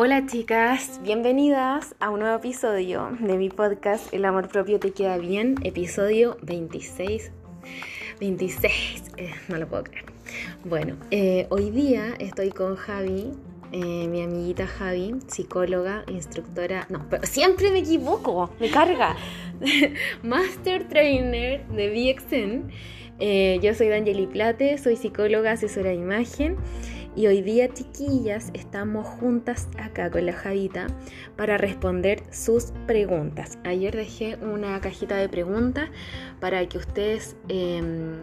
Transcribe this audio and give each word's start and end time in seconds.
Hola 0.00 0.26
chicas, 0.26 1.00
bienvenidas 1.02 1.96
a 1.98 2.10
un 2.10 2.20
nuevo 2.20 2.36
episodio 2.36 3.10
de 3.18 3.36
mi 3.36 3.48
podcast 3.48 4.14
El 4.14 4.26
amor 4.26 4.46
propio 4.46 4.78
te 4.78 4.92
queda 4.92 5.18
bien, 5.18 5.56
episodio 5.64 6.36
26. 6.42 7.32
26, 8.20 9.02
eh, 9.16 9.34
no 9.48 9.56
lo 9.56 9.66
puedo 9.66 9.82
creer. 9.82 10.04
Bueno, 10.64 10.94
eh, 11.10 11.48
hoy 11.50 11.72
día 11.72 12.14
estoy 12.20 12.50
con 12.50 12.76
Javi, 12.76 13.32
eh, 13.72 14.06
mi 14.06 14.22
amiguita 14.22 14.68
Javi, 14.68 15.16
psicóloga, 15.26 16.04
instructora, 16.06 16.86
no, 16.90 17.04
pero 17.10 17.26
siempre 17.26 17.72
me 17.72 17.80
equivoco, 17.80 18.50
me 18.60 18.70
carga. 18.70 19.16
Master 20.22 20.86
Trainer 20.86 21.66
de 21.70 21.88
BXN. 21.88 23.60
yo 23.60 23.74
soy 23.74 23.88
D'Angeli 23.88 24.28
Plate, 24.28 24.78
soy 24.78 24.94
psicóloga, 24.94 25.50
asesora 25.50 25.88
de 25.88 25.96
imagen. 25.96 26.56
Y 27.18 27.26
hoy 27.26 27.42
día, 27.42 27.68
chiquillas, 27.74 28.52
estamos 28.54 29.04
juntas 29.04 29.68
acá 29.76 30.08
con 30.08 30.24
la 30.24 30.32
Javita 30.32 30.86
para 31.36 31.58
responder 31.58 32.22
sus 32.30 32.66
preguntas. 32.86 33.58
Ayer 33.64 33.96
dejé 33.96 34.36
una 34.36 34.80
cajita 34.80 35.16
de 35.16 35.28
preguntas 35.28 35.90
para 36.38 36.64
que 36.68 36.78
ustedes 36.78 37.34
em, 37.48 38.18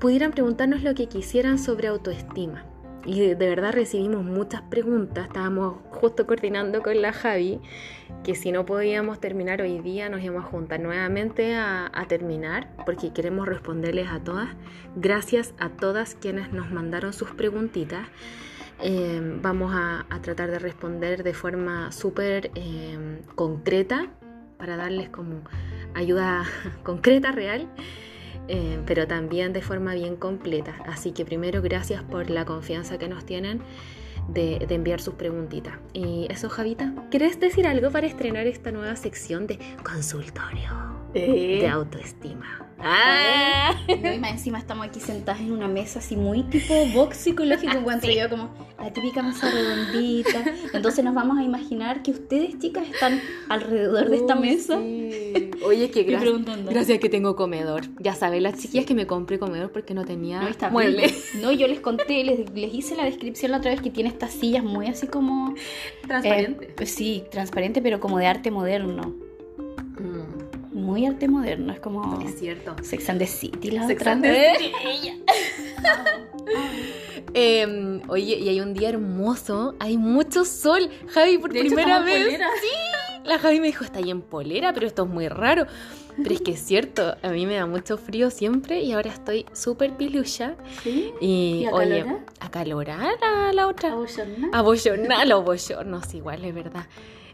pudieran 0.00 0.32
preguntarnos 0.32 0.82
lo 0.82 0.96
que 0.96 1.06
quisieran 1.06 1.60
sobre 1.60 1.86
autoestima. 1.86 2.73
Y 3.06 3.20
de, 3.20 3.34
verdad 3.34 3.72
recibimos 3.72 4.24
muchas 4.24 4.62
preguntas. 4.62 5.26
Estábamos 5.26 5.76
justo 5.90 6.26
coordinando 6.26 6.82
con 6.82 7.00
la 7.02 7.12
Javi 7.12 7.60
que 8.22 8.34
si 8.34 8.52
no 8.52 8.64
podíamos 8.64 9.20
terminar 9.20 9.60
hoy 9.60 9.80
día 9.80 10.08
nos 10.08 10.22
íbamos 10.22 10.44
a 10.44 10.48
juntar 10.48 10.80
nuevamente 10.80 11.54
a, 11.54 11.90
terminar 12.08 12.68
porque 12.86 13.12
queremos 13.12 13.46
responderles 13.46 14.08
a 14.08 14.20
todas. 14.20 14.48
Gracias 14.96 15.54
a 15.58 15.68
todas 15.68 16.14
quienes 16.14 16.52
nos 16.52 16.70
mandaron 16.70 17.12
sus 17.12 17.30
preguntitas. 17.32 18.06
Eh, 18.82 19.20
vamos 19.42 19.72
a, 19.74 20.06
tratar 20.22 20.50
de 20.50 20.58
responder 20.58 21.22
de 21.22 21.34
forma 21.34 21.92
súper 21.92 22.50
eh, 22.54 23.20
concreta 23.34 24.10
para 24.56 24.76
darles 24.76 25.10
como 25.10 25.42
ayuda 25.94 26.44
concreta, 26.82 27.32
real. 27.32 27.68
Eh, 28.48 28.78
pero 28.86 29.06
también 29.06 29.52
de 29.52 29.62
forma 29.62 29.94
bien 29.94 30.16
completa. 30.16 30.76
Así 30.86 31.12
que 31.12 31.24
primero 31.24 31.62
gracias 31.62 32.02
por 32.02 32.30
la 32.30 32.44
confianza 32.44 32.98
que 32.98 33.08
nos 33.08 33.24
tienen 33.24 33.60
de, 34.28 34.66
enviar 34.68 35.00
sus 35.00 35.14
preguntitas. 35.14 35.74
Y 35.92 36.26
eso, 36.30 36.48
Javita, 36.48 36.92
¿quieres 37.10 37.40
decir 37.40 37.66
algo 37.66 37.90
para 37.90 38.06
estrenar 38.06 38.46
esta 38.46 38.70
nueva 38.70 38.96
sección 38.96 39.46
de 39.46 39.58
consultorio 39.82 40.72
eh. 41.14 41.58
de 41.60 41.68
autoestima? 41.68 42.73
Ah. 42.78 43.74
Y 43.88 44.18
más 44.18 44.32
encima 44.32 44.58
estamos 44.58 44.86
aquí 44.86 45.00
sentadas 45.00 45.40
en 45.40 45.52
una 45.52 45.68
mesa 45.68 45.98
así 45.98 46.16
muy 46.16 46.42
tipo 46.44 46.74
box 46.92 47.18
psicológico, 47.18 47.72
encuentro 47.78 48.10
yo 48.10 48.28
como 48.28 48.50
la 48.78 48.92
típica 48.92 49.22
mesa 49.22 49.50
redondita. 49.50 50.44
Entonces 50.72 51.04
nos 51.04 51.14
vamos 51.14 51.38
a 51.38 51.42
imaginar 51.42 52.02
que 52.02 52.10
ustedes, 52.10 52.58
chicas, 52.58 52.88
están 52.88 53.20
alrededor 53.48 54.10
de 54.10 54.16
esta 54.16 54.34
mesa. 54.34 54.78
Oye, 55.64 55.90
que 55.90 56.02
gracias, 56.02 56.34
gracias 56.66 56.98
que 56.98 57.08
tengo 57.08 57.36
comedor. 57.36 57.84
Ya 58.00 58.14
saben, 58.14 58.42
las 58.42 58.58
chiquillas 58.58 58.86
que 58.86 58.94
me 58.94 59.06
compré 59.06 59.38
comedor 59.38 59.72
porque 59.72 59.94
no 59.94 60.04
tenía 60.04 60.40
no, 60.40 60.70
mueble. 60.70 61.14
No, 61.40 61.52
yo 61.52 61.66
les 61.66 61.80
conté, 61.80 62.22
les, 62.24 62.50
les, 62.50 62.74
hice 62.74 62.96
la 62.96 63.04
descripción 63.04 63.52
la 63.52 63.58
otra 63.58 63.70
vez 63.70 63.80
que 63.80 63.90
tiene 63.90 64.08
estas 64.08 64.32
sillas 64.32 64.64
muy 64.64 64.86
así 64.86 65.06
como... 65.06 65.54
Transparente. 66.06 66.74
Eh, 66.78 66.86
sí, 66.86 67.24
transparente, 67.30 67.80
pero 67.80 68.00
como 68.00 68.18
de 68.18 68.26
arte 68.26 68.50
moderno 68.50 69.23
muy 70.94 71.06
arte 71.06 71.26
moderno, 71.26 71.72
es 71.72 71.80
como. 71.80 72.20
Es 72.20 72.38
cierto. 72.38 72.76
Sex 72.80 73.10
and 73.10 73.18
the 73.18 73.26
City, 73.26 73.72
la 73.72 73.84
Sex 73.88 74.06
And 74.06 74.22
the 74.22 74.54
City. 74.56 74.72
Em, 77.36 78.00
oye, 78.08 78.36
y 78.36 78.48
hay 78.48 78.60
un 78.60 78.74
día 78.74 78.90
hermoso, 78.90 79.74
hay 79.80 79.96
mucho 79.96 80.44
sol. 80.44 80.88
Javi, 81.08 81.38
por 81.38 81.50
primera 81.50 81.98
vez. 81.98 82.38
Sí, 82.38 82.68
la 83.24 83.40
Javi 83.40 83.58
me 83.58 83.66
dijo, 83.66 83.82
está 83.82 83.98
ahí 83.98 84.10
en 84.10 84.22
polera, 84.22 84.72
pero 84.72 84.86
esto 84.86 85.02
es 85.02 85.08
muy 85.08 85.26
raro. 85.26 85.66
Pero 86.16 86.32
es 86.32 86.40
que 86.42 86.52
es 86.52 86.60
cierto, 86.60 87.16
a 87.22 87.28
mí 87.30 87.44
me 87.44 87.56
da 87.56 87.66
mucho 87.66 87.98
frío 87.98 88.30
siempre 88.30 88.82
y 88.82 88.92
ahora 88.92 89.10
estoy 89.10 89.46
súper 89.52 89.96
pilucha. 89.96 90.54
¿Sí? 90.84 91.12
Y, 91.20 91.66
oye, 91.72 92.06
acalorar 92.38 93.16
a 93.20 93.52
la 93.52 93.66
otra. 93.66 93.96
A 94.52 94.58
Abollonal 94.58 95.32
o 95.32 95.42
bochornos, 95.42 96.14
igual, 96.14 96.44
es 96.44 96.54
verdad 96.54 96.86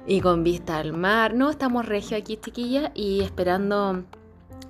y 0.06 0.20
con 0.20 0.44
vista 0.44 0.78
al 0.78 0.92
mar. 0.92 1.34
No, 1.34 1.50
estamos 1.50 1.86
regio 1.86 2.16
aquí, 2.16 2.36
chiquilla, 2.36 2.92
y 2.94 3.20
esperando. 3.20 4.04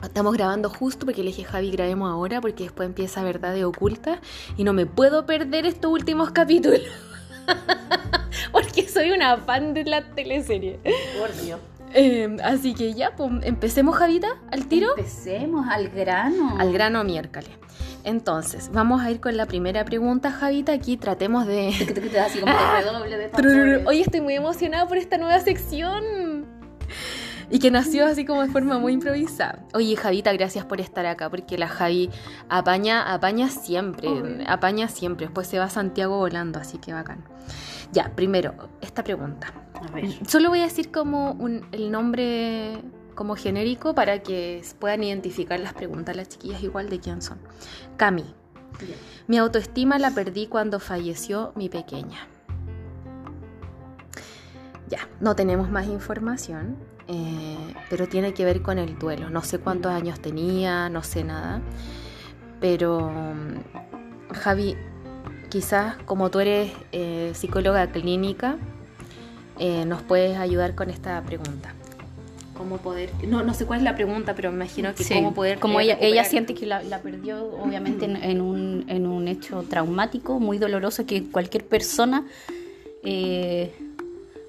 Estamos 0.02 0.32
grabando 0.34 0.70
justo 0.70 1.04
porque 1.04 1.22
le 1.22 1.28
dije 1.28 1.44
Javi 1.44 1.70
grabemos 1.70 2.10
ahora 2.10 2.40
porque 2.40 2.62
después 2.62 2.88
empieza 2.88 3.22
Verdad 3.22 3.52
de 3.52 3.66
Oculta 3.66 4.20
y 4.56 4.64
no 4.64 4.72
me 4.72 4.86
puedo 4.86 5.26
perder 5.26 5.66
estos 5.66 5.90
últimos 5.90 6.30
capítulos. 6.30 6.80
porque 8.52 8.88
soy 8.88 9.10
una 9.10 9.36
fan 9.38 9.74
de 9.74 9.84
la 9.84 10.02
teleserie. 10.14 10.80
Por 11.18 11.34
Dios. 11.42 11.60
Em, 11.92 12.38
así 12.42 12.74
que 12.74 12.94
ya, 12.94 13.16
pues 13.16 13.30
empecemos, 13.42 13.96
Javita, 13.96 14.28
al 14.50 14.66
tiro. 14.66 14.90
Empecemos 14.96 15.66
al 15.68 15.88
grano. 15.88 16.56
Al 16.58 16.72
grano 16.72 17.04
miércoles. 17.04 17.50
Entonces, 18.04 18.70
vamos 18.72 19.02
a 19.02 19.10
ir 19.10 19.20
con 19.20 19.36
la 19.36 19.46
primera 19.46 19.84
pregunta, 19.84 20.30
Javita. 20.30 20.72
Aquí 20.72 20.96
tratemos 20.96 21.46
de. 21.46 21.68
Así 22.24 22.40
como 22.40 22.52
Hoy 23.86 24.00
estoy 24.00 24.20
muy 24.20 24.34
emocionada 24.34 24.86
por 24.86 24.96
esta 24.96 25.18
nueva 25.18 25.38
sección. 25.40 26.46
Y 27.52 27.58
que 27.58 27.72
nació 27.72 28.06
así 28.06 28.24
como 28.24 28.42
de 28.42 28.48
forma 28.48 28.78
muy 28.78 28.92
improvisada. 28.92 29.64
Oye, 29.74 29.96
Javita, 29.96 30.32
gracias 30.32 30.64
por 30.64 30.80
estar 30.80 31.04
acá, 31.06 31.28
porque 31.28 31.58
la 31.58 31.66
Javi 31.66 32.08
apaña, 32.48 33.12
apaña 33.12 33.48
siempre, 33.48 34.08
apaña 34.46 34.86
siempre. 34.86 35.26
Después 35.26 35.48
se 35.48 35.58
va 35.58 35.64
a 35.64 35.70
Santiago 35.70 36.16
volando, 36.16 36.60
así 36.60 36.78
que 36.78 36.92
bacán. 36.92 37.24
Ya, 37.92 38.12
primero, 38.14 38.54
esta 38.80 39.02
pregunta. 39.02 39.52
A 39.80 39.90
ver. 39.92 40.26
Solo 40.26 40.50
voy 40.50 40.60
a 40.60 40.64
decir 40.64 40.90
como 40.90 41.36
el 41.72 41.90
nombre 41.90 42.82
como 43.14 43.36
genérico 43.36 43.94
para 43.94 44.22
que 44.22 44.62
puedan 44.78 45.02
identificar 45.02 45.60
las 45.60 45.74
preguntas 45.74 46.16
las 46.16 46.28
chiquillas 46.28 46.62
igual 46.62 46.88
de 46.88 47.00
quién 47.00 47.20
son. 47.20 47.38
Cami. 47.96 48.24
Mi 49.26 49.36
autoestima 49.36 49.98
la 49.98 50.10
perdí 50.12 50.46
cuando 50.46 50.80
falleció 50.80 51.52
mi 51.54 51.68
pequeña. 51.68 52.26
Ya, 54.88 55.06
no 55.20 55.36
tenemos 55.36 55.70
más 55.70 55.86
información, 55.86 56.76
eh, 57.08 57.74
pero 57.90 58.08
tiene 58.08 58.32
que 58.34 58.44
ver 58.44 58.62
con 58.62 58.78
el 58.78 58.98
duelo. 58.98 59.30
No 59.30 59.42
sé 59.42 59.58
cuántos 59.58 59.92
años 59.92 60.20
tenía, 60.20 60.88
no 60.88 61.02
sé 61.02 61.22
nada. 61.22 61.60
Pero, 62.60 63.12
Javi, 64.32 64.76
quizás 65.48 65.96
como 66.04 66.30
tú 66.30 66.40
eres 66.40 66.72
eh, 66.92 67.32
psicóloga 67.34 67.92
clínica, 67.92 68.56
eh, 69.60 69.84
nos 69.84 70.02
puedes 70.02 70.36
ayudar 70.36 70.74
con 70.74 70.90
esta 70.90 71.22
pregunta 71.22 71.74
cómo 72.60 72.76
poder, 72.76 73.08
no, 73.26 73.42
no 73.42 73.54
sé 73.54 73.64
cuál 73.64 73.78
es 73.78 73.84
la 73.84 73.94
pregunta, 73.94 74.34
pero 74.34 74.50
me 74.50 74.56
imagino 74.56 74.94
que 74.94 75.02
cómo 75.14 75.32
poder... 75.32 75.58
Como 75.58 75.80
ella, 75.80 75.96
ella 75.98 76.24
siente 76.24 76.52
que 76.52 76.66
la, 76.66 76.82
perdió, 77.02 77.42
obviamente, 77.54 78.04
en, 78.04 78.42
un, 78.42 78.84
en, 78.86 79.06
un, 79.06 79.28
hecho 79.28 79.62
traumático, 79.62 80.38
muy 80.38 80.58
doloroso, 80.58 81.06
que 81.06 81.24
cualquier 81.24 81.64
persona 81.64 82.26
eh, 83.02 83.72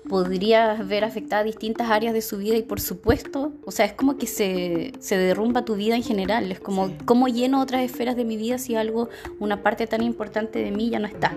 podría 0.10 0.74
ver 0.74 1.06
afectada 1.06 1.46
distintas 1.46 1.90
áreas 1.90 2.14
de 2.14 2.22
su 2.22 2.38
vida 2.38 2.58
y 2.58 2.64
por 2.64 2.82
supuesto, 2.82 3.54
o 3.64 3.72
sea, 3.72 3.86
es 3.86 3.94
como 3.94 4.18
que 4.18 4.28
se, 4.28 4.92
se 5.00 5.18
derrumba 5.18 5.64
tu 5.64 5.76
vida 5.76 5.96
en 5.96 6.04
general, 6.04 6.52
es 6.52 6.60
como 6.60 6.92
cómo 7.06 7.30
lleno 7.30 7.62
otras 7.62 7.82
esferas 7.82 8.18
de 8.18 8.26
mi 8.26 8.36
vida 8.36 8.58
si 8.58 8.76
algo, 8.76 9.08
una 9.40 9.64
parte 9.64 9.88
tan 9.88 10.04
importante 10.04 10.60
de 10.60 10.72
mí 10.72 10.90
ya 10.90 11.00
no 11.00 11.08
está. 11.08 11.34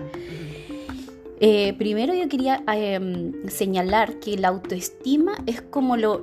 Eh, 1.39 1.73
primero 1.77 2.13
yo 2.13 2.29
quería 2.29 2.63
em, 2.67 3.47
señalar 3.49 4.19
que 4.19 4.37
la 4.37 4.47
autoestima 4.47 5.35
es 5.45 5.61
como 5.61 5.97
lo, 5.97 6.21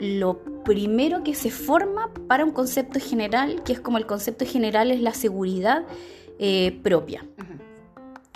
primero 0.64 1.22
que 1.22 1.34
se 1.34 1.50
forma 1.50 2.10
para 2.28 2.44
un 2.44 2.52
concepto 2.52 2.98
general, 2.98 3.62
que 3.64 3.72
es 3.72 3.80
como 3.80 3.98
el 3.98 4.06
concepto 4.06 4.46
general 4.46 4.90
es 4.90 5.00
la 5.00 5.12
seguridad 5.12 5.84
eh, 6.38 6.78
propia. 6.82 7.26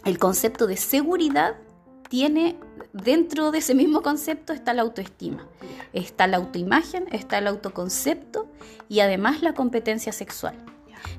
El 0.05 0.19
concepto 0.19 0.67
de 0.67 0.77
seguridad 0.77 1.57
tiene, 2.09 2.57
dentro 2.93 3.51
de 3.53 3.59
ese 3.59 3.75
mismo 3.75 4.03
concepto 4.03 4.53
está 4.53 4.75
la 4.75 4.83
autoestima, 4.83 5.47
está 5.93 6.27
la 6.27 6.37
autoimagen, 6.37 7.07
está 7.11 7.39
el 7.39 7.47
autoconcepto 7.47 8.49
y 8.89 9.01
además 9.01 9.43
la 9.43 9.55
competencia 9.55 10.13
sexual. 10.13 10.57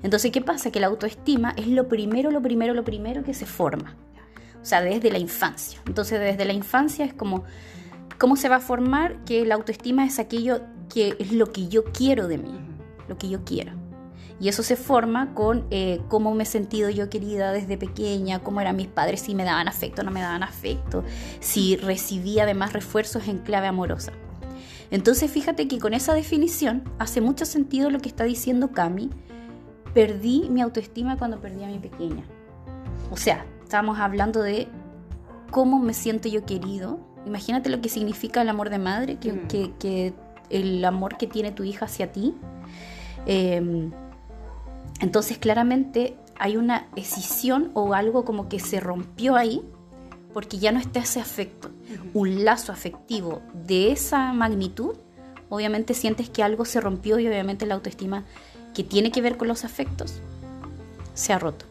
Entonces, 0.03 0.31
¿qué 0.31 0.41
pasa? 0.41 0.71
Que 0.71 0.79
la 0.79 0.87
autoestima 0.87 1.53
es 1.57 1.67
lo 1.67 1.87
primero, 1.87 2.31
lo 2.31 2.41
primero, 2.41 2.73
lo 2.73 2.83
primero 2.83 3.23
que 3.23 3.33
se 3.33 3.45
forma 3.45 3.95
sea, 4.67 4.81
desde 4.81 5.11
la 5.11 5.17
infancia. 5.17 5.79
Entonces, 5.87 6.19
desde 6.19 6.45
la 6.45 6.53
infancia 6.53 7.05
es 7.05 7.13
como, 7.13 7.43
¿cómo 8.17 8.35
se 8.35 8.49
va 8.49 8.57
a 8.57 8.59
formar? 8.59 9.23
Que 9.25 9.45
la 9.45 9.55
autoestima 9.55 10.05
es 10.05 10.19
aquello 10.19 10.61
que 10.93 11.15
es 11.19 11.31
lo 11.31 11.51
que 11.51 11.67
yo 11.67 11.85
quiero 11.85 12.27
de 12.27 12.37
mí, 12.37 12.59
lo 13.07 13.17
que 13.17 13.29
yo 13.29 13.43
quiero. 13.43 13.73
Y 14.39 14.49
eso 14.49 14.61
se 14.61 14.75
forma 14.75 15.33
con 15.33 15.65
eh, 15.71 15.99
cómo 16.09 16.35
me 16.35 16.43
he 16.43 16.45
sentido 16.45 16.89
yo 16.89 17.09
querida 17.09 17.51
desde 17.51 17.77
pequeña, 17.77 18.39
cómo 18.39 18.61
eran 18.61 18.75
mis 18.75 18.87
padres, 18.87 19.21
si 19.21 19.33
me 19.33 19.43
daban 19.43 19.67
afecto 19.67 20.01
o 20.01 20.05
no 20.05 20.11
me 20.11 20.21
daban 20.21 20.43
afecto, 20.43 21.03
si 21.39 21.75
recibía 21.75 22.43
además 22.43 22.73
refuerzos 22.73 23.27
en 23.27 23.39
clave 23.39 23.67
amorosa. 23.67 24.11
Entonces 24.91 25.31
fíjate 25.31 25.67
que 25.67 25.79
con 25.79 25.93
esa 25.93 26.13
definición 26.13 26.83
hace 26.99 27.19
mucho 27.19 27.45
sentido 27.45 27.89
lo 27.89 27.99
que 27.99 28.09
está 28.09 28.23
diciendo 28.23 28.71
Cami. 28.71 29.09
Perdí 29.93 30.47
mi 30.49 30.61
autoestima 30.61 31.17
cuando 31.17 31.41
perdí 31.41 31.63
a 31.63 31.67
mi 31.67 31.79
pequeña. 31.79 32.23
O 33.09 33.17
sea, 33.17 33.45
Estamos 33.67 33.99
hablando 33.99 34.41
de 34.43 34.69
cómo 35.51 35.77
me 35.79 35.93
siento 35.93 36.29
yo 36.29 36.45
querido. 36.45 37.01
Imagínate 37.25 37.67
lo 37.69 37.81
que 37.81 37.89
significa 37.89 38.41
el 38.41 38.47
amor 38.47 38.69
de 38.69 38.79
madre, 38.79 39.17
que, 39.17 39.33
Mm. 39.33 39.47
que- 39.49 39.73
que 39.77 40.13
el 40.49 40.85
amor 40.85 41.17
que 41.17 41.27
tiene 41.27 41.51
tu 41.51 41.65
hija 41.65 41.83
hacia 41.83 42.13
ti. 42.13 42.33
Eh, 43.25 43.91
entonces 45.01 45.37
claramente 45.37 46.15
hay 46.39 46.55
una 46.55 46.87
escisión 46.95 47.69
o 47.73 47.93
algo 47.93 48.23
como 48.23 48.47
que 48.47 48.61
se 48.61 48.79
rompió 48.79 49.35
ahí 49.35 49.61
porque 50.33 50.59
ya 50.59 50.71
no 50.71 50.79
está 50.79 50.99
ese 51.01 51.19
afecto, 51.19 51.69
un 52.13 52.45
lazo 52.45 52.71
afectivo 52.71 53.41
de 53.53 53.91
esa 53.91 54.31
magnitud, 54.31 54.95
obviamente 55.49 55.93
sientes 55.93 56.29
que 56.29 56.41
algo 56.41 56.63
se 56.63 56.79
rompió 56.79 57.19
y 57.19 57.27
obviamente 57.27 57.65
la 57.65 57.75
autoestima 57.75 58.23
que 58.73 58.85
tiene 58.85 59.11
que 59.11 59.21
ver 59.21 59.35
con 59.35 59.49
los 59.49 59.65
afectos 59.65 60.21
se 61.15 61.33
ha 61.33 61.39
roto. 61.39 61.65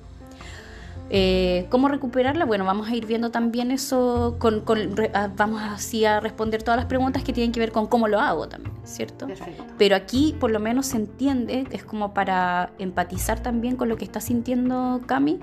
Eh, 1.09 1.67
¿Cómo 1.71 1.87
recuperarla? 1.89 2.45
Bueno, 2.45 2.65
vamos 2.65 2.89
a 2.89 2.97
ir 2.97 3.07
viendo 3.07 3.31
también 3.31 3.71
eso, 3.71 4.37
con, 4.41 4.63
con- 4.63 4.97
re- 4.97 5.13
ah, 5.15 5.31
vamos 5.37 5.63
así 5.63 6.05
a 6.05 6.19
responder 6.19 6.63
todas 6.65 6.79
las 6.79 6.87
preguntas 6.87 7.23
que 7.23 7.33
tienen 7.33 7.53
que 7.53 7.61
ver 7.61 7.71
con 7.71 7.87
cómo 7.87 8.09
lo 8.09 8.19
hago 8.19 8.49
también, 8.49 8.75
¿cierto? 8.85 9.27
Perfecto. 9.29 9.65
Pero 9.79 9.95
aquí 9.95 10.35
por 10.41 10.51
lo 10.51 10.59
menos 10.59 10.87
se 10.87 10.97
entiende, 10.97 11.65
es 11.71 11.85
como 11.85 12.13
para 12.13 12.73
empatizar 12.79 13.41
también 13.41 13.77
con 13.77 13.89
lo 13.89 13.97
que 13.97 14.05
está 14.05 14.21
sintiendo 14.21 15.01
Cami, 15.07 15.39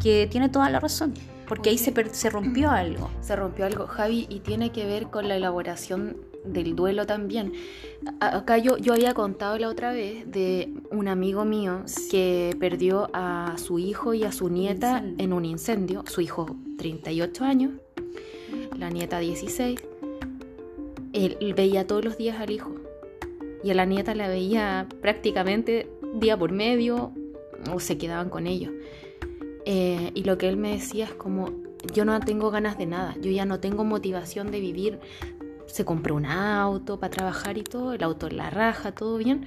que 0.00 0.26
tiene 0.30 0.48
toda 0.48 0.70
la 0.70 0.80
razón, 0.80 1.12
porque 1.46 1.68
ahí 1.70 1.76
se 1.78 2.30
rompió 2.30 2.70
algo. 2.70 3.10
Se 3.20 3.36
rompió 3.36 3.66
algo, 3.66 3.86
Javi, 3.86 4.26
y 4.30 4.40
tiene 4.40 4.70
que 4.70 4.86
ver 4.86 5.08
con 5.08 5.28
la 5.28 5.36
elaboración 5.36 6.16
del 6.44 6.76
duelo 6.76 7.06
también. 7.06 7.52
Acá 8.20 8.58
yo, 8.58 8.76
yo 8.78 8.94
había 8.94 9.14
contado 9.14 9.58
la 9.58 9.68
otra 9.68 9.92
vez 9.92 10.30
de 10.30 10.72
un 10.90 11.08
amigo 11.08 11.44
mío 11.44 11.84
que 12.10 12.56
perdió 12.58 13.10
a 13.12 13.54
su 13.58 13.78
hijo 13.78 14.14
y 14.14 14.24
a 14.24 14.32
su 14.32 14.48
nieta 14.48 15.04
en 15.18 15.32
un 15.32 15.44
incendio. 15.44 16.04
Su 16.06 16.20
hijo 16.20 16.56
38 16.78 17.44
años, 17.44 17.72
la 18.76 18.90
nieta 18.90 19.18
16. 19.18 19.80
Él, 21.12 21.36
él 21.40 21.54
veía 21.54 21.86
todos 21.86 22.04
los 22.04 22.16
días 22.16 22.40
al 22.40 22.50
hijo 22.50 22.74
y 23.62 23.70
a 23.70 23.74
la 23.74 23.84
nieta 23.84 24.14
la 24.14 24.28
veía 24.28 24.86
prácticamente 25.00 25.90
día 26.14 26.36
por 26.36 26.52
medio 26.52 27.12
o 27.72 27.80
se 27.80 27.98
quedaban 27.98 28.30
con 28.30 28.46
ellos. 28.46 28.72
Eh, 29.64 30.12
y 30.14 30.24
lo 30.24 30.38
que 30.38 30.48
él 30.48 30.56
me 30.56 30.72
decía 30.72 31.04
es 31.04 31.12
como, 31.12 31.50
yo 31.92 32.04
no 32.04 32.18
tengo 32.20 32.50
ganas 32.50 32.78
de 32.78 32.86
nada, 32.86 33.16
yo 33.20 33.30
ya 33.30 33.44
no 33.44 33.60
tengo 33.60 33.84
motivación 33.84 34.50
de 34.50 34.60
vivir. 34.60 34.98
Se 35.68 35.84
compró 35.84 36.16
un 36.16 36.26
auto 36.26 36.98
para 36.98 37.14
trabajar 37.14 37.56
y 37.56 37.62
todo, 37.62 37.92
el 37.92 38.02
auto 38.02 38.26
en 38.26 38.36
la 38.36 38.50
raja, 38.50 38.92
todo 38.92 39.16
bien. 39.16 39.46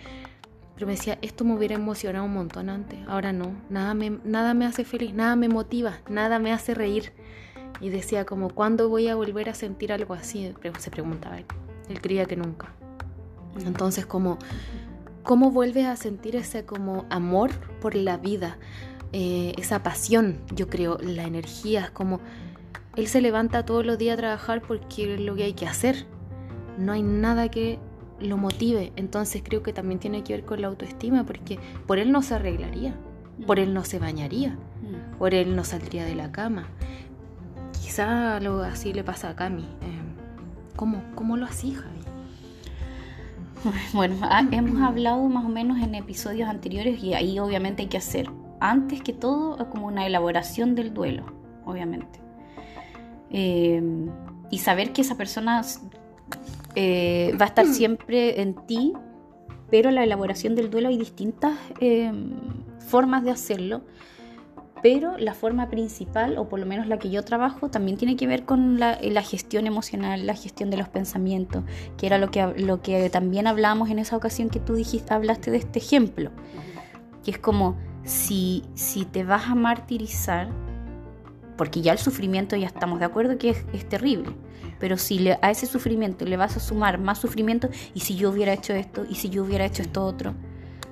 Pero 0.75 0.87
me 0.87 0.93
decía, 0.93 1.19
esto 1.21 1.43
me 1.43 1.53
hubiera 1.53 1.75
emocionado 1.75 2.25
un 2.25 2.33
montón 2.33 2.69
antes, 2.69 2.99
ahora 3.07 3.33
no, 3.33 3.53
nada 3.69 3.93
me, 3.93 4.17
nada 4.23 4.53
me 4.53 4.65
hace 4.65 4.83
feliz, 4.83 5.13
nada 5.13 5.35
me 5.35 5.47
motiva, 5.47 5.99
nada 6.09 6.39
me 6.39 6.53
hace 6.53 6.73
reír. 6.73 7.11
Y 7.81 7.89
decía 7.89 8.25
como, 8.25 8.49
¿cuándo 8.49 8.89
voy 8.89 9.07
a 9.07 9.15
volver 9.15 9.49
a 9.49 9.53
sentir 9.53 9.91
algo 9.91 10.13
así? 10.13 10.53
Se 10.79 10.91
preguntaba 10.91 11.39
él. 11.39 11.45
Él 11.89 12.01
creía 12.01 12.25
que 12.25 12.35
nunca. 12.35 12.73
Entonces, 13.65 14.05
como, 14.05 14.37
¿cómo 15.23 15.51
vuelves 15.51 15.85
a 15.85 15.95
sentir 15.95 16.35
ese 16.35 16.65
como 16.65 17.05
amor 17.09 17.51
por 17.79 17.95
la 17.95 18.17
vida? 18.17 18.57
Eh, 19.13 19.53
esa 19.57 19.83
pasión, 19.83 20.39
yo 20.55 20.69
creo, 20.69 20.97
la 20.99 21.23
energía, 21.23 21.85
es 21.85 21.91
como 21.91 22.21
él 22.95 23.07
se 23.07 23.21
levanta 23.21 23.65
todos 23.65 23.85
los 23.85 23.97
días 23.97 24.13
a 24.15 24.17
trabajar 24.17 24.61
porque 24.61 25.13
es 25.15 25.19
lo 25.21 25.35
que 25.35 25.43
hay 25.43 25.53
que 25.53 25.67
hacer. 25.67 26.05
No 26.77 26.91
hay 26.93 27.03
nada 27.03 27.49
que 27.49 27.79
lo 28.19 28.37
motive. 28.37 28.91
Entonces 28.95 29.41
creo 29.43 29.63
que 29.63 29.73
también 29.73 29.99
tiene 29.99 30.23
que 30.23 30.33
ver 30.33 30.45
con 30.45 30.61
la 30.61 30.67
autoestima 30.67 31.23
porque 31.25 31.59
por 31.87 31.99
él 31.99 32.11
no 32.11 32.21
se 32.21 32.35
arreglaría, 32.35 32.93
por 33.47 33.59
él 33.59 33.73
no 33.73 33.83
se 33.83 33.99
bañaría, 33.99 34.51
Mm. 34.81 35.17
por 35.17 35.33
él 35.33 35.55
no 35.55 35.63
saldría 35.63 36.05
de 36.05 36.15
la 36.15 36.31
cama. 36.31 36.67
Quizá 37.81 38.37
algo 38.37 38.59
así 38.61 38.93
le 38.93 39.03
pasa 39.03 39.29
a 39.29 39.35
Cami. 39.35 39.63
Eh, 39.63 40.01
¿cómo, 40.75 41.03
¿Cómo 41.15 41.35
lo 41.37 41.45
hacía, 41.45 41.77
Javi? 41.77 41.99
Bueno, 43.93 44.15
ha- 44.23 44.47
hemos 44.51 44.81
hablado 44.81 45.21
más 45.29 45.45
o 45.45 45.49
menos 45.49 45.77
en 45.81 45.93
episodios 45.93 46.49
anteriores 46.49 47.03
y 47.03 47.13
ahí 47.13 47.37
obviamente 47.37 47.83
hay 47.83 47.89
que 47.89 47.97
hacer, 47.97 48.27
antes 48.59 49.01
que 49.03 49.13
todo, 49.13 49.69
como 49.69 49.85
una 49.87 50.07
elaboración 50.07 50.73
del 50.73 50.93
duelo, 50.95 51.25
obviamente. 51.65 52.20
Eh, 53.31 53.81
y 54.49 54.57
saber 54.57 54.91
que 54.91 55.01
esa 55.01 55.15
persona 55.15 55.61
eh, 56.75 57.35
va 57.39 57.45
a 57.45 57.47
estar 57.47 57.65
siempre 57.65 58.41
en 58.41 58.55
ti, 58.67 58.93
pero 59.69 59.89
la 59.91 60.03
elaboración 60.03 60.55
del 60.55 60.69
duelo 60.69 60.89
hay 60.89 60.97
distintas 60.97 61.57
eh, 61.79 62.11
formas 62.87 63.23
de 63.23 63.31
hacerlo. 63.31 63.81
Pero 64.83 65.15
la 65.19 65.35
forma 65.35 65.69
principal, 65.69 66.39
o 66.39 66.49
por 66.49 66.59
lo 66.59 66.65
menos 66.65 66.87
la 66.87 66.97
que 66.97 67.11
yo 67.11 67.23
trabajo, 67.23 67.69
también 67.69 67.97
tiene 67.97 68.15
que 68.15 68.25
ver 68.25 68.45
con 68.45 68.79
la, 68.79 68.97
la 68.99 69.21
gestión 69.21 69.67
emocional, 69.67 70.25
la 70.25 70.33
gestión 70.33 70.71
de 70.71 70.77
los 70.77 70.89
pensamientos, 70.89 71.63
que 71.97 72.07
era 72.07 72.17
lo 72.17 72.31
que, 72.31 72.43
lo 72.57 72.81
que 72.81 73.07
también 73.11 73.45
hablábamos 73.45 73.91
en 73.91 73.99
esa 73.99 74.17
ocasión 74.17 74.49
que 74.49 74.59
tú 74.59 74.73
dijiste, 74.73 75.13
hablaste 75.13 75.51
de 75.51 75.57
este 75.57 75.77
ejemplo, 75.77 76.31
que 77.23 77.29
es 77.29 77.37
como 77.37 77.77
si, 78.03 78.63
si 78.73 79.05
te 79.05 79.23
vas 79.23 79.49
a 79.49 79.55
martirizar, 79.55 80.49
porque 81.61 81.83
ya 81.83 81.91
el 81.91 81.99
sufrimiento 81.99 82.55
ya 82.55 82.65
estamos 82.65 82.97
de 82.97 83.05
acuerdo 83.05 83.37
que 83.37 83.51
es, 83.51 83.65
es 83.71 83.87
terrible, 83.87 84.31
pero 84.79 84.97
si 84.97 85.19
le- 85.19 85.37
a 85.43 85.51
ese 85.51 85.67
sufrimiento 85.67 86.25
le 86.25 86.35
vas 86.35 86.57
a 86.57 86.59
sumar 86.59 86.97
más 86.97 87.19
sufrimiento, 87.19 87.69
y 87.93 87.99
si 87.99 88.15
yo 88.15 88.31
hubiera 88.31 88.51
hecho 88.51 88.73
esto, 88.73 89.05
y 89.07 89.13
si 89.13 89.29
yo 89.29 89.43
hubiera 89.43 89.63
hecho 89.63 89.83
esto 89.83 90.03
otro, 90.03 90.33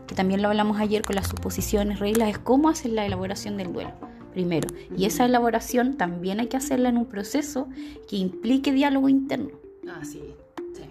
que 0.06 0.13
también 0.13 0.44
lo 0.44 0.48
hablamos 0.48 0.80
ayer 0.80 1.01
con 1.01 1.16
las 1.16 1.27
suposiciones, 1.27 1.98
reglas, 1.98 2.30
es 2.30 2.38
cómo 2.38 2.69
hacer 2.69 2.92
la 2.92 3.04
elaboración 3.04 3.57
del 3.57 3.74
duelo, 3.74 3.94
primero. 4.31 4.68
Y 4.95 5.06
esa 5.06 5.25
elaboración 5.25 5.98
también 5.98 6.39
hay 6.39 6.45
que 6.45 6.57
hacerla 6.57 6.89
en 6.89 6.98
un 6.98 7.07
proceso 7.07 7.68
que 8.07 8.18
implique 8.18 8.71
diálogo 8.71 9.10
interno. 9.10 9.50
Ah, 9.89 10.06
sí. 10.06 10.21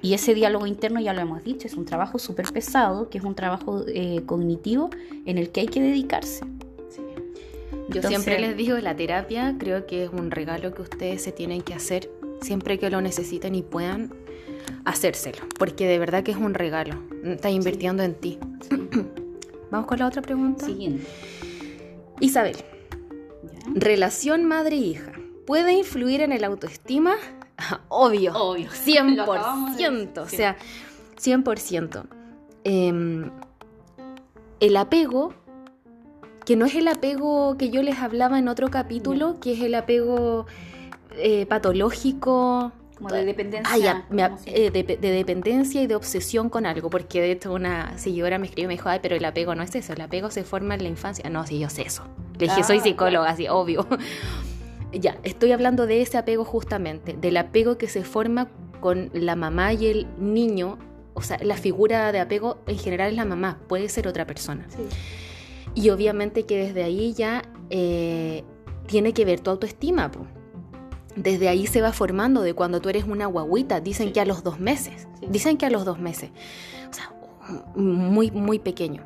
Y 0.03 0.15
ese 0.15 0.35
diálogo 0.35 0.67
interno, 0.67 0.99
ya 0.99 1.13
lo 1.13 1.21
hemos 1.21 1.45
dicho, 1.45 1.69
es 1.69 1.75
un 1.75 1.85
trabajo 1.85 2.19
súper 2.19 2.53
pesado, 2.53 3.11
que 3.11 3.19
es 3.19 3.25
un 3.25 3.37
trabajo 3.37 3.85
eh, 3.87 4.23
cognitivo 4.27 4.91
en 5.25 5.39
el 5.39 5.51
que 5.51 5.61
hay 5.61 5.69
que 5.69 5.81
dedicarse. 5.81 6.45
Yo 7.89 7.97
Entonces- 7.97 8.23
siempre 8.23 8.39
les 8.39 8.57
digo, 8.57 8.77
la 8.79 8.95
terapia 8.95 9.57
creo 9.59 9.87
que 9.87 10.05
es 10.05 10.11
un 10.11 10.31
regalo 10.31 10.75
que 10.75 10.83
ustedes 10.83 11.23
se 11.23 11.33
tienen 11.33 11.63
que 11.63 11.75
hacer 11.75 12.11
siempre 12.43 12.79
que 12.79 12.91
lo 12.91 13.01
necesiten 13.01 13.55
y 13.55 13.63
puedan 13.63 14.13
hacérselo, 14.85 15.39
porque 15.59 15.87
de 15.87 15.99
verdad 15.99 16.23
que 16.23 16.31
es 16.33 16.37
un 16.37 16.55
regalo. 16.55 16.95
Estás 17.25 17.53
invirtiendo 17.53 18.03
en 18.03 18.15
ti. 18.15 18.39
Vamos 19.71 19.87
con 19.87 19.99
la 19.99 20.07
otra 20.07 20.23
pregunta. 20.23 20.67
Siguiente. 20.67 21.07
Isabel, 22.21 22.57
relación 23.75 24.45
madre-hija, 24.45 25.13
¿puede 25.47 25.73
influir 25.73 26.21
en 26.21 26.33
el 26.33 26.45
autoestima? 26.45 27.15
Obvio. 27.89 28.35
Obvio. 28.35 28.69
100%. 28.71 29.15
Lo 29.17 29.23
acabamos 29.33 29.77
de 29.77 29.91
decir, 29.91 30.19
o 30.19 30.29
sea, 30.29 30.57
100%. 31.21 32.05
Em, 32.65 33.31
el 34.61 34.77
apego, 34.77 35.35
que 36.49 36.57
no 36.57 36.65
es 36.65 36.75
el 36.75 36.89
apego 36.89 37.59
que 37.59 37.69
yo 37.69 37.83
les 37.83 37.99
hablaba 37.99 38.39
en 38.39 38.49
otro 38.49 38.71
capítulo, 38.71 39.39
que 39.39 39.53
es 39.53 39.61
el 39.61 39.75
apego 39.75 40.47
eh, 41.19 41.45
patológico. 41.45 42.73
Como 42.97 43.11
de 43.11 43.27
dependencia. 43.27 43.71
Ah, 43.71 43.77
ya, 43.77 44.07
me- 44.09 44.23
emocional. 44.25 44.55
eh, 44.59 44.71
de, 44.71 44.83
de 44.97 45.11
dependencia 45.11 45.83
y 45.83 45.87
de 45.87 45.95
obsesión 45.95 46.49
con 46.49 46.65
algo, 46.65 46.89
porque 46.89 47.21
de 47.21 47.33
hecho 47.33 47.53
una 47.53 47.99
seguidora 47.99 48.39
me 48.39 48.47
escribió 48.47 48.65
y 48.65 48.69
me 48.69 48.75
dijo, 48.77 48.89
ay, 48.89 49.01
pero 49.03 49.15
el 49.15 49.25
apego 49.27 49.55
no 49.55 49.63
es 49.63 49.75
eso, 49.75 49.93
el 49.93 50.01
apego 50.01 50.31
se 50.31 50.43
forma 50.43 50.75
en 50.75 50.85
la 50.85 50.89
infancia. 50.89 51.29
No, 51.29 51.47
sí, 51.47 51.59
yo 51.59 51.69
sé 51.69 51.83
eso. 51.83 52.05
Le 52.39 52.47
dije, 52.47 52.61
Ah, 52.63 52.65
soy 52.65 52.81
psicóloga, 52.81 53.29
así, 53.29 53.47
obvio. 53.47 53.87
ya, 54.93 55.19
estoy 55.25 55.53
hablando 55.53 55.87
de 55.87 56.01
ese 56.01 56.17
apego 56.17 56.47
justamente, 56.47 57.13
del 57.21 57.37
apego 57.37 57.77
que 57.77 57.89
se 57.89 58.05
forma 58.05 58.49
con 58.81 59.11
la 59.13 59.37
mamá 59.37 59.75
y 59.75 59.87
el 59.87 60.07
niño. 60.19 60.79
O 61.13 61.21
sea, 61.21 61.37
la 61.43 61.57
figura 61.59 62.11
de 62.11 62.21
apego 62.21 62.57
en 62.67 62.79
general 62.79 63.11
es 63.11 63.17
la 63.17 63.27
mamá, 63.27 63.59
puede 63.69 63.91
ser 63.91 64.09
otra 64.09 64.25
persona. 64.27 64.65
Sí. 64.71 64.83
Y 65.75 65.91
obviamente 65.91 66.45
que 66.45 66.57
desde 66.57 66.83
ahí 66.83 67.13
ya 67.15 67.43
eh, 67.71 68.45
tiene 68.87 69.13
que 69.13 69.25
ver 69.25 69.41
tu 69.41 69.51
autoestima. 69.51 70.11
po. 70.11 70.27
Desde 71.17 71.49
ahí 71.49 71.67
se 71.67 71.81
va 71.81 71.93
formando 71.93 72.43
de 72.43 72.55
cuando 72.55 72.81
tú 72.81 72.89
eres 72.89 73.05
una 73.05 73.27
guaguita. 73.27 73.81
Dicen 73.81 74.09
Sí. 74.09 74.13
que 74.13 74.21
a 74.21 74.25
los 74.25 74.43
dos 74.43 74.61
meses. 74.61 75.09
Sí. 75.21 75.27
Dicen 75.31 75.57
que 75.57 75.67
a 75.67 75.71
los 75.71 75.85
dos 75.85 75.99
meses. 75.99 76.31
O 76.91 76.93
sea, 76.93 77.13
muy, 77.77 78.31
muy 78.31 78.59
pequeño. 78.59 79.03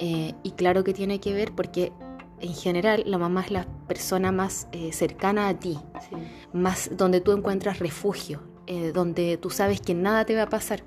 Eh, 0.00 0.32
y 0.42 0.52
claro 0.52 0.82
que 0.84 0.92
tiene 0.94 1.20
que 1.20 1.34
ver 1.34 1.52
porque 1.52 1.92
en 2.40 2.54
general 2.54 3.02
la 3.06 3.18
mamá 3.18 3.42
es 3.42 3.50
la 3.50 3.66
persona 3.86 4.32
más 4.32 4.66
eh, 4.72 4.92
cercana 4.92 5.48
a 5.48 5.58
ti, 5.58 5.78
Sí. 6.08 6.16
más 6.54 6.90
donde 6.96 7.20
tú 7.20 7.32
encuentras 7.32 7.80
refugio, 7.80 8.40
eh, 8.66 8.92
donde 8.94 9.36
tú 9.36 9.50
sabes 9.50 9.82
que 9.82 9.92
nada 9.92 10.24
te 10.24 10.34
va 10.34 10.44
a 10.44 10.48
pasar. 10.48 10.82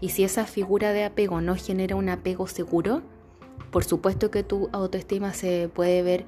Y 0.00 0.08
si 0.08 0.24
esa 0.24 0.46
figura 0.46 0.92
de 0.92 1.04
apego 1.04 1.40
no 1.40 1.54
genera 1.54 1.94
un 1.94 2.08
apego 2.08 2.48
seguro, 2.48 3.02
por 3.76 3.84
supuesto 3.84 4.30
que 4.30 4.42
tu 4.42 4.70
autoestima 4.72 5.34
se 5.34 5.68
puede 5.68 6.00
ver 6.00 6.24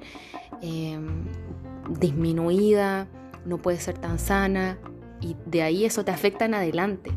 eh, 0.61 0.99
disminuida, 1.99 3.07
no 3.43 3.57
puede 3.57 3.79
ser 3.79 3.97
tan 3.97 4.19
sana 4.19 4.77
y 5.19 5.35
de 5.47 5.63
ahí 5.63 5.83
eso 5.83 6.05
te 6.05 6.11
afecta 6.11 6.45
en 6.45 6.53
adelante. 6.53 7.09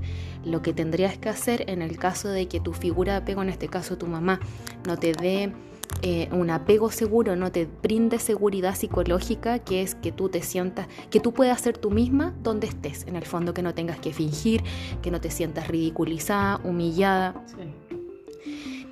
Lo 0.43 0.63
que 0.63 0.73
tendrías 0.73 1.19
que 1.19 1.29
hacer 1.29 1.69
en 1.69 1.83
el 1.83 1.99
caso 1.99 2.31
de 2.31 2.49
que 2.49 2.61
tu 2.61 2.73
figura 2.73 3.13
de 3.13 3.19
apego, 3.19 3.43
en 3.43 3.51
este 3.51 3.69
caso 3.69 3.99
tu 3.99 4.07
mamá, 4.07 4.41
no 4.87 4.97
te 4.97 5.13
dé 5.13 5.53
eh, 6.01 6.31
un 6.33 6.49
apego 6.49 6.91
seguro 6.91 7.37
no 7.37 7.53
te 7.53 7.69
brinde 7.83 8.19
seguridad 8.19 8.75
psicológica, 8.75 9.59
que 9.59 9.83
es 9.83 9.95
que 9.95 10.13
tú 10.13 10.31
te 10.31 10.41
sientas, 10.41 10.89
que 11.11 11.21
tú 11.21 11.35
puedas 11.35 11.61
ser 11.61 11.77
tú 11.77 11.91
misma 11.91 12.35
donde 12.43 12.69
estés, 12.69 13.07
en 13.07 13.17
el 13.17 13.27
fondo 13.27 13.53
que 13.53 13.63
no 13.63 13.75
tengas 13.75 14.01
que 14.01 14.15
fingir, 14.15 14.63
que 15.03 15.11
no 15.11 15.21
te 15.21 15.31
sientas 15.31 15.69
ridiculizada, 15.69 16.59
humillada. 16.65 17.35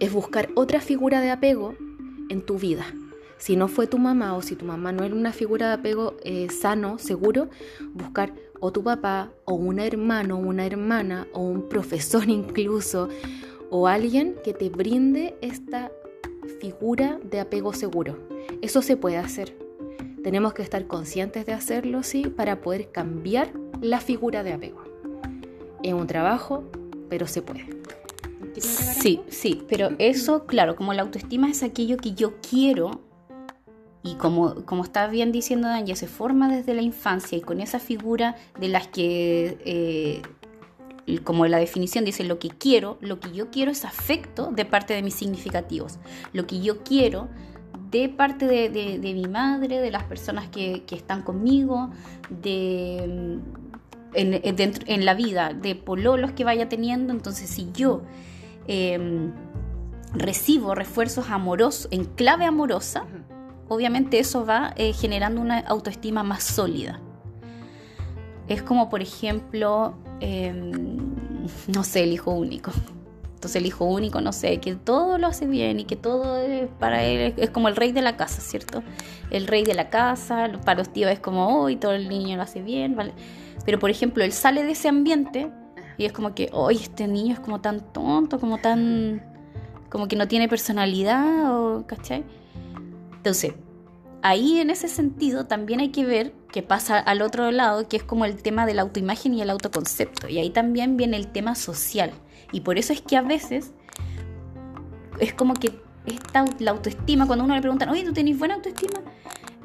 Es 0.01 0.13
buscar 0.13 0.49
otra 0.57 0.81
figura 0.81 1.21
de 1.21 1.31
apego 1.31 1.75
en 2.29 2.41
tu 2.43 2.59
vida. 2.59 2.87
Si 3.39 3.57
no 3.57 3.69
fue 3.69 3.87
tu 3.87 3.99
mamá 3.99 4.35
o 4.35 4.43
si 4.43 4.57
tu 4.57 4.67
mamá 4.67 4.93
no 4.93 5.05
era 5.05 5.15
una 5.15 5.33
figura 5.33 5.69
de 5.69 5.75
apego 5.75 6.17
eh, 6.25 6.49
sano, 6.51 6.99
seguro, 6.99 7.49
buscar 7.95 8.35
o 8.61 8.73
tu 8.73 8.83
papá 8.83 9.31
o 9.45 9.55
un 9.55 9.79
hermano, 9.79 10.39
una 10.39 10.67
hermana 10.67 11.27
o 11.33 11.41
un 11.41 11.69
profesor 11.69 12.25
incluso 12.29 13.09
o 13.71 13.87
alguien 13.87 14.37
que 14.45 14.53
te 14.53 14.69
brinde 14.69 15.37
esta 15.41 15.91
figura 16.61 17.19
de 17.23 17.41
apego 17.41 17.73
seguro. 17.73 18.19
Eso 18.63 18.83
se 18.83 18.97
puede 18.97 19.17
hacer. 19.17 19.57
Tenemos 20.23 20.53
que 20.53 20.63
estar 20.63 20.87
conscientes 20.87 21.47
de 21.47 21.55
hacerlo, 21.55 22.03
sí, 22.03 22.25
para 22.27 22.61
poder 22.61 22.91
cambiar 22.91 23.53
la 23.81 24.01
figura 24.01 24.43
de 24.43 24.53
apego. 24.53 24.83
Es 25.83 25.95
un 25.95 26.07
trabajo, 26.07 26.65
pero 27.09 27.27
se 27.27 27.41
puede. 27.41 27.67
Sí, 28.61 29.21
sí, 29.29 29.63
pero 29.69 29.91
eso, 29.99 30.47
claro, 30.47 30.77
como 30.77 30.93
la 30.93 31.03
autoestima 31.03 31.49
es 31.51 31.63
aquello 31.63 31.97
que 31.97 32.13
yo 32.13 32.35
quiero 32.41 33.01
y 34.03 34.15
como, 34.15 34.65
como 34.65 34.85
está 34.85 35.07
bien 35.09 35.33
diciendo 35.33 35.69
Dania, 35.69 35.97
se 35.97 36.07
forma 36.07 36.49
desde 36.49 36.75
la 36.75 36.83
infancia 36.83 37.37
y 37.37 37.41
con 37.43 37.61
esa 37.61 37.79
figura 37.79 38.37
de 38.59 38.69
las 38.69 38.89
que 38.89 39.59
eh, 39.65 40.23
como 41.19 41.47
la 41.47 41.59
definición 41.59 42.05
dice, 42.05 42.25
lo 42.25 42.39
que 42.39 42.49
quiero, 42.49 42.99
lo 43.01 43.19
que 43.21 43.33
yo 43.33 43.51
quiero 43.51 43.73
es 43.73 43.85
afecto 43.85 44.51
de 44.53 44.65
parte 44.65 44.95
de 44.95 45.03
mis 45.03 45.15
significativos. 45.15 45.99
Lo 46.33 46.47
que 46.47 46.61
yo 46.61 46.83
quiero 46.83 47.29
de 47.91 48.09
parte 48.09 48.47
de, 48.47 49.15
mi 49.15 49.27
madre, 49.27 49.81
de 49.81 49.91
las 49.91 50.05
personas 50.05 50.49
que, 50.49 50.85
están 50.91 51.23
conmigo, 51.23 51.91
de, 52.29 53.39
en, 54.15 55.05
la 55.05 55.15
vida, 55.15 55.53
de 55.53 55.75
pololos 55.75 56.33
que 56.33 56.45
vaya 56.45 56.69
teniendo. 56.69 57.13
Entonces, 57.13 57.51
si 57.51 57.71
yo 57.73 58.03
em, 58.67 59.33
recibo 60.13 60.75
refuerzos 60.75 61.31
amorosos, 61.31 61.89
en 61.91 62.05
clave 62.05 62.45
amorosa, 62.45 63.05
obviamente 63.69 64.19
eso 64.19 64.45
va 64.45 64.73
eh, 64.77 64.93
generando 64.93 65.41
una 65.41 65.61
autoestima 65.61 66.23
más 66.23 66.43
sólida. 66.43 67.01
Es 68.49 68.63
como, 68.63 68.91
por 68.91 69.01
ejemplo, 69.01 69.95
Em, 70.21 70.99
no 71.75 71.83
sé, 71.83 72.05
el 72.05 72.13
hijo 72.13 72.31
único. 72.33 72.71
Entonces 73.35 73.57
el 73.57 73.67
hijo 73.67 73.87
único, 73.87 74.21
no 74.21 74.33
sé, 74.33 74.61
que 74.61 74.75
todo 74.75 75.17
lo 75.17 75.27
hace 75.27 75.47
bien 75.47 75.81
y 75.81 75.85
que 75.85 75.97
todo 75.97 76.69
para 76.79 77.05
él 77.05 77.33
es, 77.39 77.49
como 77.49 77.69
el 77.69 77.77
rey 77.77 77.91
de 77.91 78.03
la 78.03 78.19
casa, 78.19 78.43
¿cierto? 78.43 78.83
El 79.31 79.47
rey 79.47 79.65
de 79.65 79.73
la 79.73 79.89
casa, 79.89 80.51
para 80.67 80.81
los 80.81 80.93
tíos 80.93 81.11
es 81.11 81.21
como, 81.21 81.63
hoy 81.63 81.77
todo 81.77 81.93
el 81.93 82.11
niño 82.11 82.37
lo 82.37 82.43
hace 82.43 82.61
bien, 82.61 82.97
¿vale? 82.97 83.15
Pero 83.65 83.79
por 83.79 83.89
ejemplo, 83.89 84.23
él 84.25 84.33
sale 84.33 84.63
de 84.63 84.73
ese 84.73 84.89
ambiente 84.89 85.51
y 86.01 86.07
es 86.07 86.13
como 86.13 86.35
que, 86.35 86.49
hoy 86.55 86.77
este 86.77 87.07
niño 87.07 87.35
es 87.35 87.41
como 87.41 87.61
tan 87.61 87.81
tonto, 87.93 88.41
como 88.41 88.57
tan, 88.57 89.23
como 89.91 90.09
que 90.09 90.17
no 90.17 90.29
tiene 90.29 90.49
personalidad, 90.49 91.55
o, 91.55 91.87
¿cachai? 91.87 92.25
Entonces, 93.17 93.53
ahí 94.23 94.61
en 94.61 94.71
ese 94.71 94.89
sentido 94.89 95.45
también 95.45 95.81
hay 95.81 95.91
que 95.91 96.07
ver 96.07 96.33
que 96.51 96.63
pasa 96.63 96.99
al 96.99 97.21
otro 97.21 97.51
lado, 97.51 97.87
que 97.87 97.99
es 97.99 98.03
como 98.03 98.25
el 98.25 98.41
tema 98.41 98.65
de 98.65 98.73
la 98.73 98.81
autoimagen 98.81 99.35
y 99.35 99.43
el 99.43 99.51
autoconcepto. 99.51 100.27
Y 100.27 100.39
ahí 100.39 100.49
también 100.49 100.97
viene 100.97 101.19
el 101.19 101.27
tema 101.27 101.55
social. 101.55 102.13
Y 102.51 102.63
por 102.63 102.79
eso 102.79 102.95
es 102.95 103.03
que 103.03 103.19
a 103.19 103.23
veces 103.23 103.75
es 105.19 105.35
como 105.35 105.53
que 105.53 105.83
esta, 106.07 106.47
la 106.61 106.71
autoestima, 106.71 107.27
cuando 107.27 107.45
uno 107.45 107.55
le 107.55 107.61
pregunta, 107.61 107.87
oye, 107.91 108.05
¿tú 108.05 108.15
tenés 108.15 108.39
buena 108.39 108.55
autoestima? 108.55 109.01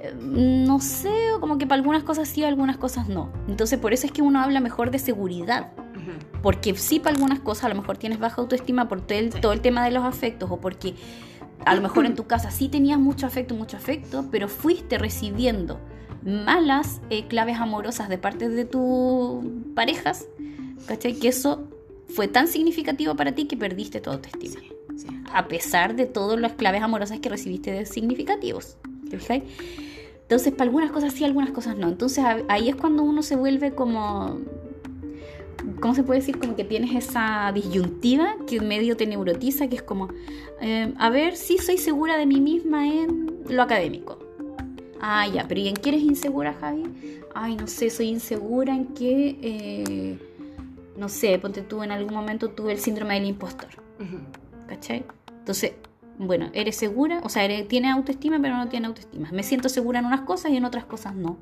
Eh, 0.01 0.13
no 0.19 0.81
sé, 0.81 1.31
o 1.31 1.39
como 1.39 1.57
que 1.57 1.65
para 1.65 1.79
algunas 1.79 2.03
cosas 2.03 2.27
sí, 2.27 2.43
algunas 2.43 2.75
cosas 2.75 3.07
no. 3.07 3.31
Entonces 3.47 3.79
por 3.79 3.93
eso 3.93 4.05
es 4.05 4.11
que 4.11 4.21
uno 4.21 4.41
habla 4.41 4.59
mejor 4.59 4.91
de 4.91 4.99
seguridad. 4.99 5.71
Porque 6.41 6.75
sí 6.75 6.99
para 6.99 7.15
algunas 7.15 7.39
cosas 7.39 7.65
a 7.65 7.69
lo 7.69 7.75
mejor 7.75 7.97
tienes 7.97 8.19
baja 8.19 8.41
autoestima 8.41 8.87
por 8.87 9.01
todo 9.01 9.17
el, 9.17 9.29
todo 9.29 9.53
el 9.53 9.61
tema 9.61 9.83
de 9.85 9.91
los 9.91 10.03
afectos 10.03 10.49
o 10.51 10.57
porque 10.57 10.95
a 11.65 11.75
lo 11.75 11.81
mejor 11.81 12.05
en 12.05 12.15
tu 12.15 12.25
casa 12.27 12.51
sí 12.51 12.69
tenías 12.69 12.99
mucho 12.99 13.25
afecto, 13.25 13.55
mucho 13.55 13.77
afecto, 13.77 14.25
pero 14.31 14.47
fuiste 14.47 14.97
recibiendo 14.97 15.79
malas 16.23 17.01
eh, 17.09 17.27
claves 17.27 17.57
amorosas 17.57 18.09
de 18.09 18.17
parte 18.17 18.49
de 18.49 18.65
tus 18.65 19.45
parejas, 19.75 20.25
¿cachai? 20.87 21.13
Que 21.13 21.27
eso 21.27 21.67
fue 22.07 22.27
tan 22.27 22.47
significativo 22.47 23.15
para 23.15 23.33
ti 23.33 23.45
que 23.45 23.57
perdiste 23.57 24.01
tu 24.01 24.09
autoestima. 24.09 24.61
A 25.33 25.47
pesar 25.47 25.95
de 25.95 26.05
todas 26.05 26.39
las 26.39 26.53
claves 26.53 26.81
amorosas 26.81 27.19
que 27.19 27.29
recibiste 27.29 27.71
de 27.71 27.85
significativos. 27.85 28.77
¿Te 29.09 29.19
fijáis? 29.19 29.43
Entonces, 30.21 30.53
para 30.53 30.63
algunas 30.63 30.91
cosas 30.91 31.13
sí, 31.13 31.23
algunas 31.23 31.51
cosas 31.51 31.77
no. 31.77 31.87
Entonces, 31.87 32.23
ahí 32.47 32.69
es 32.69 32.75
cuando 32.75 33.03
uno 33.03 33.21
se 33.21 33.35
vuelve 33.35 33.75
como. 33.75 34.39
¿Cómo 35.79 35.93
se 35.93 36.03
puede 36.03 36.19
decir? 36.19 36.39
Como 36.39 36.55
que 36.55 36.63
tienes 36.63 36.95
esa 36.95 37.51
disyuntiva 37.53 38.35
que 38.47 38.61
medio 38.61 38.95
te 38.97 39.05
neurotiza, 39.05 39.67
que 39.67 39.75
es 39.75 39.83
como, 39.83 40.09
eh, 40.61 40.93
a 40.97 41.09
ver, 41.09 41.35
si 41.35 41.57
soy 41.57 41.77
segura 41.77 42.17
de 42.17 42.25
mí 42.25 42.39
misma 42.39 42.87
en 42.87 43.43
lo 43.49 43.61
académico. 43.61 44.19
Ah, 45.01 45.27
ya, 45.27 45.47
pero 45.47 45.61
¿y 45.61 45.67
en 45.67 45.75
qué 45.75 45.89
eres 45.89 46.01
insegura, 46.01 46.53
Javi? 46.53 46.83
Ay, 47.33 47.55
no 47.55 47.67
sé, 47.67 47.89
soy 47.89 48.07
insegura 48.07 48.73
en 48.73 48.87
que, 48.93 49.37
eh, 49.41 50.19
no 50.97 51.09
sé, 51.09 51.37
ponte 51.37 51.61
tú, 51.61 51.83
en 51.83 51.91
algún 51.91 52.13
momento 52.13 52.49
tuve 52.49 52.71
el 52.71 52.79
síndrome 52.79 53.15
del 53.15 53.25
impostor. 53.25 53.69
¿Cachai? 54.67 55.05
Entonces, 55.39 55.73
bueno, 56.17 56.49
eres 56.53 56.77
segura, 56.77 57.19
o 57.23 57.29
sea, 57.29 57.43
eres, 57.43 57.67
tiene 57.67 57.89
autoestima, 57.89 58.39
pero 58.41 58.55
no 58.55 58.69
tiene 58.69 58.87
autoestima. 58.87 59.29
Me 59.31 59.43
siento 59.43 59.69
segura 59.69 59.99
en 59.99 60.05
unas 60.05 60.21
cosas 60.21 60.51
y 60.51 60.57
en 60.57 60.65
otras 60.65 60.85
cosas 60.85 61.13
no. 61.13 61.37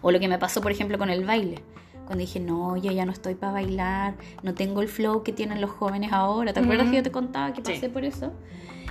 O 0.00 0.10
lo 0.10 0.18
que 0.18 0.28
me 0.28 0.38
pasó, 0.38 0.60
por 0.60 0.72
ejemplo, 0.72 0.98
con 0.98 1.10
el 1.10 1.24
baile. 1.24 1.62
Cuando 2.06 2.20
dije, 2.20 2.40
no, 2.40 2.76
yo 2.76 2.92
ya 2.92 3.06
no 3.06 3.12
estoy 3.12 3.34
para 3.34 3.52
bailar, 3.52 4.14
no 4.42 4.54
tengo 4.54 4.82
el 4.82 4.88
flow 4.88 5.22
que 5.22 5.32
tienen 5.32 5.60
los 5.60 5.70
jóvenes 5.70 6.12
ahora. 6.12 6.52
¿Te 6.52 6.60
acuerdas 6.60 6.90
que 6.90 6.96
yo 6.96 7.02
te 7.02 7.10
contaba 7.10 7.52
que 7.52 7.62
pasé 7.62 7.88
por 7.88 8.04
eso? 8.04 8.32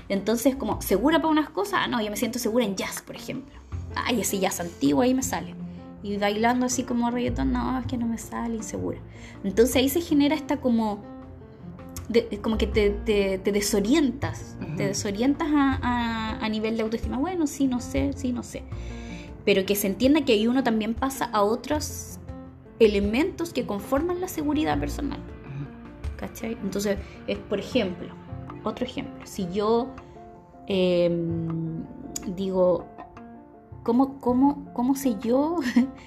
Entonces, 0.09 0.55
como, 0.55 0.81
¿segura 0.81 1.19
para 1.19 1.29
unas 1.29 1.49
cosas? 1.49 1.81
Ah, 1.83 1.87
no, 1.87 2.01
yo 2.01 2.09
me 2.09 2.17
siento 2.17 2.39
segura 2.39 2.65
en 2.65 2.75
jazz, 2.75 3.01
por 3.01 3.15
ejemplo. 3.15 3.53
Ay, 3.95 4.21
ese 4.21 4.39
jazz 4.39 4.59
antiguo 4.59 5.01
ahí 5.01 5.13
me 5.13 5.23
sale. 5.23 5.55
Y 6.01 6.17
bailando 6.17 6.65
así 6.65 6.83
como 6.83 7.09
reggaetón, 7.11 7.53
no, 7.53 7.79
es 7.79 7.85
que 7.85 7.97
no 7.97 8.07
me 8.07 8.17
sale, 8.17 8.55
insegura. 8.55 8.99
Entonces 9.43 9.75
ahí 9.75 9.89
se 9.89 10.01
genera 10.01 10.35
esta 10.35 10.57
como... 10.57 11.01
como 12.41 12.57
que 12.57 12.67
te, 12.67 12.89
te, 12.89 13.51
desorientas, 13.51 14.57
te 14.75 14.87
desorientas 14.87 15.47
a, 15.53 16.39
a, 16.41 16.49
nivel 16.49 16.75
de 16.75 16.83
autoestima. 16.83 17.17
Bueno, 17.17 17.47
sí, 17.47 17.67
no 17.67 17.79
sé, 17.79 18.11
sí, 18.13 18.33
no 18.33 18.43
sé. 18.43 18.63
Pero 19.45 19.65
que 19.65 19.75
se 19.75 19.87
entienda 19.87 20.25
que 20.25 20.33
ahí 20.33 20.47
uno 20.47 20.63
también 20.63 20.93
pasa 20.93 21.25
a 21.25 21.43
otros 21.43 22.19
elementos 22.85 23.53
que 23.53 23.65
conforman 23.65 24.21
la 24.21 24.27
seguridad 24.27 24.79
personal. 24.79 25.19
¿Cachai? 26.17 26.57
Entonces, 26.63 26.97
es, 27.27 27.37
por 27.37 27.59
ejemplo, 27.59 28.13
otro 28.63 28.85
ejemplo, 28.85 29.25
si 29.25 29.51
yo 29.51 29.89
em, 30.67 31.83
digo, 32.35 32.87
¿cómo, 33.83 34.19
cómo, 34.19 34.71
¿cómo 34.73 34.95
sé 34.95 35.15
yo 35.21 35.59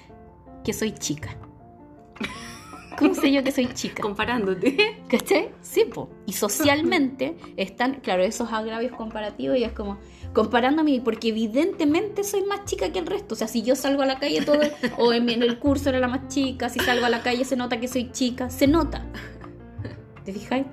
que 0.63 0.73
soy 0.73 0.91
chica? 0.91 1.37
¿Cómo 2.97 3.13
sé 3.13 3.31
yo 3.31 3.43
que 3.43 3.51
soy 3.51 3.67
chica? 3.73 4.01
Comparándote. 4.01 5.03
¿Cachai? 5.07 5.51
Sí, 5.61 5.85
po. 5.85 6.09
Y 6.25 6.33
socialmente 6.33 7.37
están, 7.55 7.99
claro, 8.01 8.23
esos 8.23 8.51
agravios 8.51 8.91
comparativos 8.93 9.57
y 9.57 9.63
es 9.63 9.71
como 9.71 9.99
comparándome 10.33 11.01
porque 11.03 11.29
evidentemente 11.29 12.23
soy 12.23 12.43
más 12.43 12.65
chica 12.65 12.91
que 12.91 12.99
el 12.99 13.05
resto. 13.05 13.35
O 13.35 13.37
sea, 13.37 13.47
si 13.47 13.63
yo 13.63 13.75
salgo 13.75 14.03
a 14.03 14.05
la 14.05 14.19
calle 14.19 14.41
todo, 14.41 14.59
o 14.97 15.13
en, 15.13 15.29
en 15.29 15.43
el 15.43 15.59
curso 15.59 15.89
era 15.89 15.99
la 15.99 16.07
más 16.07 16.27
chica, 16.27 16.69
si 16.69 16.79
salgo 16.79 17.05
a 17.05 17.09
la 17.09 17.23
calle 17.23 17.45
se 17.45 17.55
nota 17.55 17.79
que 17.79 17.87
soy 17.87 18.11
chica, 18.11 18.49
se 18.49 18.67
nota. 18.67 19.05
¿Te 20.23 20.33
fijáis? 20.33 20.65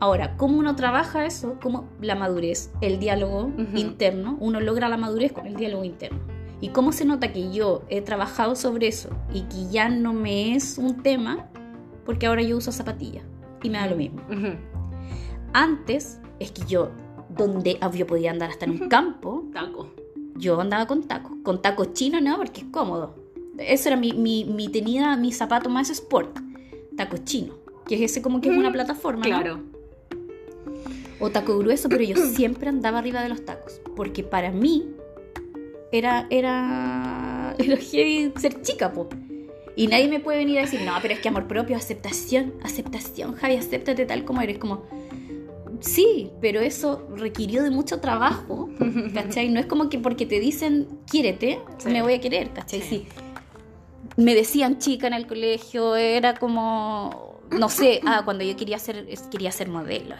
Ahora, 0.00 0.36
¿cómo 0.36 0.58
uno 0.58 0.74
trabaja 0.74 1.26
eso? 1.26 1.58
¿Cómo 1.62 1.88
la 2.00 2.16
madurez, 2.16 2.72
el 2.80 2.98
diálogo 2.98 3.52
interno? 3.74 4.36
Uno 4.40 4.60
logra 4.60 4.88
la 4.88 4.96
madurez 4.96 5.32
con 5.32 5.46
el 5.46 5.54
diálogo 5.54 5.84
interno. 5.84 6.18
¿Y 6.60 6.70
cómo 6.70 6.90
se 6.92 7.04
nota 7.04 7.32
que 7.32 7.52
yo 7.52 7.84
he 7.88 8.00
trabajado 8.00 8.56
sobre 8.56 8.88
eso 8.88 9.10
y 9.32 9.42
que 9.42 9.68
ya 9.70 9.88
no 9.88 10.12
me 10.12 10.56
es 10.56 10.78
un 10.78 11.02
tema? 11.02 11.50
Porque 12.04 12.26
ahora 12.26 12.42
yo 12.42 12.56
uso 12.56 12.72
zapatillas 12.72 13.24
y 13.62 13.70
me 13.70 13.78
da 13.78 13.86
lo 13.86 13.96
mismo. 13.96 14.20
Antes 15.52 16.20
es 16.40 16.50
que 16.50 16.62
yo, 16.66 16.90
donde 17.36 17.78
yo 17.94 18.06
podía 18.06 18.30
andar 18.30 18.50
hasta 18.50 18.64
en 18.64 18.72
un 18.72 18.88
campo, 18.88 19.44
taco. 19.52 19.88
yo 20.36 20.60
andaba 20.60 20.86
con 20.86 21.02
tacos. 21.04 21.32
Con 21.42 21.62
tacos 21.62 21.92
chinos 21.92 22.22
no, 22.22 22.36
porque 22.36 22.62
es 22.62 22.66
cómodo. 22.70 23.14
Eso 23.58 23.88
era 23.88 23.96
mi, 23.96 24.12
mi, 24.12 24.44
mi 24.44 24.68
tenía 24.68 25.16
mi 25.16 25.32
zapato 25.32 25.68
más 25.68 25.90
sport, 25.90 26.38
tacos 26.96 27.24
chinos, 27.24 27.56
que 27.86 27.96
es 27.96 28.00
ese 28.10 28.22
como 28.22 28.40
que 28.40 28.50
es 28.50 28.56
una 28.56 28.72
plataforma. 28.72 29.22
Claro 29.22 29.60
o 31.22 31.30
taco 31.30 31.56
grueso, 31.56 31.88
pero 31.88 32.02
yo 32.02 32.16
siempre 32.34 32.68
andaba 32.68 32.98
arriba 32.98 33.22
de 33.22 33.28
los 33.28 33.44
tacos, 33.44 33.80
porque 33.96 34.22
para 34.22 34.50
mí 34.50 34.88
era, 35.92 36.26
era, 36.30 37.54
era 37.58 37.76
ser 37.80 38.60
chica, 38.62 38.92
po. 38.92 39.08
Y 39.74 39.86
nadie 39.86 40.08
me 40.08 40.20
puede 40.20 40.38
venir 40.38 40.58
a 40.58 40.62
decir, 40.62 40.80
no, 40.82 40.92
pero 41.00 41.14
es 41.14 41.20
que 41.20 41.28
amor 41.28 41.46
propio, 41.46 41.76
aceptación, 41.76 42.52
aceptación, 42.62 43.34
Javi, 43.34 43.56
acéptate 43.56 44.04
tal 44.04 44.24
como 44.24 44.42
eres, 44.42 44.58
como... 44.58 44.82
Sí, 45.82 46.30
pero 46.40 46.60
eso 46.60 47.06
requirió 47.16 47.62
de 47.62 47.70
mucho 47.70 48.00
trabajo, 48.00 48.70
¿cachai? 49.14 49.48
No 49.50 49.60
es 49.60 49.66
como 49.66 49.88
que 49.88 49.98
porque 49.98 50.26
te 50.26 50.40
dicen, 50.40 50.88
quiérete, 51.10 51.60
me 51.86 52.02
voy 52.02 52.14
a 52.14 52.20
querer, 52.20 52.50
¿cachai? 52.52 52.82
Sí. 52.82 53.06
Me 54.16 54.34
decían 54.34 54.78
chica 54.78 55.06
en 55.06 55.14
el 55.14 55.26
colegio, 55.26 55.96
era 55.96 56.34
como, 56.34 57.40
no 57.50 57.68
sé, 57.68 58.00
ah, 58.06 58.22
cuando 58.24 58.44
yo 58.44 58.56
quería 58.56 58.78
ser, 58.78 59.06
quería 59.30 59.50
ser 59.52 59.68
modelo. 59.68 60.14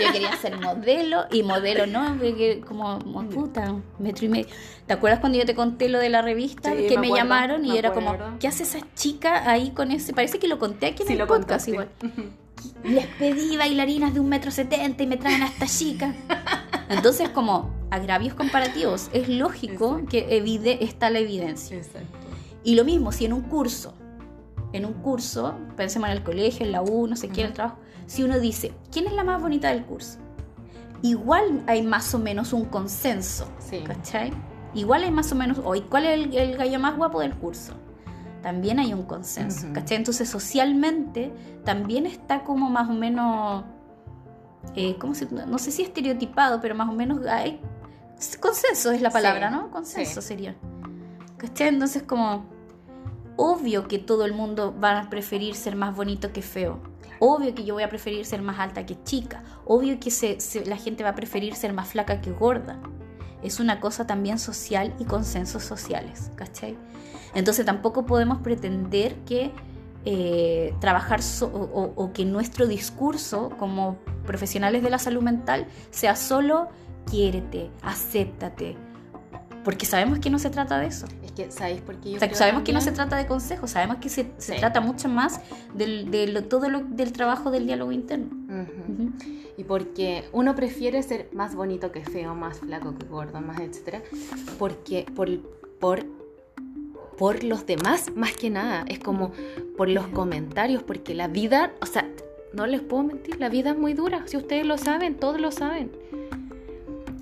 Yo 0.00 0.12
quería 0.12 0.36
ser 0.36 0.58
modelo 0.58 1.26
y 1.30 1.42
modelo 1.42 1.86
no, 1.86 2.18
como, 2.66 2.98
puta, 3.28 3.76
metro 3.98 4.26
y 4.26 4.28
medio. 4.28 4.46
¿Te 4.86 4.92
acuerdas 4.94 5.20
cuando 5.20 5.38
yo 5.38 5.44
te 5.44 5.54
conté 5.54 5.88
lo 5.88 5.98
de 5.98 6.08
la 6.08 6.22
revista 6.22 6.74
que 6.74 6.98
me, 6.98 7.10
llamaron 7.10 7.64
y 7.64 7.76
era 7.76 7.92
como, 7.92 8.16
¿qué 8.40 8.48
hace 8.48 8.64
esa 8.64 8.80
chica 8.94 9.48
ahí 9.48 9.70
con 9.70 9.92
ese? 9.92 10.12
Parece 10.14 10.38
que 10.38 10.48
lo 10.48 10.58
conté 10.58 10.86
aquí 10.86 11.02
en 11.04 11.20
el 11.20 11.26
podcast 11.26 11.68
igual. 11.68 11.88
les 12.84 13.06
pedí 13.06 13.56
bailarinas 13.56 14.14
de 14.14 14.20
un 14.20 14.28
metro 14.28 14.50
setenta 14.50 15.02
y 15.02 15.06
me 15.06 15.16
traen 15.16 15.42
a 15.42 15.46
esta 15.46 15.66
chica. 15.66 16.14
Entonces, 16.88 17.28
como 17.28 17.70
agravios 17.90 18.34
comparativos, 18.34 19.10
es 19.12 19.28
lógico 19.28 20.02
que 20.08 20.36
evide, 20.36 20.84
está 20.84 21.10
la 21.10 21.18
evidencia. 21.18 21.76
Exacto. 21.76 22.16
Y 22.64 22.74
lo 22.74 22.84
mismo, 22.84 23.12
si 23.12 23.24
en 23.24 23.32
un 23.32 23.42
curso, 23.42 23.94
en 24.72 24.84
un 24.84 24.94
curso, 24.94 25.54
pensemos 25.76 26.08
en 26.08 26.16
el 26.16 26.22
colegio, 26.22 26.66
en 26.66 26.72
la 26.72 26.82
U, 26.82 27.06
no 27.06 27.16
sé 27.16 27.28
qué, 27.28 27.42
en 27.42 27.48
el 27.48 27.52
trabajo, 27.52 27.78
si 28.06 28.22
uno 28.22 28.38
dice, 28.40 28.72
¿quién 28.90 29.06
es 29.06 29.12
la 29.12 29.24
más 29.24 29.40
bonita 29.40 29.68
del 29.68 29.84
curso? 29.84 30.18
Igual 31.02 31.62
hay 31.66 31.82
más 31.82 32.14
o 32.14 32.18
menos 32.18 32.52
un 32.52 32.64
consenso, 32.64 33.48
sí. 33.58 33.80
¿cachai? 33.86 34.32
Igual 34.74 35.04
hay 35.04 35.10
más 35.10 35.30
o 35.32 35.34
menos, 35.34 35.58
o 35.58 35.74
¿cuál 35.88 36.06
es 36.06 36.14
el, 36.14 36.36
el 36.36 36.56
gallo 36.56 36.78
más 36.78 36.96
guapo 36.96 37.20
del 37.20 37.34
curso? 37.34 37.74
También 38.42 38.78
hay 38.78 38.94
un 38.94 39.02
consenso, 39.02 39.66
Entonces 39.90 40.28
socialmente 40.28 41.32
también 41.64 42.06
está 42.06 42.44
como 42.44 42.70
más 42.70 42.88
o 42.88 42.92
menos, 42.92 43.64
eh, 44.74 44.96
¿cómo 44.98 45.14
se, 45.14 45.26
no 45.26 45.58
sé 45.58 45.70
si 45.70 45.82
estereotipado, 45.82 46.60
pero 46.60 46.74
más 46.74 46.88
o 46.88 46.92
menos 46.92 47.26
hay 47.26 47.60
consenso 48.40 48.90
es 48.90 49.00
la 49.00 49.10
palabra, 49.10 49.50
¿no? 49.50 49.70
Consenso 49.70 50.20
sería. 50.20 50.56
¿Cachai? 51.36 51.68
Entonces 51.68 52.02
como 52.02 52.46
obvio 53.36 53.86
que 53.86 53.98
todo 53.98 54.24
el 54.24 54.32
mundo 54.32 54.76
va 54.82 54.98
a 54.98 55.08
preferir 55.08 55.54
ser 55.54 55.76
más 55.76 55.94
bonito 55.94 56.32
que 56.32 56.42
feo. 56.42 56.80
Obvio 57.20 57.54
que 57.54 57.64
yo 57.64 57.74
voy 57.74 57.84
a 57.84 57.88
preferir 57.88 58.24
ser 58.26 58.42
más 58.42 58.58
alta 58.58 58.84
que 58.86 59.02
chica. 59.02 59.42
Obvio 59.64 59.98
que 60.00 60.10
la 60.66 60.76
gente 60.76 61.04
va 61.04 61.10
a 61.10 61.14
preferir 61.14 61.54
ser 61.54 61.72
más 61.72 61.88
flaca 61.88 62.20
que 62.20 62.32
gorda. 62.32 62.80
Es 63.42 63.60
una 63.60 63.80
cosa 63.80 64.06
también 64.06 64.38
social 64.38 64.94
y 64.98 65.04
consensos 65.04 65.62
sociales, 65.62 66.32
¿cachai? 66.34 66.76
Entonces 67.38 67.64
tampoco 67.64 68.04
podemos 68.04 68.38
pretender 68.38 69.14
que 69.24 69.52
eh, 70.04 70.74
trabajar 70.80 71.20
o, 71.40 72.10
que 72.12 72.24
nuestro 72.24 72.66
discurso 72.66 73.50
como 73.58 73.96
profesionales 74.26 74.82
de 74.82 74.90
la 74.90 74.98
salud 74.98 75.22
mental 75.22 75.68
sea 75.90 76.16
solo 76.16 76.68
quiérete, 77.08 77.70
acéptate. 77.82 78.76
Porque 79.62 79.86
sabemos 79.86 80.18
que 80.18 80.30
no 80.30 80.40
se 80.40 80.50
trata 80.50 80.80
de 80.80 80.86
eso. 80.86 81.06
Es 81.22 81.30
que, 81.30 81.50
¿sabéis 81.52 81.80
por 81.80 82.00
qué 82.00 82.18
Sabemos 82.34 82.64
que 82.64 82.72
no 82.72 82.80
se 82.80 82.90
trata 82.90 83.16
de 83.16 83.26
consejos, 83.26 83.70
sabemos 83.70 83.98
que 83.98 84.08
se, 84.08 84.24
trata 84.58 84.80
mucho 84.80 85.08
más 85.08 85.40
del, 85.74 86.10
de 86.10 86.42
todo 86.42 86.68
lo, 86.68 86.80
del 86.80 87.12
trabajo 87.12 87.52
del 87.52 87.66
diálogo 87.66 87.92
interno. 87.92 88.30
Y 89.56 89.62
porque 89.62 90.28
uno 90.32 90.56
prefiere 90.56 91.02
ser 91.04 91.28
más 91.32 91.54
bonito 91.54 91.92
que 91.92 92.04
feo, 92.04 92.34
más 92.34 92.58
flaco 92.58 92.96
que 92.96 93.06
gordo, 93.06 93.40
más 93.40 93.60
etcétera, 93.60 94.02
porque 94.58 95.06
por, 95.14 95.28
por 95.78 96.17
por 97.18 97.44
los 97.44 97.66
demás 97.66 98.12
más 98.14 98.32
que 98.32 98.48
nada, 98.48 98.84
es 98.88 98.98
como 98.98 99.32
por 99.76 99.88
los 99.88 100.06
comentarios, 100.08 100.82
porque 100.82 101.14
la 101.14 101.28
vida, 101.28 101.72
o 101.80 101.86
sea, 101.86 102.08
no 102.52 102.66
les 102.66 102.80
puedo 102.80 103.02
mentir, 103.02 103.38
la 103.38 103.48
vida 103.48 103.70
es 103.70 103.78
muy 103.78 103.92
dura, 103.92 104.22
si 104.26 104.36
ustedes 104.36 104.64
lo 104.64 104.78
saben, 104.78 105.16
todos 105.16 105.40
lo 105.40 105.50
saben. 105.50 105.90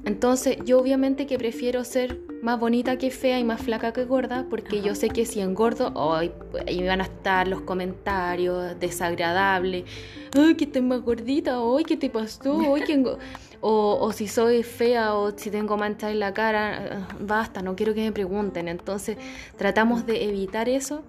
Entonces 0.04 0.58
yo 0.64 0.78
obviamente 0.78 1.26
que 1.26 1.38
prefiero 1.38 1.82
ser 1.82 2.20
más 2.46 2.60
bonita 2.60 2.96
que 2.96 3.10
fea 3.10 3.40
y 3.40 3.44
más 3.44 3.60
flaca 3.60 3.92
que 3.92 4.04
gorda, 4.04 4.46
porque 4.48 4.80
yo 4.80 4.94
sé 4.94 5.08
que 5.08 5.26
si 5.26 5.40
engordo, 5.40 5.90
hoy 5.94 6.30
ahí 6.64 6.86
van 6.86 7.00
a 7.00 7.02
estar 7.02 7.48
los 7.48 7.62
comentarios 7.62 8.78
desagradables, 8.78 9.84
ay, 10.32 10.54
que 10.54 10.62
estoy 10.66 10.82
más 10.82 11.02
gordita, 11.02 11.58
hoy, 11.58 11.82
¿qué 11.82 11.96
te 11.96 12.08
pasó? 12.08 12.54
Hoy, 12.54 12.82
que 12.82 13.16
o, 13.60 14.12
si 14.12 14.28
soy 14.28 14.62
fea 14.62 15.14
o 15.14 15.36
si 15.36 15.50
tengo 15.50 15.76
mancha 15.76 16.08
en 16.08 16.20
la 16.20 16.32
cara, 16.32 16.86
eh, 16.86 17.04
basta, 17.18 17.62
no 17.62 17.74
quiero 17.74 17.94
que 17.94 18.04
me 18.04 18.12
pregunten. 18.12 18.68
Entonces 18.68 19.16
tratamos 19.56 20.06
de 20.06 20.28
evitar 20.28 20.68
eso 20.68 21.02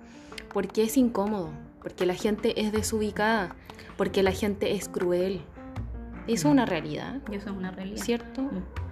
porque 0.52 0.82
es 0.82 0.98
incómodo, 0.98 1.52
porque 1.84 2.08
la 2.08 2.16
gente 2.16 2.60
es 2.60 2.72
desubicada, 2.72 3.56
porque 3.96 4.24
la 4.24 4.32
gente 4.32 4.72
es 4.72 4.90
cruel. 4.90 5.42
Eso 6.26 6.48
es 6.48 6.52
una 6.52 6.66
realidad. 6.66 7.18
Eso 7.32 7.52
es 7.52 7.56
una 7.56 7.70
realidad. 7.70 8.04
¿Cierto? 8.04 8.42
Mm. 8.42 8.87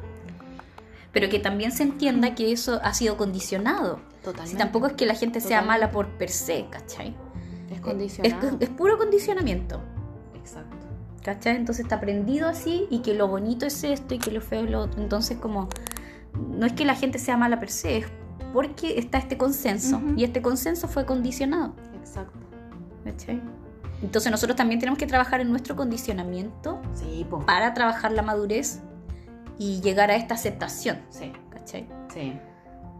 Pero 1.16 1.30
que 1.30 1.40
también 1.40 1.72
se 1.72 1.84
entienda 1.84 2.36
que 2.36 2.52
eso 2.52 2.82
ha 2.84 2.94
sido 2.94 3.16
condicionado. 3.16 4.02
Totalmente. 4.22 4.52
Si 4.52 4.58
tampoco 4.58 4.88
es 4.88 4.94
que 4.94 5.06
la 5.06 5.16
gente 5.16 5.40
sea 5.40 5.62
mala 5.62 5.90
por 5.90 6.10
per 6.10 6.30
se, 6.30 6.66
¿cachai? 6.70 7.16
Es 7.72 7.80
condicionado. 7.80 8.58
es 8.60 8.68
puro 8.68 8.98
condicionamiento. 8.98 9.82
¿cachai? 11.24 11.56
Entonces 11.56 11.86
está 11.86 11.96
aprendido 11.96 12.50
así 12.50 12.86
y 12.90 13.00
que 13.00 13.14
lo 13.14 13.30
bonito 13.30 13.66
es 13.66 13.82
esto 13.86 14.14
y 14.14 14.20
que 14.20 14.30
lo 14.30 14.42
feo 14.42 14.66
es 14.66 14.70
lo 14.70 14.82
otro. 14.82 15.02
Entonces 15.02 15.38
como, 15.38 15.70
no 16.34 16.66
es 16.66 16.74
que 16.74 16.84
la 16.84 16.96
gente 16.96 17.18
sea 17.18 17.38
mala 17.38 17.62
per 17.62 17.72
se, 17.72 18.00
es 18.00 18.08
porque 18.52 19.00
está 19.00 19.18
este 19.18 19.38
consenso 19.38 20.02
y 20.18 20.26
este 20.26 20.42
consenso 20.42 20.90
fue 20.90 21.06
condicionado. 21.06 21.74
Exacto. 21.98 22.38
¿cachai? 23.06 23.42
Entonces 24.02 24.30
nosotros 24.34 24.58
también 24.58 24.82
tenemos 24.82 25.00
que 25.00 25.08
trabajar 25.08 25.40
en 25.40 25.50
nuestro 25.50 25.78
condicionamiento 25.78 26.82
para 27.46 27.74
trabajar 27.74 28.12
la 28.12 28.22
madurez 28.22 28.82
y 29.58 29.82
llegar 29.82 30.12
a 30.12 30.16
esta 30.16 30.36
aceptación. 30.36 31.00
Sí. 31.10 31.32
¿Cachai? 31.50 31.88
Sí 32.14 32.34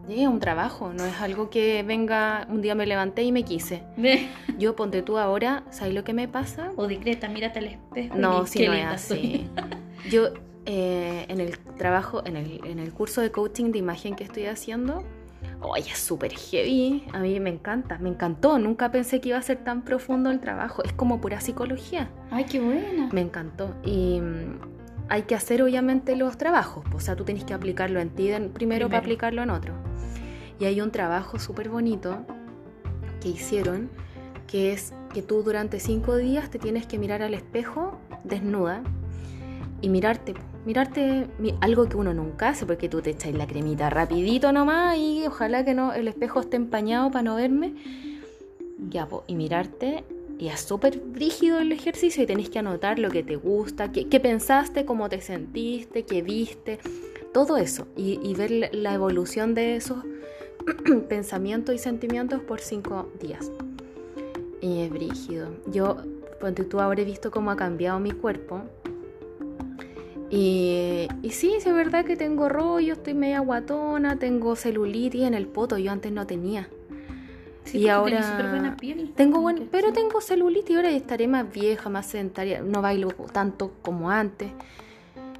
es 0.08 0.26
un 0.26 0.38
trabajo, 0.38 0.92
no 0.92 1.04
es 1.04 1.20
algo 1.20 1.50
que 1.50 1.82
venga, 1.82 2.46
un 2.48 2.62
día 2.62 2.74
me 2.74 2.86
levanté 2.86 3.22
y 3.24 3.32
me 3.32 3.42
quise. 3.42 3.82
Yo 4.58 4.76
ponte 4.76 5.02
tú 5.02 5.18
ahora, 5.18 5.64
¿sabes 5.70 5.94
lo 5.94 6.04
que 6.04 6.12
me 6.12 6.28
pasa? 6.28 6.72
O 6.76 6.86
discreta, 6.86 7.28
mírate 7.28 7.58
al 7.58 7.66
espejo. 7.66 8.16
No, 8.16 8.46
si 8.46 8.66
no 8.66 8.72
es 8.72 8.86
así. 8.86 9.48
Yo 10.10 10.28
eh, 10.64 11.26
en 11.28 11.40
el 11.40 11.58
trabajo, 11.58 12.22
en 12.24 12.36
el, 12.36 12.60
en 12.64 12.78
el 12.78 12.92
curso 12.92 13.20
de 13.20 13.30
coaching 13.30 13.72
de 13.72 13.78
imagen 13.78 14.14
que 14.14 14.24
estoy 14.24 14.46
haciendo, 14.46 15.02
oye, 15.60 15.90
es 15.90 15.98
súper 15.98 16.32
heavy, 16.32 17.04
a 17.12 17.18
mí 17.18 17.40
me 17.40 17.50
encanta, 17.50 17.98
me 17.98 18.08
encantó, 18.08 18.58
nunca 18.58 18.90
pensé 18.92 19.20
que 19.20 19.30
iba 19.30 19.38
a 19.38 19.42
ser 19.42 19.64
tan 19.64 19.82
profundo 19.82 20.30
el 20.30 20.40
trabajo, 20.40 20.84
es 20.84 20.92
como 20.92 21.20
pura 21.20 21.40
psicología. 21.40 22.10
Ay, 22.30 22.44
qué 22.44 22.60
buena. 22.60 23.08
Me 23.12 23.22
encantó. 23.22 23.74
Y 23.84 24.20
mm, 24.20 24.75
hay 25.08 25.22
que 25.22 25.34
hacer 25.34 25.62
obviamente 25.62 26.16
los 26.16 26.36
trabajos, 26.36 26.84
o 26.94 27.00
sea, 27.00 27.16
tú 27.16 27.24
tienes 27.24 27.44
que 27.44 27.54
aplicarlo 27.54 28.00
en 28.00 28.10
ti 28.10 28.26
primero, 28.28 28.52
primero. 28.52 28.88
para 28.88 28.98
aplicarlo 28.98 29.42
en 29.42 29.50
otro. 29.50 29.74
Y 30.58 30.64
hay 30.64 30.80
un 30.80 30.90
trabajo 30.90 31.38
súper 31.38 31.68
bonito 31.68 32.24
que 33.20 33.28
hicieron, 33.28 33.90
que 34.46 34.72
es 34.72 34.92
que 35.12 35.22
tú 35.22 35.42
durante 35.42 35.80
cinco 35.80 36.16
días 36.16 36.50
te 36.50 36.58
tienes 36.58 36.86
que 36.86 36.98
mirar 36.98 37.22
al 37.22 37.34
espejo 37.34 37.98
desnuda 38.24 38.82
y 39.80 39.88
mirarte, 39.88 40.34
mirarte 40.64 41.28
algo 41.60 41.88
que 41.88 41.96
uno 41.96 42.14
nunca 42.14 42.50
hace, 42.50 42.66
porque 42.66 42.88
tú 42.88 43.02
te 43.02 43.10
echas 43.10 43.32
la 43.34 43.46
cremita 43.46 43.90
rapidito 43.90 44.52
nomás 44.52 44.96
y 44.96 45.24
ojalá 45.26 45.64
que 45.64 45.74
no 45.74 45.92
el 45.92 46.08
espejo 46.08 46.40
esté 46.40 46.56
empañado 46.56 47.10
para 47.10 47.22
no 47.22 47.36
verme. 47.36 47.74
Ya, 48.88 49.08
y 49.26 49.34
mirarte 49.34 50.04
es 50.40 50.60
súper 50.60 51.02
rígido 51.12 51.58
el 51.58 51.72
ejercicio 51.72 52.22
y 52.22 52.26
tenés 52.26 52.50
que 52.50 52.58
anotar 52.58 52.98
lo 52.98 53.10
que 53.10 53.22
te 53.22 53.36
gusta, 53.36 53.90
qué, 53.90 54.20
pensaste, 54.20 54.84
cómo 54.84 55.08
te 55.08 55.20
sentiste, 55.20 56.04
qué 56.04 56.22
viste, 56.22 56.78
todo 57.32 57.56
eso 57.56 57.86
y, 57.96 58.20
y 58.22 58.34
ver 58.34 58.70
la 58.72 58.94
evolución 58.94 59.54
de 59.54 59.76
esos 59.76 60.04
pensamientos 61.08 61.74
y 61.74 61.78
sentimientos 61.78 62.40
por 62.42 62.60
cinco 62.60 63.10
días. 63.20 63.50
Y 64.60 64.82
es 64.82 64.90
brígido. 64.90 65.48
Yo, 65.66 65.96
cuando 66.40 66.64
tú 66.64 66.80
habré 66.80 67.04
visto 67.04 67.30
cómo 67.30 67.50
ha 67.50 67.56
cambiado 67.56 68.00
mi 68.00 68.10
cuerpo. 68.10 68.62
Y, 70.28 71.08
y 71.22 71.30
sí, 71.30 71.54
es 71.54 71.64
verdad 71.64 72.04
que 72.04 72.16
tengo 72.16 72.48
rollo, 72.48 72.94
estoy 72.94 73.14
media 73.14 73.40
guatona, 73.40 74.18
tengo 74.18 74.56
celulitis 74.56 75.22
en 75.22 75.34
el 75.34 75.46
poto, 75.46 75.78
yo 75.78 75.92
antes 75.92 76.10
no 76.10 76.26
tenía. 76.26 76.68
Y 77.72 77.88
ahora 77.88 78.50
buena 78.50 78.76
piel. 78.76 79.12
tengo 79.16 79.40
buen, 79.40 79.68
pero 79.70 79.92
tengo 79.92 80.20
celulitis 80.20 80.76
ahora 80.76 80.90
y 80.90 80.96
estaré 80.96 81.28
más 81.28 81.50
vieja, 81.50 81.88
más 81.88 82.06
sedentaria, 82.06 82.60
no 82.60 82.82
bailo 82.82 83.08
tanto 83.32 83.72
como 83.82 84.10
antes. 84.10 84.50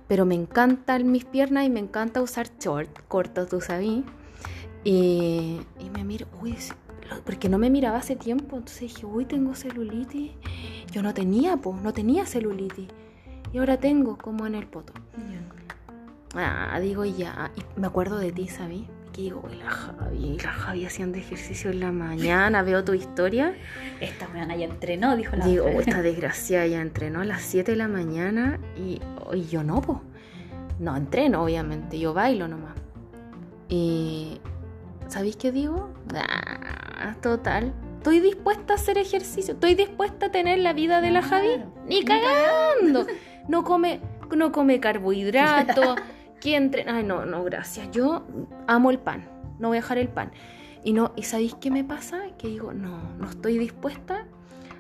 Pero 0.08 0.24
me 0.24 0.36
encantan 0.36 1.10
mis 1.10 1.24
piernas 1.24 1.66
y 1.66 1.70
me 1.70 1.80
encanta 1.80 2.22
usar 2.22 2.48
short 2.58 2.88
cortos, 3.08 3.48
tú 3.48 3.60
sabes. 3.60 4.02
Y, 4.84 5.58
me 5.92 6.04
miro, 6.04 6.28
uy, 6.40 6.56
porque 7.24 7.48
no 7.48 7.58
me 7.58 7.70
miraba 7.70 7.98
hace 7.98 8.14
tiempo, 8.14 8.56
entonces 8.56 8.82
dije, 8.82 9.04
uy, 9.04 9.24
tengo 9.24 9.54
celulitis. 9.56 10.30
Yo 10.92 11.02
no 11.02 11.12
tenía, 11.12 11.56
pues, 11.56 11.82
no 11.82 11.92
tenía 11.92 12.24
celulitis. 12.24 12.86
Y 13.52 13.58
ahora 13.58 13.78
tengo, 13.78 14.16
como 14.16 14.46
en 14.46 14.54
el 14.54 14.66
poto. 14.66 14.92
Ah, 16.36 16.78
digo, 16.80 17.04
ya. 17.04 17.50
Y 17.56 17.80
me 17.80 17.88
acuerdo 17.88 18.18
de 18.18 18.30
ti, 18.30 18.46
¿sabí? 18.46 18.86
Que 19.16 19.22
digo, 19.22 19.42
"Uy, 19.48 19.56
la 19.56 19.70
Javi, 19.70 20.38
la 20.44 20.52
Javi 20.52 20.84
haciendo 20.84 21.16
ejercicio 21.18 21.70
en 21.70 21.80
la 21.80 21.90
mañana, 21.90 22.62
veo 22.62 22.84
tu 22.84 22.92
historia. 22.92 23.54
Esta 24.00 24.28
mañana 24.28 24.54
ya 24.56 24.66
entrenó, 24.66 25.16
dijo 25.16 25.34
la 25.36 25.46
Digo, 25.46 25.64
otra. 25.64 25.76
"Oh, 25.76 25.80
esta 25.80 26.02
desgraciada 26.02 26.66
ya 26.66 26.80
entrenó 26.82 27.22
a 27.22 27.24
las 27.24 27.40
7 27.42 27.72
de 27.72 27.76
la 27.78 27.88
mañana 27.88 28.60
y, 28.76 29.00
y 29.32 29.46
yo 29.46 29.62
no, 29.62 29.80
po. 29.80 30.02
No 30.78 30.94
entreno, 30.96 31.42
obviamente, 31.42 31.98
yo 31.98 32.12
bailo 32.12 32.46
nomás. 32.46 32.74
Y, 33.70 34.38
¿sabéis 35.08 35.36
qué 35.36 35.50
digo? 35.50 35.90
Ah, 36.14 37.16
total. 37.22 37.72
Estoy 37.96 38.20
dispuesta 38.20 38.74
a 38.74 38.76
hacer 38.76 38.98
ejercicio, 38.98 39.54
estoy 39.54 39.74
dispuesta 39.74 40.26
a 40.26 40.30
tener 40.30 40.58
la 40.58 40.74
vida 40.74 41.00
de 41.00 41.10
la 41.10 41.22
Javi. 41.22 41.48
Ni 41.88 42.04
cagando. 42.04 43.06
No 43.48 43.62
come, 43.62 44.00
no 44.36 44.50
come 44.50 44.80
carbohidratos. 44.80 45.96
Que 46.40 46.56
entrena. 46.56 46.96
Ay, 46.96 47.04
no, 47.04 47.24
no, 47.26 47.42
gracias. 47.44 47.90
Yo 47.90 48.24
amo 48.66 48.90
el 48.90 48.98
pan. 48.98 49.28
No 49.58 49.68
voy 49.68 49.78
a 49.78 49.80
dejar 49.80 49.98
el 49.98 50.08
pan. 50.08 50.32
Y 50.84 50.92
no, 50.92 51.12
¿y 51.16 51.22
sabéis 51.22 51.54
qué 51.54 51.70
me 51.70 51.82
pasa? 51.84 52.22
Que 52.38 52.48
digo, 52.48 52.72
no, 52.72 53.00
no 53.18 53.28
estoy 53.28 53.58
dispuesta 53.58 54.26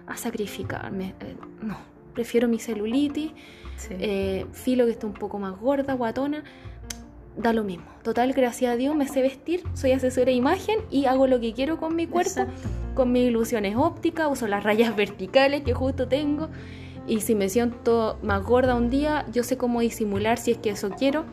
a 0.06 0.16
sacrificarme. 0.16 1.14
Eh, 1.20 1.36
no, 1.62 1.76
prefiero 2.14 2.46
mi 2.48 2.58
celulitis, 2.58 3.32
Sí. 3.76 3.94
eh, 3.98 4.46
filo 4.52 4.86
que 4.86 4.92
esté 4.92 5.04
un 5.06 5.12
poco 5.14 5.38
más 5.38 5.58
gorda, 5.60 5.94
guatona. 5.94 6.44
Da 7.36 7.52
lo 7.52 7.64
mismo. 7.64 7.84
Total, 8.02 8.32
gracias 8.32 8.72
a 8.72 8.76
Dios 8.76 8.96
me 8.96 9.06
sé 9.08 9.20
vestir, 9.20 9.62
soy 9.74 9.92
asesora 9.92 10.26
de 10.26 10.32
imagen 10.32 10.78
y 10.90 11.04
hago 11.04 11.26
lo 11.26 11.38
que 11.40 11.52
quiero 11.52 11.76
con 11.76 11.94
mi 11.94 12.06
cuerpo, 12.06 12.30
Exacto. 12.40 12.68
con 12.94 13.12
mis 13.12 13.28
ilusiones 13.28 13.76
ópticas, 13.76 14.28
uso 14.32 14.46
las 14.46 14.64
rayas 14.64 14.96
verticales 14.96 15.62
que 15.62 15.74
justo 15.74 16.08
tengo. 16.08 16.48
Y 17.06 17.20
si 17.20 17.34
me 17.34 17.50
siento 17.50 18.18
más 18.22 18.42
gorda 18.42 18.74
un 18.74 18.88
día, 18.88 19.26
yo 19.30 19.42
sé 19.42 19.58
cómo 19.58 19.80
disimular 19.80 20.38
si 20.38 20.52
es 20.52 20.58
que 20.58 20.70
eso 20.70 20.88
quiero. 20.90 21.24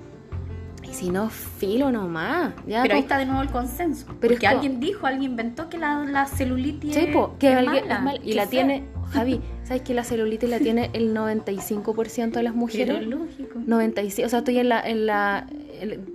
Y 0.93 0.95
si 0.95 1.09
no, 1.09 1.27
filo 1.31 1.91
nomás. 1.91 2.53
Ya, 2.67 2.83
Pero 2.83 2.93
ahí 2.93 3.01
po. 3.01 3.05
está 3.05 3.17
de 3.17 3.25
nuevo 3.25 3.41
el 3.41 3.49
consenso. 3.49 4.05
Pero 4.21 4.35
como- 4.37 4.47
alguien 4.47 4.79
dijo, 4.79 5.07
alguien 5.07 5.31
inventó 5.31 5.67
que 5.67 5.79
la, 5.79 6.03
la 6.05 6.27
celulitis 6.27 6.93
Sí, 6.93 7.07
po, 7.11 7.35
que 7.39 7.51
es 7.51 7.57
alguien 7.57 7.87
mala, 7.87 7.95
es 7.95 8.01
mal- 8.03 8.19
y 8.23 8.29
que 8.29 8.35
la 8.35 8.45
tiene, 8.45 8.83
Javi, 9.11 9.41
¿sabes 9.63 9.81
que 9.81 9.95
la 9.95 10.03
celulitis 10.03 10.47
la 10.51 10.59
tiene 10.59 10.91
el 10.93 11.15
95% 11.15 12.31
de 12.37 12.43
las 12.43 12.53
Pero 12.53 12.59
mujeres? 12.59 13.07
lógico. 13.07 13.59
96, 13.65 14.27
o 14.27 14.29
sea, 14.29 14.39
estoy 14.39 14.59
en 14.59 14.69
la, 14.69 14.81
en 14.81 15.07
la, 15.07 15.47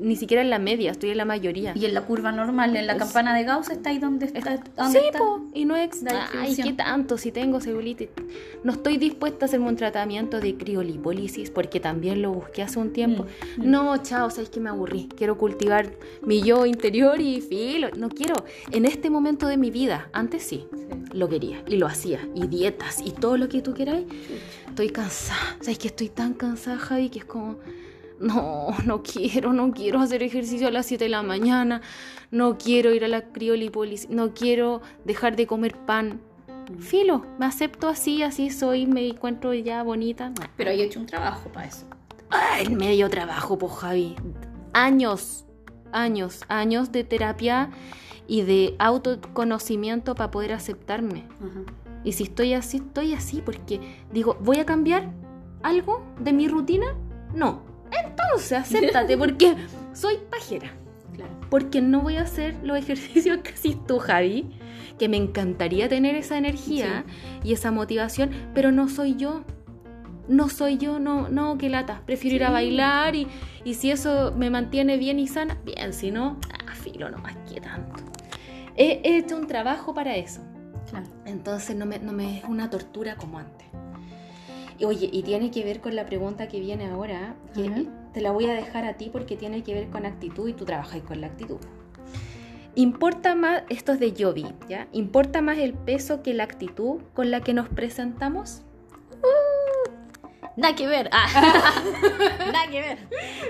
ni 0.00 0.16
siquiera 0.16 0.42
en 0.42 0.50
la 0.50 0.58
media, 0.58 0.90
estoy 0.90 1.10
en 1.10 1.16
la 1.18 1.24
mayoría. 1.24 1.72
Y 1.74 1.84
en 1.84 1.94
la 1.94 2.02
curva 2.02 2.32
normal, 2.32 2.76
en 2.76 2.86
la 2.86 2.96
campana 2.96 3.34
de 3.34 3.44
Gauss, 3.44 3.70
está 3.70 3.90
ahí 3.90 3.98
donde 3.98 4.26
está. 4.26 4.62
donde 4.76 4.98
Sí, 4.98 5.06
está. 5.06 5.18
po, 5.18 5.46
y 5.54 5.64
no 5.64 5.76
es, 5.76 6.04
ay, 6.36 6.56
qué 6.56 6.72
tanto, 6.72 7.18
si 7.18 7.32
tengo 7.32 7.60
celulitis. 7.60 8.08
No 8.64 8.72
estoy 8.72 8.98
dispuesta 8.98 9.44
a 9.44 9.46
hacerme 9.46 9.68
un 9.68 9.76
tratamiento 9.76 10.40
de 10.40 10.56
criolipólisis, 10.56 11.50
porque 11.50 11.80
también 11.80 12.22
lo 12.22 12.32
busqué 12.32 12.62
hace 12.62 12.78
un 12.78 12.92
tiempo. 12.92 13.24
Mm, 13.56 13.62
mm. 13.62 13.70
No, 13.70 13.96
chao, 13.98 14.30
sabes 14.30 14.50
que 14.50 14.60
me 14.60 14.70
aburrí. 14.70 15.08
Quiero 15.16 15.38
cultivar 15.38 15.90
mi 16.22 16.42
yo 16.42 16.66
interior 16.66 17.20
y 17.20 17.40
filo. 17.40 17.88
No 17.96 18.08
quiero, 18.08 18.34
en 18.70 18.84
este 18.84 19.10
momento 19.10 19.46
de 19.46 19.56
mi 19.56 19.70
vida, 19.70 20.08
antes 20.12 20.42
sí, 20.42 20.66
lo 21.12 21.28
quería 21.28 21.62
y 21.66 21.76
lo 21.76 21.86
hacía, 21.86 22.20
y 22.34 22.46
dietas 22.46 23.00
y 23.04 23.10
todo 23.12 23.36
lo 23.36 23.48
que 23.48 23.62
tú 23.62 23.74
queráis. 23.74 24.06
Estoy 24.68 24.90
cansada. 24.90 25.56
¿Sabes 25.60 25.78
que 25.78 25.88
estoy 25.88 26.08
tan 26.08 26.34
cansada, 26.34 26.78
Javi, 26.78 27.10
que 27.10 27.20
es 27.20 27.24
como, 27.24 27.58
no, 28.20 28.68
no 28.84 29.02
quiero, 29.02 29.52
no 29.52 29.72
quiero 29.72 30.00
hacer 30.00 30.22
ejercicio 30.22 30.68
a 30.68 30.70
las 30.70 30.86
7 30.86 31.04
de 31.04 31.10
la 31.10 31.22
mañana, 31.22 31.80
no 32.30 32.58
quiero 32.58 32.92
ir 32.92 33.04
a 33.04 33.08
la 33.08 33.22
criolipólisis, 33.22 34.10
no 34.10 34.34
quiero 34.34 34.82
dejar 35.04 35.36
de 35.36 35.46
comer 35.46 35.76
pan. 35.76 36.20
Filo, 36.78 37.24
me 37.38 37.46
acepto 37.46 37.88
así, 37.88 38.22
así 38.22 38.50
soy, 38.50 38.86
me 38.86 39.06
encuentro 39.06 39.54
ya 39.54 39.82
bonita. 39.82 40.32
Pero 40.56 40.70
hay 40.70 40.82
hecho 40.82 41.00
un 41.00 41.06
trabajo 41.06 41.50
para 41.50 41.66
eso. 41.66 41.86
El 42.60 42.76
medio 42.76 43.08
trabajo, 43.08 43.56
pues 43.56 43.72
Javi. 43.72 44.16
Años, 44.74 45.46
años, 45.92 46.42
años 46.48 46.92
de 46.92 47.04
terapia 47.04 47.70
y 48.26 48.42
de 48.42 48.76
autoconocimiento 48.78 50.14
para 50.14 50.30
poder 50.30 50.52
aceptarme. 50.52 51.24
Y 52.04 52.12
si 52.12 52.24
estoy 52.24 52.52
así, 52.52 52.76
estoy 52.78 53.14
así, 53.14 53.40
porque 53.42 53.80
digo, 54.12 54.36
¿voy 54.40 54.58
a 54.58 54.66
cambiar 54.66 55.10
algo 55.62 56.04
de 56.20 56.32
mi 56.34 56.48
rutina? 56.48 56.86
No. 57.34 57.67
Entonces, 58.04 58.52
acéptate, 58.52 59.16
porque 59.18 59.54
soy 59.92 60.16
pajera. 60.30 60.72
Claro. 61.14 61.32
Porque 61.50 61.80
no 61.80 62.00
voy 62.00 62.16
a 62.16 62.22
hacer 62.22 62.56
los 62.62 62.76
ejercicios 62.78 63.38
que 63.38 63.50
haces 63.50 63.76
tú, 63.86 63.98
Javi. 63.98 64.50
Que 64.98 65.08
me 65.08 65.16
encantaría 65.16 65.88
tener 65.88 66.16
esa 66.16 66.38
energía 66.38 67.04
y 67.44 67.52
esa 67.52 67.70
motivación, 67.70 68.30
pero 68.54 68.72
no 68.72 68.88
soy 68.88 69.16
yo. 69.16 69.44
No 70.26 70.48
soy 70.48 70.76
yo, 70.76 70.98
no, 70.98 71.28
no, 71.28 71.56
qué 71.56 71.70
lata. 71.70 72.02
Prefiero 72.04 72.36
ir 72.36 72.44
a 72.44 72.50
bailar 72.50 73.14
y, 73.14 73.28
y 73.64 73.74
si 73.74 73.90
eso 73.90 74.34
me 74.36 74.50
mantiene 74.50 74.98
bien 74.98 75.18
y 75.18 75.26
sana, 75.26 75.56
bien, 75.64 75.94
si 75.94 76.10
no, 76.10 76.38
ah, 76.66 76.74
filo 76.74 77.08
nomás, 77.10 77.34
qué 77.50 77.60
tanto. 77.60 77.94
He, 78.76 79.00
he 79.04 79.18
hecho 79.18 79.36
un 79.36 79.46
trabajo 79.46 79.94
para 79.94 80.16
eso. 80.16 80.42
Claro. 80.90 81.06
Entonces 81.24 81.76
no 81.76 81.86
me, 81.86 81.98
no 81.98 82.12
me 82.12 82.38
es 82.38 82.44
una 82.44 82.70
tortura 82.70 83.16
como 83.16 83.38
antes. 83.38 83.57
Oye, 84.84 85.08
y 85.12 85.22
tiene 85.22 85.50
que 85.50 85.64
ver 85.64 85.80
con 85.80 85.96
la 85.96 86.06
pregunta 86.06 86.48
que 86.48 86.60
viene 86.60 86.86
ahora, 86.86 87.34
que 87.54 87.86
te 88.12 88.20
la 88.20 88.30
voy 88.30 88.46
a 88.46 88.54
dejar 88.54 88.84
a 88.84 88.94
ti 88.94 89.10
porque 89.12 89.36
tiene 89.36 89.62
que 89.62 89.74
ver 89.74 89.88
con 89.88 90.06
actitud 90.06 90.48
y 90.48 90.52
tú 90.52 90.64
trabajas 90.64 91.00
con 91.02 91.20
la 91.20 91.26
actitud. 91.28 91.58
Importa 92.74 93.34
más, 93.34 93.62
esto 93.68 93.92
es 93.92 94.00
de 94.00 94.14
Jovi, 94.16 94.46
¿ya? 94.68 94.86
¿Importa 94.92 95.42
más 95.42 95.58
el 95.58 95.74
peso 95.74 96.22
que 96.22 96.32
la 96.32 96.44
actitud 96.44 97.00
con 97.12 97.30
la 97.30 97.40
que 97.40 97.52
nos 97.52 97.68
presentamos? 97.68 98.62
Nada 100.56 100.74
que 100.74 100.86
ver. 100.86 101.10
Ah. 101.12 101.82
Nada 102.52 102.70
que 102.70 102.80
ver. 102.80 102.98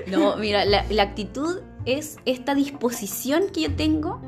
No, 0.06 0.36
mira, 0.36 0.64
la, 0.64 0.84
la 0.88 1.02
actitud 1.02 1.60
es 1.84 2.18
esta 2.24 2.54
disposición 2.54 3.44
que 3.52 3.62
yo 3.62 3.76
tengo, 3.76 4.20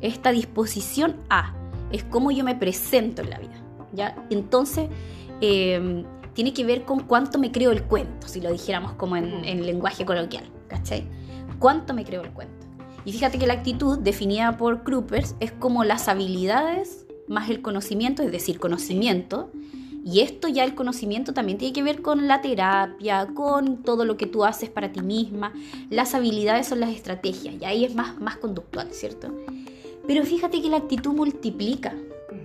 esta 0.00 0.32
disposición 0.32 1.16
a, 1.30 1.54
es 1.92 2.04
cómo 2.04 2.30
yo 2.30 2.44
me 2.44 2.56
presento 2.56 3.22
en 3.22 3.30
la 3.30 3.38
vida. 3.38 3.64
¿ya? 3.94 4.16
Entonces, 4.30 4.88
eh, 5.40 6.04
tiene 6.34 6.52
que 6.52 6.64
ver 6.64 6.84
con 6.84 7.00
cuánto 7.00 7.38
me 7.38 7.50
creo 7.50 7.70
el 7.70 7.84
cuento, 7.84 8.28
si 8.28 8.40
lo 8.40 8.52
dijéramos 8.52 8.92
como 8.92 9.16
en, 9.16 9.26
Ujú. 9.26 9.44
en 9.44 9.66
lenguaje 9.66 10.04
coloquial. 10.04 10.44
¿Cachai? 10.68 11.06
¿Cuánto 11.58 11.94
me 11.94 12.04
creo 12.04 12.22
el 12.22 12.30
cuento? 12.30 12.66
Y 13.04 13.12
fíjate 13.12 13.38
que 13.38 13.46
la 13.46 13.54
actitud, 13.54 13.98
definida 13.98 14.56
por 14.56 14.82
Kruppers, 14.82 15.36
es 15.40 15.52
como 15.52 15.84
las 15.84 16.08
habilidades 16.08 17.06
más 17.28 17.50
el 17.50 17.62
conocimiento, 17.62 18.22
es 18.22 18.32
decir, 18.32 18.58
conocimiento. 18.58 19.50
Y 20.04 20.20
esto 20.20 20.48
ya 20.48 20.64
el 20.64 20.74
conocimiento 20.74 21.32
también 21.32 21.56
tiene 21.56 21.72
que 21.72 21.82
ver 21.82 22.02
con 22.02 22.28
la 22.28 22.42
terapia, 22.42 23.28
con 23.34 23.82
todo 23.82 24.04
lo 24.04 24.16
que 24.18 24.26
tú 24.26 24.44
haces 24.44 24.68
para 24.68 24.92
ti 24.92 25.00
misma. 25.00 25.52
Las 25.88 26.14
habilidades 26.14 26.66
son 26.66 26.80
las 26.80 26.90
estrategias, 26.90 27.54
y 27.60 27.64
ahí 27.64 27.84
es 27.84 27.94
más, 27.94 28.20
más 28.20 28.36
conductual, 28.36 28.88
¿cierto? 28.92 29.34
Pero 30.06 30.24
fíjate 30.24 30.60
que 30.60 30.68
la 30.68 30.76
actitud 30.78 31.14
multiplica. 31.14 31.94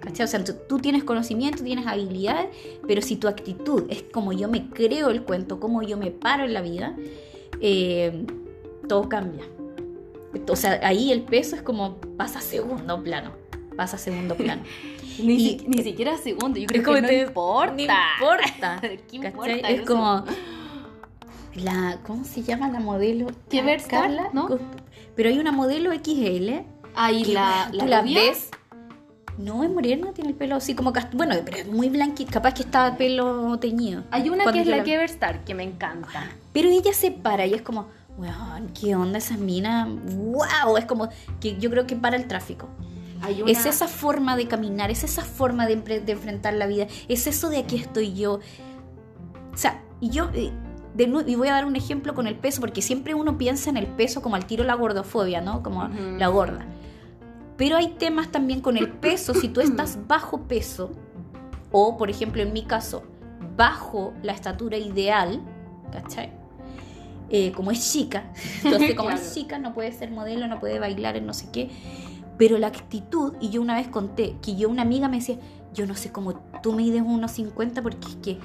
¿Cachai? 0.01 0.25
O 0.25 0.27
sea, 0.27 0.43
tú, 0.43 0.79
tienes 0.79 1.03
conocimiento, 1.03 1.63
tienes 1.63 1.85
habilidades, 1.87 2.47
pero 2.87 3.01
si 3.01 3.15
tu 3.15 3.27
actitud 3.27 3.83
es 3.89 4.03
como 4.03 4.33
yo 4.33 4.47
me 4.49 4.69
creo 4.69 5.09
el 5.09 5.23
cuento, 5.23 5.59
como 5.59 5.81
yo 5.83 5.97
me 5.97 6.11
paro 6.11 6.43
en 6.45 6.53
la 6.53 6.61
vida, 6.61 6.95
eh, 7.61 8.25
todo 8.87 9.07
cambia. 9.09 9.43
O 10.47 10.55
sea, 10.55 10.79
ahí 10.83 11.11
el 11.11 11.23
peso 11.23 11.55
es 11.55 11.61
como 11.61 11.95
pasa 12.17 12.39
a 12.39 12.41
segundo 12.41 13.01
plano. 13.03 13.31
Pasa 13.75 13.95
a 13.95 13.99
segundo 13.99 14.35
plano. 14.35 14.61
Ni, 15.23 15.33
Y- 15.35 15.59
si- 15.59 15.67
ni 15.67 15.83
siquiera 15.83 16.17
segundo, 16.17 16.59
yo 16.59 16.67
creo 16.67 16.81
como 16.83 16.95
que 16.95 17.01
no 17.01 17.07
te- 17.09 17.21
importa. 17.23 17.73
No 17.73 17.81
importa. 17.81 18.81
¿Qué 19.09 19.15
importa 19.17 19.53
¿cachai? 19.53 19.73
Es 19.73 19.79
eso? 19.81 19.85
como 19.93 20.23
la 21.55 21.99
¿cómo 22.05 22.23
se 22.23 22.43
llama 22.43 22.69
la 22.69 22.79
modelo? 22.79 23.27
¿Qué 23.49 23.59
está? 23.73 24.01
Carla, 24.01 24.29
¿No? 24.33 24.47
Pero 25.15 25.29
hay 25.29 25.39
una 25.39 25.51
modelo 25.51 25.91
XL 25.91 26.61
Ahí 26.95 27.25
la, 27.25 27.69
tú 27.77 27.85
la 27.85 28.01
ves. 28.01 28.49
No 29.39 29.63
es 29.63 29.69
morena, 29.69 30.11
tiene 30.11 30.31
el 30.31 30.35
pelo 30.35 30.55
así 30.57 30.75
como 30.75 30.91
cast- 30.91 31.13
bueno, 31.13 31.33
pero 31.45 31.57
es 31.57 31.67
muy 31.67 31.87
blanquito, 31.87 32.29
capaz 32.29 32.53
que 32.53 32.63
está 32.63 32.97
pelo 32.97 33.57
teñido. 33.57 34.03
Hay 34.11 34.29
una 34.29 34.43
que 34.51 34.59
es 34.59 34.67
la 34.67 34.77
la- 34.77 34.83
Keverstar 34.83 35.45
que 35.45 35.55
me 35.55 35.63
encanta. 35.63 36.29
Pero 36.51 36.67
ella 36.67 36.91
se 36.91 37.11
para 37.11 37.45
y 37.45 37.53
es 37.53 37.61
como, 37.61 37.87
weón, 38.17 38.67
¿qué 38.79 38.97
onda 38.97 39.17
esa 39.19 39.37
mina? 39.37 39.87
¡Wow! 39.87 40.75
Es 40.77 40.83
como 40.83 41.07
que 41.39 41.57
yo 41.57 41.69
creo 41.69 41.87
que 41.87 41.95
para 41.95 42.17
el 42.17 42.27
tráfico. 42.27 42.67
Hay 43.21 43.41
una... 43.41 43.49
Es 43.51 43.65
esa 43.65 43.87
forma 43.87 44.35
de 44.35 44.47
caminar, 44.49 44.91
es 44.91 45.05
esa 45.05 45.23
forma 45.23 45.67
de, 45.67 45.73
enfrentar 46.07 46.53
la 46.55 46.67
vida, 46.67 46.87
es 47.07 47.25
eso 47.25 47.49
de 47.49 47.59
aquí 47.59 47.77
estoy 47.77 48.13
yo. 48.13 48.39
O 49.53 49.57
sea, 49.57 49.81
y 50.01 50.09
yo, 50.09 50.29
eh, 50.33 50.51
de 50.95 51.03
y 51.27 51.35
voy 51.35 51.47
a 51.47 51.53
dar 51.53 51.65
un 51.65 51.77
ejemplo 51.77 52.13
con 52.13 52.27
el 52.27 52.35
peso, 52.35 52.59
porque 52.59 52.81
siempre 52.81 53.13
uno 53.13 53.37
piensa 53.37 53.69
en 53.69 53.77
el 53.77 53.87
peso 53.87 54.21
como 54.21 54.35
al 54.35 54.45
tiro 54.45 54.65
la 54.65 54.73
gordofobia, 54.73 55.39
¿no? 55.39 55.63
Como 55.63 55.87
la 55.87 56.27
gorda. 56.27 56.65
Pero 57.59 57.75
hay 57.77 57.89
temas 57.99 58.31
también 58.31 58.61
con 58.61 58.75
el 58.77 58.89
peso, 58.89 59.33
si 59.35 59.49
tú 59.49 59.59
estás 59.61 59.99
bajo 60.07 60.47
peso, 60.47 60.89
o 61.71 61.97
por 61.97 62.09
ejemplo 62.09 62.41
en 62.41 62.53
mi 62.53 62.63
caso, 62.63 63.03
bajo 63.57 64.13
la 64.23 64.31
estatura 64.31 64.77
ideal, 64.77 65.41
¿cachai? 65.91 66.31
Eh, 67.29 67.51
como 67.51 67.69
es 67.71 67.91
chica, 67.91 68.31
entonces 68.63 68.95
como 68.95 69.11
es 69.11 69.19
Claro. 69.19 69.33
chica 69.35 69.59
no 69.59 69.73
puede 69.75 69.91
ser 69.91 70.09
modelo, 70.09 70.47
no 70.47 70.59
puede 70.59 70.79
bailar 70.79 71.17
en 71.17 71.27
no 71.27 71.33
sé 71.35 71.49
qué, 71.51 71.69
pero 72.37 72.57
la 72.57 72.67
actitud, 72.67 73.33
y 73.41 73.49
yo 73.49 73.61
una 73.61 73.75
vez 73.75 73.89
conté 73.89 74.37
que 74.41 74.55
yo 74.55 74.69
una 74.69 74.81
amiga 74.83 75.09
me 75.09 75.17
decía, 75.17 75.37
yo 75.73 75.85
no 75.85 75.93
sé 75.95 76.11
cómo 76.13 76.35
tú 76.63 76.71
mides 76.73 77.03
unos 77.05 77.31
50 77.33 77.81
porque 77.83 78.07
es 78.07 78.15
que 78.15 78.39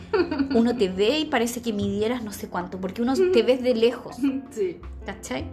uno 0.54 0.76
te 0.76 0.88
ve 0.90 1.20
y 1.20 1.24
parece 1.26 1.62
que 1.62 1.72
midieras 1.72 2.22
no 2.24 2.32
sé 2.32 2.48
cuánto, 2.48 2.80
porque 2.80 3.00
uno 3.00 3.14
te 3.14 3.42
ves 3.44 3.62
de 3.62 3.74
lejos, 3.76 4.16
Sí. 4.50 4.80
¿cachai? 5.06 5.44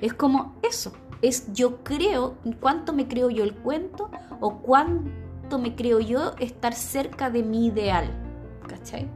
Es 0.00 0.14
como 0.14 0.54
eso. 0.62 0.92
Es 1.22 1.52
yo 1.52 1.82
creo, 1.82 2.36
cuánto 2.60 2.92
me 2.92 3.08
creo 3.08 3.30
yo 3.30 3.44
el 3.44 3.54
cuento 3.54 4.10
o 4.40 4.58
cuánto 4.58 5.58
me 5.58 5.74
creo 5.74 6.00
yo 6.00 6.34
estar 6.38 6.74
cerca 6.74 7.30
de 7.30 7.42
mi 7.42 7.66
ideal. 7.66 8.08
¿Cachai? 8.66 9.08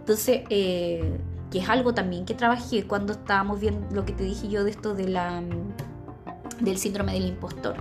Entonces, 0.00 0.42
eh, 0.50 1.18
que 1.50 1.58
es 1.60 1.68
algo 1.68 1.94
también 1.94 2.24
que 2.24 2.34
trabajé 2.34 2.86
cuando 2.86 3.12
estábamos 3.12 3.60
viendo 3.60 3.86
lo 3.94 4.04
que 4.04 4.12
te 4.12 4.24
dije 4.24 4.48
yo 4.48 4.64
de 4.64 4.70
esto 4.70 4.94
de 4.94 5.08
la, 5.08 5.42
del 6.60 6.78
síndrome 6.78 7.12
del 7.12 7.26
impostor. 7.26 7.76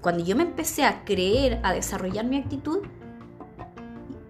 Cuando 0.00 0.22
yo 0.22 0.36
me 0.36 0.42
empecé 0.42 0.84
a 0.84 1.04
creer, 1.04 1.60
a 1.62 1.72
desarrollar 1.72 2.26
mi 2.26 2.36
actitud, 2.36 2.80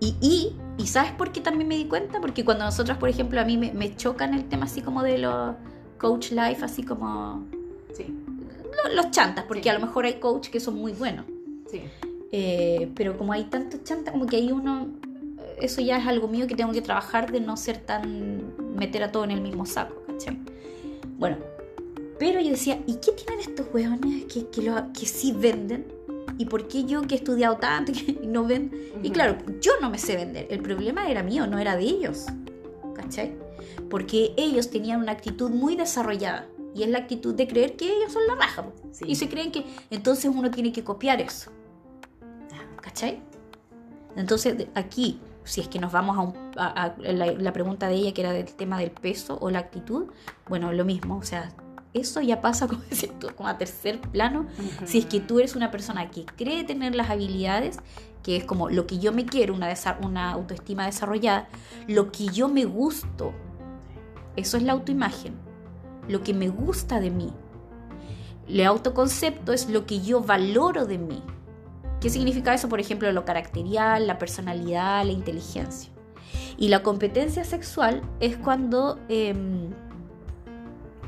y, 0.00 0.16
y, 0.20 0.56
y, 0.76 0.86
¿sabes 0.86 1.12
por 1.12 1.32
qué 1.32 1.40
también 1.40 1.66
me 1.66 1.76
di 1.76 1.86
cuenta? 1.86 2.20
Porque 2.20 2.44
cuando 2.44 2.64
nosotros, 2.64 2.98
por 2.98 3.08
ejemplo, 3.08 3.40
a 3.40 3.44
mí 3.44 3.56
me, 3.56 3.72
me 3.72 3.96
chocan 3.96 4.34
el 4.34 4.44
tema 4.44 4.64
así 4.64 4.82
como 4.82 5.02
de 5.02 5.18
los 5.18 5.54
coach 5.98 6.30
life, 6.30 6.64
así 6.64 6.82
como... 6.82 7.44
Sí. 7.94 8.23
Los, 8.94 9.10
chantas, 9.10 9.44
porque 9.44 9.70
a 9.70 9.74
lo 9.74 9.80
mejor 9.80 10.04
hay 10.04 10.14
coach 10.14 10.48
que 10.48 10.60
son 10.60 10.74
muy 10.74 10.92
buenos. 10.92 11.26
Sí. 11.70 11.82
Eh, 12.32 12.90
pero 12.94 13.16
como 13.16 13.32
hay 13.32 13.44
tantos 13.44 13.84
chantas, 13.84 14.12
como 14.12 14.26
que 14.26 14.36
hay 14.36 14.50
uno 14.52 14.88
eso 15.60 15.80
ya 15.80 15.98
es 15.98 16.06
algo 16.06 16.28
mío 16.28 16.46
que 16.46 16.54
tengo 16.54 16.72
que 16.72 16.82
trabajar 16.82 17.32
de 17.32 17.40
no 17.40 17.56
ser 17.56 17.78
tan 17.78 18.54
meter 18.76 19.02
a 19.02 19.12
todo 19.12 19.24
en 19.24 19.30
el 19.30 19.40
mismo 19.40 19.66
saco, 19.66 20.02
¿cachai? 20.06 20.38
Bueno, 21.18 21.38
pero 22.18 22.40
yo 22.40 22.50
decía, 22.50 22.80
¿y 22.86 22.94
qué 22.94 23.12
tienen 23.12 23.40
estos 23.40 23.66
hueones 23.72 24.24
que, 24.24 24.48
que, 24.48 24.62
lo, 24.62 24.92
que 24.92 25.06
sí 25.06 25.32
venden? 25.32 25.86
¿Y 26.38 26.46
por 26.46 26.66
qué 26.66 26.84
yo 26.84 27.02
que 27.02 27.14
he 27.14 27.18
estudiado 27.18 27.56
tanto 27.56 27.92
y 28.22 28.26
no 28.26 28.44
ven? 28.44 28.72
Y 29.02 29.10
claro, 29.10 29.36
yo 29.60 29.72
no 29.80 29.90
me 29.90 29.98
sé 29.98 30.16
vender. 30.16 30.46
El 30.50 30.60
problema 30.60 31.08
era 31.08 31.22
mío, 31.22 31.46
no 31.46 31.58
era 31.58 31.76
de 31.76 31.84
ellos. 31.84 32.26
¿Cachai? 32.94 33.34
Porque 33.88 34.32
ellos 34.36 34.70
tenían 34.70 35.00
una 35.00 35.12
actitud 35.12 35.50
muy 35.50 35.76
desarrollada. 35.76 36.46
Y 36.74 36.82
es 36.82 36.88
la 36.88 36.98
actitud 36.98 37.34
de 37.34 37.46
creer 37.46 37.76
que 37.76 37.86
ellos 37.86 38.12
son 38.12 38.26
la 38.26 38.34
raja. 38.34 38.66
Y 39.06 39.14
se 39.14 39.28
creen 39.28 39.52
que 39.52 39.64
entonces 39.90 40.30
uno 40.34 40.50
tiene 40.50 40.72
que 40.72 40.82
copiar 40.82 41.20
eso. 41.20 41.50
¿Cachai? 42.82 43.22
Entonces 44.16 44.66
aquí 44.74 45.20
si 45.44 45.60
es 45.60 45.68
que 45.68 45.78
nos 45.78 45.92
vamos 45.92 46.34
a, 46.56 46.94
la, 46.98 47.52
pregunta 47.52 47.88
de 47.88 47.94
ella 47.96 48.14
que 48.14 48.22
era 48.22 48.32
del 48.32 48.46
tema 48.46 48.78
del 48.78 48.90
peso 48.90 49.38
o 49.40 49.50
la 49.50 49.60
actitud, 49.60 50.06
bueno, 50.48 50.72
lo 50.72 50.84
mismo, 50.84 51.18
o 51.18 51.22
sea, 51.22 51.52
eso 51.92 52.20
ya 52.22 52.40
pasa 52.40 52.66
como, 52.68 52.82
como 53.36 53.48
a 53.48 53.58
tercer 53.58 54.00
plano, 54.00 54.46
si 54.84 54.98
es 54.98 55.06
que 55.06 55.20
tú 55.20 55.38
eres 55.38 55.54
una 55.54 55.70
persona 55.70 56.10
que 56.10 56.24
cree 56.24 56.64
tener 56.64 56.94
las 56.94 57.10
habilidades, 57.10 57.78
que 58.22 58.36
es 58.36 58.44
como 58.44 58.70
lo 58.70 58.86
que 58.86 58.98
yo 58.98 59.12
me 59.12 59.26
quiero, 59.26 59.54
una, 59.54 59.72
una 60.02 60.32
autoestima 60.32 60.86
desarrollada, 60.86 61.46
lo 61.86 62.10
que 62.10 62.28
yo 62.28 62.48
me 62.48 62.64
gusto, 62.64 63.32
eso 64.36 64.56
es 64.56 64.62
la 64.62 64.72
autoimagen, 64.72 65.34
lo 66.08 66.22
que 66.22 66.34
me 66.34 66.48
gusta 66.48 67.00
de 67.00 67.10
mí. 67.10 67.32
El 68.48 68.64
autoconcepto 68.66 69.52
es 69.52 69.68
lo 69.68 69.86
que 69.86 70.00
yo 70.00 70.20
valoro 70.20 70.86
de 70.86 70.98
mí. 70.98 71.22
¿Qué 72.00 72.10
significa 72.10 72.52
eso? 72.52 72.68
Por 72.68 72.80
ejemplo, 72.80 73.10
lo 73.12 73.24
caracterial, 73.24 74.06
la 74.06 74.18
personalidad, 74.18 75.04
la 75.04 75.12
inteligencia. 75.12 75.90
Y 76.56 76.68
la 76.68 76.82
competencia 76.82 77.44
sexual 77.44 78.02
es 78.20 78.36
cuando 78.36 78.98
em, 79.08 79.70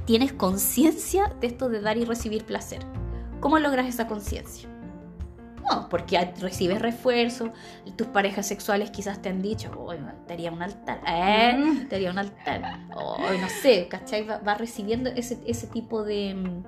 tienes 0.07 0.33
conciencia 0.33 1.35
de 1.41 1.49
esto 1.49 1.69
de 1.69 1.81
dar 1.83 1.99
y 1.99 2.05
recibir 2.05 2.45
placer. 2.45 2.81
¿Cómo 3.41 3.59
logras 3.59 3.87
esa 3.87 4.07
conciencia? 4.07 4.69
No, 5.71 5.89
porque 5.89 6.33
recibes 6.41 6.81
refuerzo, 6.81 7.53
tus 7.97 8.07
parejas 8.09 8.47
sexuales 8.47 8.91
quizás 8.91 9.21
te 9.21 9.29
han 9.29 9.43
dicho, 9.43 9.73
hoy 9.77 9.99
te 10.27 10.35
haría 10.35 10.53
un 10.53 10.63
altar, 10.63 11.01
¿eh? 11.07 11.57
Mm. 11.57 11.89
te 11.89 11.97
haría 11.97 12.11
un 12.11 12.19
altar, 12.19 12.87
o 12.95 13.19
no 13.19 13.49
sé, 13.49 13.89
¿cachai? 13.89 14.27
Va, 14.27 14.55
recibiendo 14.55 15.11
ese, 15.11 15.41
ese 15.47 15.67
tipo 15.67 16.05
de 16.05 16.63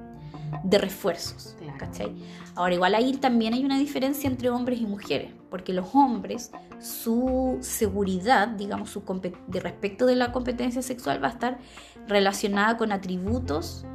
de 0.62 0.78
refuerzos. 0.78 1.56
¿cachai? 1.78 2.14
Ahora, 2.54 2.74
igual 2.74 2.94
ahí 2.94 3.16
también 3.16 3.54
hay 3.54 3.64
una 3.64 3.78
diferencia 3.78 4.28
entre 4.28 4.50
hombres 4.50 4.80
y 4.80 4.86
mujeres, 4.86 5.32
porque 5.50 5.72
los 5.72 5.94
hombres, 5.94 6.50
su 6.80 7.58
seguridad, 7.60 8.48
digamos, 8.48 8.90
su 8.90 9.02
de 9.46 9.60
respecto 9.60 10.06
de 10.06 10.16
la 10.16 10.32
competencia 10.32 10.82
sexual 10.82 11.22
va 11.22 11.28
a 11.28 11.32
estar 11.32 11.58
relacionada 12.06 12.76
con 12.76 12.92
atributos 12.92 13.86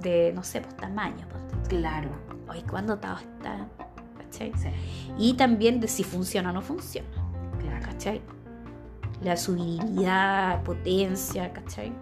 de, 0.00 0.32
no 0.34 0.42
sé, 0.42 0.60
pues 0.60 0.76
tamaño. 0.76 1.26
Pues, 1.28 1.68
claro. 1.68 2.10
Hoy, 2.48 2.62
¿cuándo 2.62 2.94
está? 2.94 3.68
¿Cachai? 4.38 4.52
Y 5.18 5.34
también 5.34 5.80
de 5.80 5.88
si 5.88 6.04
funciona 6.04 6.50
o 6.50 6.52
no 6.52 6.62
funciona. 6.62 7.08
Claro. 7.60 7.84
¿Cachai? 7.84 8.20
La 9.22 9.36
subilidad, 9.36 10.62
potencia, 10.62 11.52
¿cachai? 11.52 11.92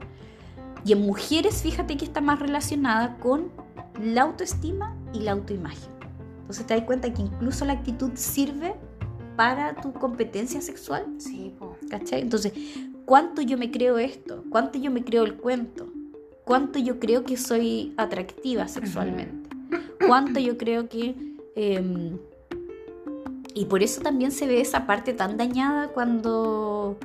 Y 0.85 0.93
en 0.93 1.03
mujeres, 1.03 1.63
fíjate 1.63 1.97
que 1.97 2.05
está 2.05 2.21
más 2.21 2.41
relacionada 2.41 3.17
con 3.19 3.51
la 4.03 4.23
autoestima 4.23 4.97
y 5.13 5.21
la 5.21 5.33
autoimagen. 5.33 5.91
Entonces 6.41 6.67
te 6.67 6.75
das 6.75 6.85
cuenta 6.85 7.13
que 7.13 7.23
incluso 7.23 7.65
la 7.65 7.75
actitud 7.75 8.11
sirve 8.15 8.75
para 9.37 9.75
tu 9.77 9.93
competencia 9.93 10.61
sexual. 10.61 11.07
Sí, 11.19 11.55
¿cachai? 11.89 12.23
Entonces, 12.23 12.53
¿cuánto 13.05 13.43
yo 13.43 13.57
me 13.57 13.71
creo 13.71 13.99
esto? 13.99 14.45
¿Cuánto 14.51 14.79
yo 14.79 14.91
me 14.91 15.05
creo 15.05 15.25
el 15.25 15.37
cuento? 15.37 15.89
¿Cuánto 16.45 16.79
yo 16.79 16.99
creo 16.99 17.25
que 17.25 17.37
soy 17.37 17.95
atractiva 17.97 18.67
sexualmente? 18.69 19.49
¿Cuánto 20.07 20.41
yo 20.41 20.59
creo 20.59 20.89
que... 20.89 21.32
Em, 21.55 22.19
y 23.55 23.67
por 23.67 23.83
eso 23.83 24.01
también 24.01 24.33
se 24.33 24.47
ve 24.47 24.61
esa 24.61 24.87
parte 24.87 25.13
tan 25.13 25.37
dañada 25.37 25.89
cuando 25.89 26.99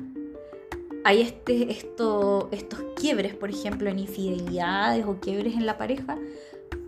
hay 1.04 1.20
este, 1.20 1.70
esto, 1.70 2.48
estos 2.52 2.80
quiebres, 2.96 3.34
por 3.34 3.50
ejemplo, 3.50 3.88
en 3.90 3.98
infidelidades 3.98 5.06
o 5.06 5.20
quiebres 5.20 5.54
en 5.54 5.66
la 5.66 5.78
pareja, 5.78 6.18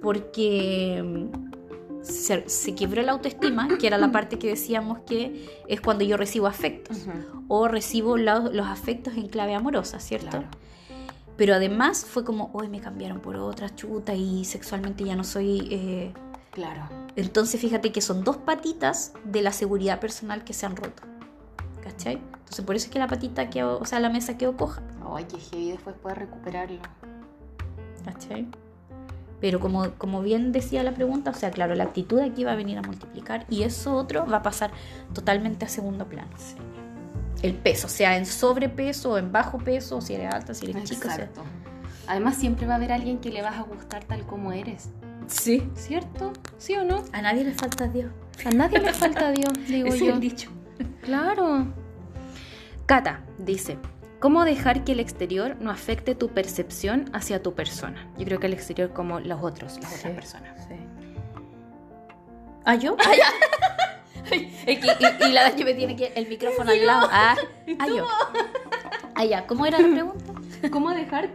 porque 0.02 1.02
mm, 1.04 2.02
se, 2.02 2.48
se, 2.48 2.74
quebró 2.74 3.02
la 3.02 3.12
autoestima, 3.12 3.68
que 3.78 3.86
era 3.86 3.98
la 3.98 4.12
parte 4.12 4.38
que 4.38 4.48
decíamos 4.48 5.00
que 5.00 5.62
es 5.68 5.80
cuando 5.80 6.04
yo 6.04 6.16
recibo 6.16 6.46
afectos 6.46 7.06
o 7.48 7.68
recibo 7.68 8.16
los 8.16 8.66
afectos 8.66 9.14
en 9.16 9.28
clave 9.28 9.54
amorosa, 9.54 10.00
¿cierto? 10.00 10.44
Pero 11.36 11.54
además 11.54 12.04
fue 12.04 12.24
como, 12.24 12.50
hoy 12.52 12.68
me 12.68 12.80
cambiaron 12.80 13.20
por 13.20 13.36
otra 13.36 13.74
chuta 13.74 14.14
y 14.14 14.44
sexualmente 14.44 15.04
ya 15.04 15.16
no 15.16 15.24
soy... 15.24 15.68
Eh, 15.70 16.12
claro. 16.50 16.82
Entonces 17.16 17.60
fíjate 17.60 17.92
que 17.92 18.00
son 18.00 18.24
dos 18.24 18.36
patitas 18.36 19.12
de 19.24 19.42
la 19.42 19.52
seguridad 19.52 20.00
personal 20.00 20.44
que 20.44 20.52
se 20.52 20.66
han 20.66 20.76
roto. 20.76 21.02
¿Cachai? 21.82 22.14
Entonces 22.14 22.64
por 22.64 22.76
eso 22.76 22.86
es 22.86 22.92
que 22.92 22.98
la 22.98 23.06
patita 23.06 23.50
quedó, 23.50 23.78
o 23.78 23.84
sea, 23.84 24.00
la 24.00 24.10
mesa 24.10 24.36
quedó 24.36 24.56
coja. 24.56 24.82
Ay, 25.14 25.24
qué 25.24 25.38
heavy 25.38 25.70
después 25.72 25.96
puede 26.00 26.14
recuperarlo. 26.14 26.80
¿Cachai? 28.04 28.46
Pero 29.40 29.58
como, 29.58 29.90
como 29.92 30.20
bien 30.20 30.52
decía 30.52 30.82
la 30.82 30.92
pregunta, 30.92 31.30
o 31.30 31.34
sea, 31.34 31.50
claro, 31.50 31.74
la 31.74 31.84
actitud 31.84 32.20
aquí 32.20 32.44
va 32.44 32.52
a 32.52 32.56
venir 32.56 32.78
a 32.78 32.82
multiplicar 32.82 33.46
y 33.48 33.62
eso 33.62 33.96
otro 33.96 34.26
va 34.26 34.38
a 34.38 34.42
pasar 34.42 34.70
totalmente 35.14 35.64
a 35.64 35.68
segundo 35.68 36.06
plano. 36.06 36.30
El 37.42 37.54
peso, 37.54 37.88
sea 37.88 38.18
en 38.18 38.26
sobrepeso 38.26 39.12
o 39.12 39.18
en 39.18 39.32
bajo 39.32 39.56
peso, 39.58 40.02
si 40.02 40.14
eres 40.14 40.34
alta, 40.34 40.52
si 40.52 40.70
eres 40.70 40.84
chica. 40.84 41.08
Exacto. 41.08 41.42
Además, 42.06 42.36
siempre 42.36 42.66
va 42.66 42.74
a 42.74 42.76
haber 42.76 42.92
alguien 42.92 43.18
que 43.18 43.30
le 43.30 43.40
vas 43.40 43.56
a 43.56 43.62
gustar 43.62 44.04
tal 44.04 44.26
como 44.26 44.52
eres. 44.52 44.90
Sí. 45.30 45.68
¿Cierto? 45.74 46.32
¿Sí 46.58 46.74
o 46.76 46.84
no? 46.84 47.04
A 47.12 47.22
nadie 47.22 47.44
le 47.44 47.52
falta 47.52 47.88
Dios. 47.88 48.10
A 48.44 48.50
nadie 48.50 48.78
le 48.78 48.92
falta 48.92 49.30
Dios, 49.30 49.52
digo 49.66 49.88
es 49.88 50.00
yo. 50.00 50.14
El 50.14 50.20
dicho. 50.20 50.50
Claro. 51.02 51.66
Cata 52.86 53.22
dice, 53.38 53.78
¿Cómo 54.20 54.44
dejar 54.44 54.84
que 54.84 54.92
el 54.92 55.00
exterior 55.00 55.56
no 55.60 55.70
afecte 55.70 56.14
tu 56.14 56.28
percepción 56.28 57.08
hacia 57.14 57.42
tu 57.42 57.54
persona? 57.54 58.06
Yo 58.18 58.26
creo 58.26 58.38
que 58.38 58.48
el 58.48 58.52
exterior 58.52 58.92
como 58.92 59.18
los 59.18 59.42
otros, 59.42 59.78
las 59.80 59.96
otras 59.96 60.12
personas. 60.12 60.66
Sí. 60.68 60.74
¿Ah, 62.66 62.74
yo? 62.74 62.98
Ah, 63.00 63.14
y, 64.66 65.32
la 65.32 65.44
Dani 65.44 65.64
me 65.64 65.72
tiene 65.72 65.96
que 65.96 66.12
el 66.14 66.28
micrófono 66.28 66.70
al 66.70 66.84
lado. 66.84 67.08
Ah, 67.10 67.34
ah 67.78 67.86
yo. 67.88 68.06
Ah, 69.14 69.24
ya. 69.24 69.46
¿Cómo 69.46 69.64
era 69.64 69.78
la 69.78 69.88
pregunta? 69.88 70.24
¿Cómo 70.70 70.90
dejar 70.90 71.30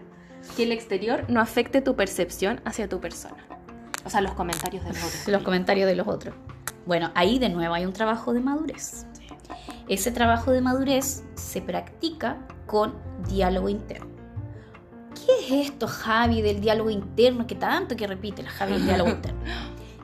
que 0.56 0.64
el 0.64 0.72
exterior 0.72 1.26
no 1.28 1.42
afecte 1.42 1.82
tu 1.82 1.96
percepción 1.96 2.62
hacia 2.66 2.88
tu 2.88 3.02
persona? 3.02 3.44
O 4.06 4.10
sea, 4.10 4.22
los 4.22 4.34
comentarios 4.34 4.84
de 4.84 4.90
los 4.92 5.04
otros. 5.04 5.28
Los 5.28 5.44
comentarios 5.44 5.88
de 5.88 5.96
los 5.96 6.08
otros. 6.08 6.36
Bueno, 6.86 7.12
ahí 7.16 7.40
de 7.40 7.50
nuevo 7.50 7.74
hay 7.74 7.86
un 7.86 7.94
trabajo 7.94 8.34
de 8.34 8.40
madurez. 8.40 9.08
Ese 9.88 10.12
trabajo 10.12 10.52
de 10.52 10.62
madurez 10.62 11.24
se 11.36 11.62
practica 11.62 12.38
con 12.68 12.94
diálogo 13.28 13.70
interno. 13.70 14.08
¿Qué 15.16 15.32
es 15.46 15.70
esto, 15.70 15.88
Javi, 15.88 16.42
del 16.42 16.62
diálogo 16.62 16.90
interno? 16.90 17.48
Que 17.48 17.56
tanto 17.56 17.96
que 17.96 18.06
repite 18.06 18.44
la 18.44 18.50
Javi 18.50 18.74
el 18.74 18.86
diálogo 18.86 19.10
interno. 19.16 19.42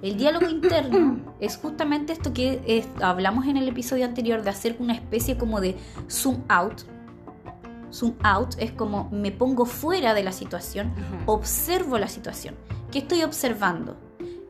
El 0.01 0.17
diálogo 0.17 0.47
interno 0.47 1.35
es 1.39 1.57
justamente 1.57 2.13
esto 2.13 2.33
que 2.33 2.83
hablamos 3.01 3.45
en 3.45 3.57
el 3.57 3.67
episodio 3.67 4.05
anterior 4.05 4.41
de 4.41 4.49
hacer 4.49 4.75
una 4.79 4.93
especie 4.93 5.37
como 5.37 5.61
de 5.61 5.77
zoom 6.09 6.43
out. 6.47 6.81
Zoom 7.93 8.15
out 8.23 8.55
es 8.57 8.71
como 8.71 9.09
me 9.11 9.31
pongo 9.31 9.65
fuera 9.65 10.15
de 10.15 10.23
la 10.23 10.31
situación, 10.31 10.91
observo 11.27 11.99
la 11.99 12.07
situación. 12.07 12.55
¿Qué 12.91 12.99
estoy 12.99 13.23
observando? 13.23 13.95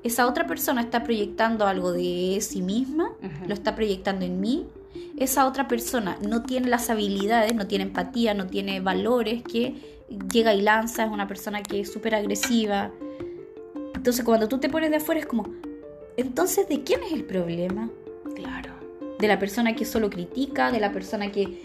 Esa 0.04 0.27
otra 0.27 0.47
persona 0.47 0.82
está 0.82 1.04
proyectando 1.04 1.67
algo 1.67 1.91
de 1.91 2.39
sí 2.41 2.63
misma, 2.63 3.12
lo 3.47 3.54
está 3.54 3.75
proyectando 3.75 4.25
en 4.25 4.41
mí, 4.41 4.65
esa 5.17 5.45
otra 5.45 5.67
persona 5.67 6.17
no 6.27 6.41
tiene 6.41 6.67
las 6.67 6.89
habilidades, 6.89 7.54
no 7.54 7.67
tiene 7.67 7.84
empatía, 7.84 8.34
no 8.34 8.47
tiene 8.47 8.80
valores, 8.80 9.43
que 9.43 9.75
llega 10.34 10.56
y 10.56 10.62
lanza, 10.62 11.06
es 11.06 11.12
una 11.12 11.27
persona 11.27 11.62
que 11.62 11.82
es 11.82 11.91
súper 11.91 12.15
agresiva. 12.15 12.89
Entonces 13.93 14.25
cuando 14.25 14.47
tú 14.47 14.58
te 14.58 14.69
pones 14.69 14.89
de 14.89 14.97
afuera 14.97 15.21
es 15.21 15.27
como, 15.27 15.45
entonces 16.17 16.67
¿de 16.67 16.84
quién 16.84 17.04
es 17.04 17.13
el 17.13 17.23
problema? 17.23 17.91
Claro. 18.34 18.73
De 19.19 19.27
la 19.27 19.38
persona 19.38 19.75
que 19.75 19.86
solo 19.86 20.10
critica, 20.10 20.71
de 20.71 20.80
la 20.80 20.91
persona 20.91 21.32
que 21.32 21.62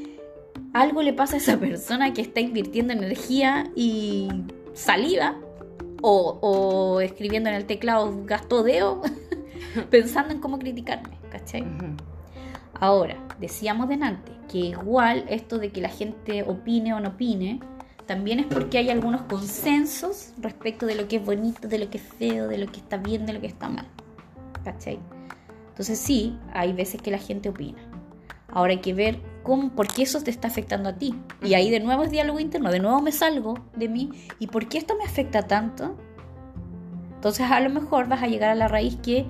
algo 0.75 1.01
le 1.01 1.15
pasa 1.15 1.37
a 1.37 1.39
esa 1.39 1.57
persona 1.59 2.13
que 2.13 2.21
está 2.21 2.41
invirtiendo 2.41 2.93
energía 2.93 3.71
y 3.75 4.29
saliva 4.75 5.37
o, 6.09 6.39
o 6.41 7.01
escribiendo 7.01 7.49
en 7.49 7.57
el 7.57 7.65
teclado 7.65 8.25
gastodeo 8.27 9.03
pensando 9.91 10.33
en 10.33 10.41
cómo 10.41 10.57
criticarme, 10.57 11.19
¿cachai? 11.31 11.67
Ahora, 12.79 13.17
decíamos 13.41 13.89
delante 13.89 14.31
que 14.49 14.59
igual 14.59 15.25
esto 15.29 15.59
de 15.59 15.73
que 15.73 15.81
la 15.81 15.89
gente 15.89 16.45
opine 16.45 16.95
o 16.95 17.01
no 17.01 17.09
opine, 17.09 17.59
también 18.07 18.39
es 18.39 18.47
porque 18.47 18.79
hay 18.79 18.89
algunos 18.91 19.23
consensos 19.23 20.33
respecto 20.39 20.87
de 20.87 20.95
lo 20.95 21.09
que 21.09 21.17
es 21.17 21.25
bonito, 21.25 21.67
de 21.67 21.81
lo 21.81 21.91
que 21.91 21.99
es 21.99 22.05
feo, 22.05 22.47
de 22.47 22.59
lo 22.59 22.69
que 22.69 22.79
está 22.79 22.99
bien, 22.99 23.27
de 23.27 23.33
lo 23.33 23.41
que 23.41 23.49
está 23.49 23.69
mal. 23.69 23.89
¿Cachai? 24.63 25.01
Entonces 25.71 25.99
sí, 25.99 26.39
hay 26.53 26.73
veces 26.73 27.03
que 27.03 27.11
la 27.11 27.19
gente 27.19 27.49
opina. 27.49 27.83
Ahora 28.47 28.71
hay 28.71 28.81
que 28.81 28.95
ver 28.95 29.19
cómo, 29.47 29.71
por 29.71 29.87
qué 29.87 30.03
eso 30.03 30.21
te 30.23 30.33
está 30.33 30.49
afectando 30.49 30.89
a 30.89 30.95
ti. 30.95 31.15
Y 31.41 31.55
ahí 31.55 31.71
de 31.71 31.79
nuevo 31.79 32.03
es 32.03 32.11
diálogo 32.11 32.41
interno, 32.41 32.73
de 32.73 32.81
nuevo 32.81 33.01
me 33.01 33.13
salgo 33.13 33.55
de 33.77 33.89
mí. 33.89 34.11
¿Y 34.41 34.49
por 34.49 34.69
qué 34.69 34.79
esto 34.79 34.97
me 34.99 35.05
afecta 35.05 35.43
tanto? 35.43 35.97
Entonces 37.15 37.49
a 37.49 37.61
lo 37.61 37.71
mejor 37.71 38.09
vas 38.09 38.25
a 38.25 38.27
llegar 38.27 38.51
a 38.51 38.57
la 38.57 38.67
raíz 38.67 38.97
que 38.97 39.25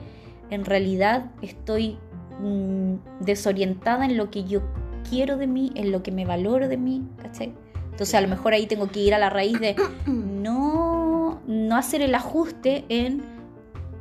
en 0.48 0.64
realidad 0.64 1.26
estoy 1.42 1.98
mm, 2.40 2.94
desorientada 3.20 4.06
en 4.06 4.16
lo 4.16 4.30
que 4.30 4.44
yo 4.44 4.62
quiero 5.08 5.36
de 5.36 5.46
mí, 5.46 5.70
en 5.74 5.92
lo 5.92 6.02
que 6.02 6.12
me 6.12 6.24
valoro 6.24 6.66
de 6.66 6.78
mí, 6.78 7.06
¿cachai? 7.22 7.54
Entonces 7.90 8.14
a 8.14 8.22
lo 8.22 8.28
mejor 8.28 8.54
ahí 8.54 8.66
tengo 8.66 8.88
que 8.88 9.00
ir 9.00 9.14
a 9.14 9.18
la 9.18 9.28
raíz 9.28 9.60
de 9.60 9.76
no, 10.06 11.42
no 11.46 11.76
hacer 11.76 12.00
el 12.00 12.14
ajuste 12.14 12.86
en, 12.88 13.22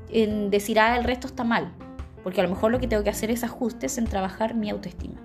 en 0.10 0.50
decir, 0.50 0.80
ah, 0.80 0.98
el 0.98 1.04
resto 1.04 1.28
está 1.28 1.44
mal. 1.44 1.74
Porque 2.24 2.40
a 2.40 2.44
lo 2.44 2.50
mejor 2.50 2.72
lo 2.72 2.80
que 2.80 2.88
tengo 2.88 3.04
que 3.04 3.10
hacer 3.10 3.32
es 3.32 3.44
ajustes 3.44 3.98
en 3.98 4.06
trabajar 4.06 4.56
mi 4.56 4.70
autoestima, 4.70 5.22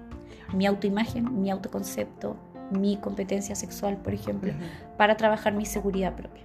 mi 0.53 0.67
autoimagen, 0.67 1.41
mi 1.41 1.51
autoconcepto, 1.51 2.37
mi 2.71 2.97
competencia 2.97 3.55
sexual, 3.55 3.97
por 3.97 4.15
ejemplo, 4.15 4.53
para 4.97 5.17
trabajar 5.17 5.55
mi 5.55 5.67
seguridad 5.67 6.15
propia. 6.15 6.45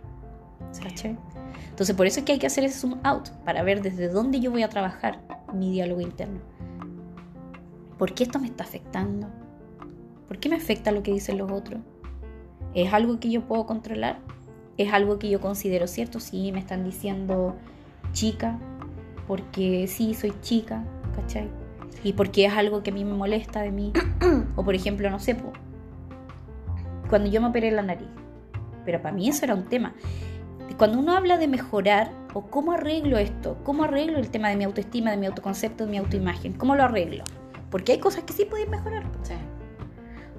¿Cachai? 0.81 1.17
Entonces, 1.69 1.95
por 1.95 2.05
eso 2.05 2.19
es 2.19 2.25
que 2.25 2.33
hay 2.33 2.39
que 2.39 2.47
hacer 2.47 2.63
ese 2.63 2.79
zoom 2.79 2.99
out, 3.03 3.29
para 3.43 3.63
ver 3.63 3.81
desde 3.81 4.09
dónde 4.09 4.39
yo 4.39 4.51
voy 4.51 4.63
a 4.63 4.69
trabajar 4.69 5.19
mi 5.53 5.71
diálogo 5.71 6.01
interno. 6.01 6.39
¿Por 7.97 8.13
qué 8.13 8.23
esto 8.23 8.39
me 8.39 8.47
está 8.47 8.63
afectando? 8.63 9.27
¿Por 10.27 10.39
qué 10.39 10.49
me 10.49 10.55
afecta 10.55 10.91
lo 10.91 11.03
que 11.03 11.11
dicen 11.11 11.37
los 11.37 11.51
otros? 11.51 11.81
¿Es 12.73 12.93
algo 12.93 13.19
que 13.19 13.29
yo 13.29 13.47
puedo 13.47 13.65
controlar? 13.65 14.19
¿Es 14.77 14.91
algo 14.91 15.19
que 15.19 15.29
yo 15.29 15.39
considero 15.39 15.87
cierto? 15.87 16.19
Sí, 16.19 16.51
me 16.51 16.59
están 16.59 16.83
diciendo 16.83 17.55
chica, 18.11 18.59
porque 19.27 19.87
sí, 19.87 20.13
soy 20.13 20.33
chica, 20.41 20.83
¿cachai? 21.15 21.49
Y 22.05 22.13
porque 22.13 22.45
es 22.45 22.53
algo 22.53 22.83
que 22.83 22.91
a 22.91 22.93
mí 22.93 23.03
me 23.03 23.13
molesta 23.13 23.61
de 23.61 23.71
mí. 23.71 23.91
o 24.55 24.63
por 24.63 24.75
ejemplo, 24.75 25.09
no 25.09 25.19
sé, 25.19 25.35
cuando 27.09 27.29
yo 27.29 27.41
me 27.41 27.47
operé 27.47 27.69
la 27.71 27.81
nariz. 27.81 28.07
Pero 28.85 29.01
para 29.01 29.13
mí 29.13 29.27
eso 29.27 29.43
era 29.43 29.55
un 29.55 29.65
tema 29.65 29.93
cuando 30.77 30.99
uno 30.99 31.13
habla 31.15 31.37
de 31.37 31.47
mejorar, 31.47 32.11
o 32.33 32.47
cómo 32.47 32.73
arreglo 32.73 33.17
esto, 33.17 33.57
cómo 33.63 33.83
arreglo 33.83 34.17
el 34.17 34.29
tema 34.29 34.49
de 34.49 34.57
mi 34.57 34.65
autoestima, 34.65 35.11
de 35.11 35.17
mi 35.17 35.25
autoconcepto, 35.25 35.85
de 35.85 35.91
mi 35.91 35.97
autoimagen, 35.97 36.53
cómo 36.53 36.75
lo 36.75 36.83
arreglo. 36.83 37.23
Porque 37.69 37.93
hay 37.93 37.99
cosas 37.99 38.23
que 38.23 38.33
sí 38.33 38.45
pueden 38.45 38.69
mejorar. 38.69 39.03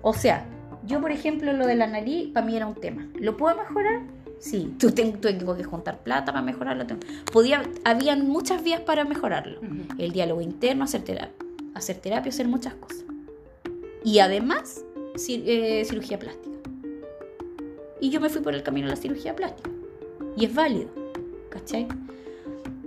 O 0.02 0.12
sea, 0.12 0.44
yo 0.84 1.00
por 1.00 1.10
ejemplo 1.10 1.52
lo 1.52 1.66
de 1.66 1.74
la 1.74 1.86
nariz, 1.86 2.32
para 2.32 2.46
mí 2.46 2.56
era 2.56 2.66
un 2.66 2.74
tema. 2.74 3.08
¿Lo 3.18 3.36
puedo 3.36 3.56
mejorar? 3.56 4.02
Sí, 4.38 4.74
tú 4.78 4.90
tengo, 4.90 5.18
tengo 5.18 5.56
que 5.56 5.64
juntar 5.64 6.00
plata 6.00 6.32
para 6.32 6.42
mejorarlo. 6.42 6.84
Podía, 7.32 7.62
habían 7.84 8.28
muchas 8.28 8.62
vías 8.62 8.80
para 8.82 9.04
mejorarlo. 9.04 9.60
El 9.96 10.12
diálogo 10.12 10.42
interno, 10.42 10.84
hacer 10.84 11.02
terapia, 11.02 11.45
hacer 11.76 11.96
terapia, 11.98 12.30
hacer 12.30 12.48
muchas 12.48 12.74
cosas. 12.74 13.04
Y 14.02 14.20
además, 14.20 14.84
eh, 15.28 15.84
cirugía 15.84 16.18
plástica. 16.18 16.56
Y 18.00 18.10
yo 18.10 18.20
me 18.20 18.28
fui 18.28 18.40
por 18.40 18.54
el 18.54 18.62
camino 18.62 18.86
de 18.86 18.94
la 18.94 19.00
cirugía 19.00 19.34
plástica. 19.34 19.70
Y 20.36 20.44
es 20.44 20.54
válido, 20.54 20.90
¿cachai? 21.50 21.88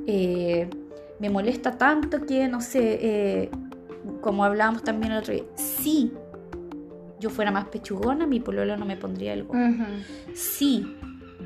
Eh, 0.06 0.70
me 1.20 1.30
molesta 1.30 1.78
tanto 1.78 2.26
que, 2.26 2.48
no 2.48 2.62
sé, 2.62 3.00
eh, 3.02 3.50
como 4.22 4.44
hablábamos 4.44 4.84
también 4.84 5.12
el 5.12 5.20
otro 5.20 5.34
día, 5.34 5.44
si 5.56 6.14
yo 7.20 7.30
fuera 7.30 7.52
más 7.52 7.66
pechugona, 7.66 8.26
mi 8.26 8.40
pololo 8.40 8.78
no 8.78 8.86
me 8.86 8.96
pondría 8.96 9.34
el 9.34 9.44
gorro. 9.44 9.60
Si 10.34 10.96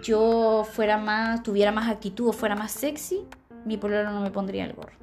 yo 0.03 0.65
fuera 0.69 0.97
más, 0.97 1.41
tuviera 1.41 1.71
más 1.71 1.89
actitud 1.89 2.27
o 2.27 2.33
fuera 2.33 2.55
más 2.55 2.71
sexy, 2.71 3.25
mi 3.65 3.77
pololo 3.77 4.11
no 4.11 4.21
me 4.21 4.29
pondría 4.29 4.65
el 4.65 4.73
gorro. 4.73 4.93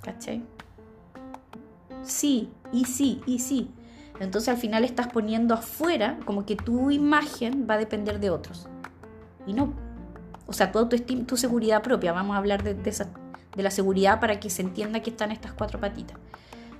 ¿Cachai? 0.00 0.42
Sí, 2.02 2.50
y 2.72 2.84
sí, 2.84 3.20
y 3.26 3.38
sí. 3.38 3.70
Entonces 4.20 4.48
al 4.48 4.58
final 4.58 4.84
estás 4.84 5.08
poniendo 5.08 5.54
afuera 5.54 6.18
como 6.24 6.44
que 6.44 6.56
tu 6.56 6.90
imagen 6.90 7.66
va 7.68 7.74
a 7.74 7.78
depender 7.78 8.20
de 8.20 8.30
otros. 8.30 8.68
Y 9.46 9.54
no, 9.54 9.72
o 10.46 10.52
sea, 10.52 10.70
tu 10.72 10.78
autoestima, 10.78 11.24
tu 11.26 11.36
seguridad 11.36 11.82
propia. 11.82 12.12
Vamos 12.12 12.34
a 12.34 12.38
hablar 12.38 12.62
de, 12.62 12.76
esa, 12.88 13.08
de 13.56 13.62
la 13.62 13.70
seguridad 13.70 14.20
para 14.20 14.40
que 14.40 14.50
se 14.50 14.62
entienda 14.62 15.00
que 15.00 15.10
están 15.10 15.30
estas 15.30 15.52
cuatro 15.52 15.80
patitas. 15.80 16.18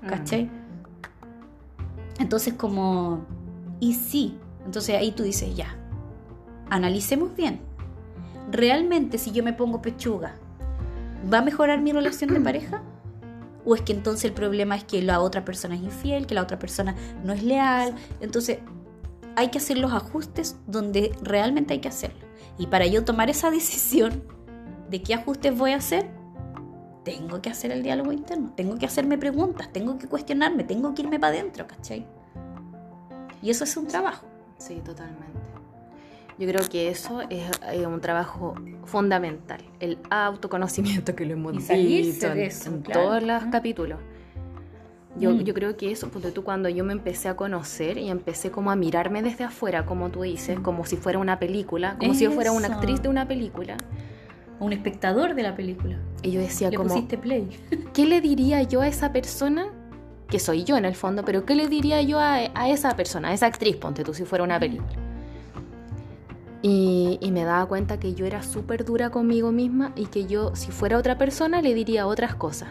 ¿Cachai? 0.07 0.45
Mm. 0.45 0.51
Entonces, 2.21 2.55
como, 2.55 3.25
y 3.81 3.95
sí, 3.95 4.39
entonces 4.67 4.97
ahí 4.97 5.13
tú 5.13 5.23
dices, 5.23 5.57
ya, 5.57 5.75
analicemos 6.69 7.35
bien. 7.35 7.61
¿Realmente 8.51 9.17
si 9.17 9.31
yo 9.33 9.43
me 9.43 9.53
pongo 9.53 9.81
pechuga, 9.81 10.35
va 11.33 11.39
a 11.39 11.43
mejorar 11.43 11.81
mi 11.81 11.93
relación 11.93 12.35
de 12.35 12.41
pareja? 12.41 12.83
¿O 13.64 13.75
es 13.75 13.83
que 13.83 13.92
entonces 13.92 14.25
el 14.25 14.33
problema 14.33 14.77
es 14.77 14.85
que 14.85 15.03
la 15.03 15.20
otra 15.20 15.44
persona 15.44 15.75
es 15.75 15.83
infiel, 15.83 16.27
que 16.27 16.35
la 16.35 16.42
otra 16.42 16.59
persona 16.59 16.94
no 17.25 17.33
es 17.33 17.42
leal? 17.42 17.94
Entonces, 18.20 18.59
hay 19.37 19.49
que 19.49 19.59
hacer 19.59 19.79
los 19.79 19.92
ajustes 19.92 20.57
donde 20.66 21.14
realmente 21.23 21.75
hay 21.75 21.81
que 21.81 21.88
hacerlo. 21.88 22.27
Y 22.59 22.66
para 22.66 22.87
yo 22.87 23.05
tomar 23.05 23.31
esa 23.31 23.51
decisión 23.51 24.23
de 24.88 25.03
qué 25.03 25.14
ajustes 25.14 25.57
voy 25.57 25.73
a 25.73 25.77
hacer, 25.77 26.11
tengo 27.05 27.40
que 27.40 27.51
hacer 27.51 27.70
el 27.70 27.83
diálogo 27.83 28.12
interno, 28.12 28.53
tengo 28.55 28.77
que 28.77 28.87
hacerme 28.87 29.16
preguntas, 29.16 29.73
tengo 29.73 29.99
que 29.99 30.07
cuestionarme, 30.07 30.64
tengo 30.64 30.94
que 30.94 31.03
irme 31.03 31.18
para 31.18 31.35
adentro, 31.35 31.66
¿cachai? 31.66 32.07
Y 33.42 33.51
eso 33.51 33.64
es 33.64 33.77
un 33.77 33.87
trabajo. 33.87 34.27
Sí, 34.59 34.81
totalmente. 34.85 35.50
Yo 36.40 36.48
creo 36.48 36.66
que 36.70 36.88
eso 36.88 37.20
es 37.29 37.87
un 37.87 38.00
trabajo 38.00 38.55
fundamental, 38.87 39.61
el 39.79 39.98
autoconocimiento 40.09 41.14
que 41.14 41.26
lo 41.26 41.35
hemos 41.35 41.53
dicho 41.68 42.33
en, 42.33 42.83
todos 42.83 43.22
los 43.22 43.44
capítulos. 43.53 43.98
Yo, 45.18 45.33
mm. 45.33 45.40
yo 45.40 45.53
creo 45.53 45.76
que 45.76 45.92
eso, 45.92 46.09
porque 46.09 46.31
tú 46.31 46.42
cuando 46.42 46.70
yo 46.70 46.83
me 46.83 46.94
empecé 46.94 47.29
a 47.29 47.37
conocer 47.37 47.98
y 47.98 48.09
empecé 48.09 48.50
como 48.50 48.70
a 48.70 48.76
mirarme 48.76 49.20
desde 49.20 49.44
afuera, 49.44 49.85
como 49.85 50.09
tú 50.09 50.22
dices, 50.22 50.59
mm. 50.59 50.62
como 50.62 50.87
si 50.87 50.96
fuera 50.96 51.18
una 51.18 51.38
película, 51.38 51.96
como 51.98 52.14
si 52.14 52.24
yo 52.24 52.31
fuera 52.31 52.53
una 52.53 52.68
actriz 52.68 53.03
de 53.03 53.11
una 53.11 53.29
película. 53.29 53.76
Un 54.61 54.72
espectador 54.72 55.35
de 55.35 55.42
la 55.42 55.55
película. 55.55 55.98
Y 56.22 56.31
yo 56.31 56.40
decía 56.40 56.70
le 56.70 56.76
como... 56.79 56.88
Pusiste 56.88 57.18
play. 57.18 57.50
¿Qué 57.92 58.07
le 58.07 58.22
diría 58.22 58.62
yo 58.62 58.81
a 58.81 58.88
esa 58.88 59.12
persona? 59.12 59.66
Que 60.26 60.38
soy 60.38 60.64
yo 60.64 60.79
en 60.79 60.87
el 60.87 60.94
fondo, 60.94 61.22
pero 61.22 61.44
¿qué 61.44 61.55
le 61.55 61.68
diría 61.68 62.00
yo 62.00 62.18
a, 62.18 62.37
a 62.55 62.70
esa 62.70 62.96
persona, 62.96 63.29
a 63.29 63.35
esa 63.35 63.44
actriz, 63.44 63.76
ponte 63.76 64.05
tú, 64.05 64.14
si 64.14 64.24
fuera 64.24 64.42
una 64.42 64.57
mm. 64.57 64.61
película? 64.61 65.10
Y, 66.62 67.18
me 67.33 67.44
daba 67.44 67.66
cuenta 67.66 67.99
que 67.99 68.14
yo 68.14 68.27
era 68.27 68.42
súper 68.42 68.85
dura 68.85 69.11
conmigo 69.11 69.51
misma 69.51 69.92
y 69.96 70.07
que 70.07 70.27
yo, 70.27 70.55
si 70.55 70.70
fuera 70.70 70.99
otra 70.99 71.16
persona, 71.16 71.62
le 71.62 71.75
diría 71.75 72.07
otras 72.07 72.35
cosas. 72.35 72.68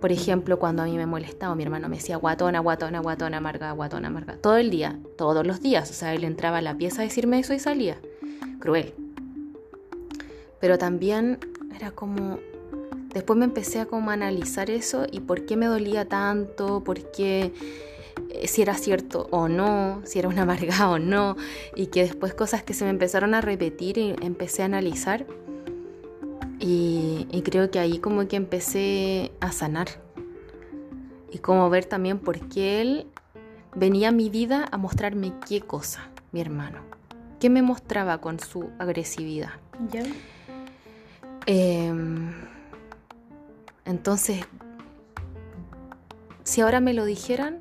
Por 0.00 0.12
ejemplo, 0.12 0.58
cuando 0.58 0.82
a 0.82 0.86
mí 0.86 0.96
me 0.96 1.06
molestaba, 1.06 1.54
mi 1.54 1.64
hermano 1.64 1.88
me 1.88 1.96
decía 1.96 2.16
guatona, 2.16 2.60
guatona, 2.60 3.00
guatona, 3.00 3.38
amarga, 3.38 3.72
guatona, 3.72 4.08
amarga. 4.08 4.36
Todo 4.36 4.56
el 4.56 4.70
día, 4.70 4.98
todos 5.16 5.46
los 5.46 5.60
días. 5.60 5.90
O 5.90 5.94
sea, 5.94 6.14
él 6.14 6.24
entraba 6.24 6.58
a 6.58 6.62
la 6.62 6.76
pieza 6.76 7.02
a 7.02 7.04
decirme 7.04 7.38
eso 7.38 7.52
y 7.52 7.58
salía. 7.58 7.98
Cruel. 8.60 8.94
Pero 10.60 10.78
también 10.78 11.38
era 11.74 11.90
como... 11.90 12.38
Después 13.12 13.38
me 13.38 13.44
empecé 13.44 13.80
a 13.80 13.86
como 13.86 14.10
analizar 14.10 14.70
eso 14.70 15.06
y 15.10 15.20
por 15.20 15.46
qué 15.46 15.56
me 15.56 15.66
dolía 15.66 16.04
tanto, 16.04 16.84
por 16.84 17.10
qué 17.10 17.52
si 18.46 18.62
era 18.62 18.74
cierto 18.74 19.28
o 19.30 19.48
no, 19.48 20.00
si 20.04 20.18
era 20.18 20.28
una 20.28 20.42
amarga 20.42 20.90
o 20.90 20.98
no, 20.98 21.36
y 21.74 21.86
que 21.86 22.02
después 22.02 22.34
cosas 22.34 22.62
que 22.62 22.74
se 22.74 22.84
me 22.84 22.90
empezaron 22.90 23.34
a 23.34 23.40
repetir 23.40 23.98
y 23.98 24.14
empecé 24.20 24.62
a 24.62 24.66
analizar 24.66 25.26
y, 26.60 27.42
creo 27.44 27.70
que 27.70 27.78
ahí 27.78 27.98
como 27.98 28.26
que 28.26 28.36
empecé 28.36 29.32
a 29.40 29.52
sanar. 29.52 29.88
Y 31.30 31.38
como 31.38 31.70
ver 31.70 31.84
también 31.84 32.18
por 32.18 32.40
qué 32.48 32.80
él 32.80 33.06
venía 33.74 34.08
a 34.08 34.12
mi 34.12 34.28
vida 34.28 34.66
a 34.70 34.76
mostrarme 34.76 35.32
qué 35.46 35.60
cosa, 35.60 36.08
mi 36.32 36.40
hermano. 36.40 36.80
¿Qué 37.38 37.48
me 37.48 37.62
mostraba 37.62 38.18
con 38.18 38.40
su 38.40 38.70
agresividad? 38.78 39.52
Em, 41.46 42.32
entonces, 43.84 44.44
si 46.42 46.60
ahora 46.60 46.80
me 46.80 46.92
lo 46.92 47.04
dijeran, 47.04 47.60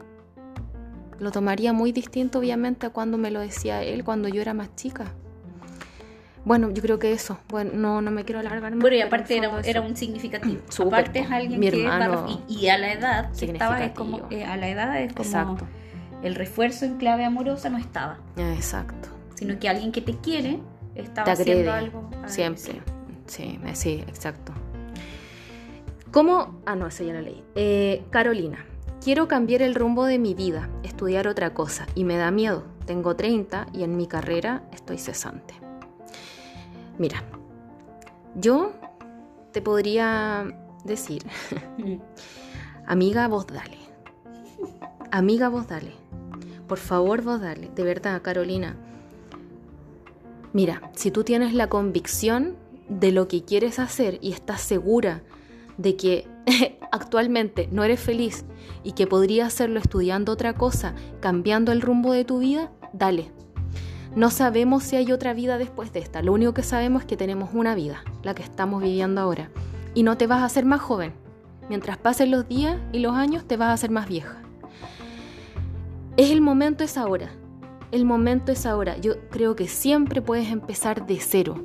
lo 1.19 1.31
tomaría 1.31 1.73
muy 1.73 1.91
distinto 1.91 2.39
obviamente 2.39 2.85
a 2.85 2.89
cuando 2.89 3.17
me 3.17 3.31
lo 3.31 3.39
decía 3.39 3.83
él 3.83 4.03
cuando 4.03 4.27
yo 4.27 4.41
era 4.41 4.53
más 4.53 4.75
chica. 4.75 5.05
Bueno, 6.45 6.69
yo 6.71 6.81
creo 6.81 6.97
que 6.97 7.11
eso. 7.11 7.37
Bueno, 7.49 7.71
no, 7.73 8.01
no 8.01 8.09
me 8.09 8.23
quiero 8.23 8.39
alargar 8.39 8.71
más. 8.71 8.79
Bueno, 8.79 8.95
y 8.95 9.01
aparte 9.01 9.37
era, 9.37 9.59
era, 9.65 9.81
un 9.81 9.97
significativo. 9.97 10.61
aparte 10.87 11.19
es 11.19 11.29
alguien 11.29 11.59
mi 11.59 11.69
que 11.69 11.81
hermano, 11.81 12.41
y, 12.47 12.67
a 12.69 12.77
la 12.77 12.93
edad 12.93 13.31
que 13.33 13.45
estaba 13.45 13.83
es 13.83 13.91
como 13.91 14.27
eh, 14.29 14.45
a 14.45 14.55
la 14.55 14.69
edad 14.69 15.01
es 15.01 15.11
como 15.11 15.27
Exacto. 15.27 15.67
el 16.23 16.35
refuerzo 16.35 16.85
en 16.85 16.97
clave 16.97 17.25
amorosa 17.25 17.69
no 17.69 17.77
estaba. 17.77 18.19
Exacto. 18.37 19.09
Sino 19.35 19.59
que 19.59 19.67
alguien 19.67 19.91
que 19.91 20.01
te 20.01 20.13
quiere 20.13 20.59
estaba 20.95 21.25
te 21.25 21.31
haciendo 21.41 21.73
algo. 21.73 22.09
Siempre. 22.27 22.81
Sí, 23.25 23.59
sí, 23.73 24.05
exacto. 24.07 24.53
¿Cómo? 26.11 26.61
Ah, 26.65 26.75
no, 26.75 26.87
eso 26.87 27.03
ya 27.03 27.13
lo 27.13 27.21
leí. 27.21 27.43
Eh, 27.55 28.05
Carolina. 28.09 28.65
Quiero 29.07 29.29
cambiar 29.29 29.61
el 29.61 29.73
rumbo 29.73 30.03
de 30.03 30.19
mi 30.19 30.33
vida, 30.33 30.69
estudiar 30.83 31.29
otra 31.29 31.53
cosa, 31.53 31.87
y 31.95 32.03
me 32.03 32.17
da 32.17 32.29
miedo. 32.29 32.65
Tengo 32.85 33.15
30 33.15 33.67
y 33.71 33.83
en 33.83 33.95
mi 33.95 34.05
carrera 34.05 34.63
estoy 34.73 34.97
cesante. 34.97 35.53
Mira, 36.97 37.23
yo 38.35 38.73
te 39.53 39.61
podría 39.61 40.53
decir, 40.83 41.23
amiga, 42.85 43.29
vos 43.29 43.47
dale. 43.47 43.77
Amiga, 45.09 45.47
vos 45.47 45.69
dale. 45.69 45.93
Por 46.67 46.77
favor, 46.77 47.21
vos 47.21 47.39
dale. 47.39 47.69
De 47.73 47.85
verdad, 47.85 48.21
Carolina. 48.21 48.75
Mira, 50.51 50.91
si 50.95 51.11
tú 51.11 51.23
tienes 51.23 51.53
la 51.53 51.69
convicción 51.69 52.57
de 52.89 53.13
lo 53.13 53.29
que 53.29 53.45
quieres 53.45 53.79
hacer 53.79 54.19
y 54.21 54.33
estás 54.33 54.59
segura 54.59 55.23
de 55.77 55.95
que 55.95 56.27
actualmente 56.91 57.67
no 57.71 57.83
eres 57.83 57.99
feliz 57.99 58.45
y 58.83 58.93
que 58.93 59.07
podrías 59.07 59.47
hacerlo 59.47 59.79
estudiando 59.79 60.31
otra 60.31 60.53
cosa, 60.53 60.95
cambiando 61.19 61.71
el 61.71 61.81
rumbo 61.81 62.13
de 62.13 62.25
tu 62.25 62.39
vida, 62.39 62.71
dale. 62.93 63.31
No 64.15 64.31
sabemos 64.31 64.83
si 64.83 64.95
hay 64.95 65.11
otra 65.11 65.33
vida 65.33 65.57
después 65.57 65.93
de 65.93 65.99
esta. 65.99 66.21
Lo 66.23 66.33
único 66.33 66.53
que 66.53 66.63
sabemos 66.63 67.03
es 67.03 67.07
que 67.07 67.17
tenemos 67.17 67.51
una 67.53 67.75
vida, 67.75 68.03
la 68.23 68.33
que 68.33 68.41
estamos 68.41 68.81
viviendo 68.81 69.21
ahora. 69.21 69.51
Y 69.93 70.03
no 70.03 70.17
te 70.17 70.25
vas 70.25 70.39
a 70.39 70.45
hacer 70.45 70.65
más 70.65 70.81
joven. 70.81 71.13
Mientras 71.69 71.97
pasen 71.97 72.31
los 72.31 72.47
días 72.47 72.77
y 72.93 72.99
los 72.99 73.13
años, 73.13 73.45
te 73.45 73.57
vas 73.57 73.69
a 73.69 73.73
hacer 73.73 73.91
más 73.91 74.07
vieja. 74.07 74.41
Es 76.15 76.31
el 76.31 76.41
momento, 76.41 76.83
es 76.83 76.97
ahora. 76.97 77.29
El 77.91 78.05
momento 78.05 78.51
es 78.51 78.65
ahora. 78.65 78.97
Yo 78.97 79.19
creo 79.29 79.55
que 79.55 79.67
siempre 79.67 80.21
puedes 80.21 80.49
empezar 80.49 81.05
de 81.05 81.19
cero. 81.19 81.63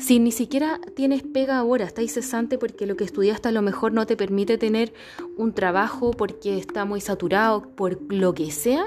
Si 0.00 0.18
ni 0.18 0.32
siquiera 0.32 0.80
tienes 0.96 1.22
pega 1.22 1.58
ahora, 1.58 1.84
estás 1.84 2.10
cesante 2.10 2.56
porque 2.56 2.86
lo 2.86 2.96
que 2.96 3.04
estudiaste 3.04 3.48
a 3.48 3.52
lo 3.52 3.60
mejor 3.60 3.92
no 3.92 4.06
te 4.06 4.16
permite 4.16 4.56
tener 4.56 4.94
un 5.36 5.52
trabajo 5.52 6.12
porque 6.12 6.56
está 6.56 6.86
muy 6.86 7.02
saturado, 7.02 7.62
por 7.76 7.98
lo 8.12 8.32
que 8.32 8.50
sea, 8.50 8.86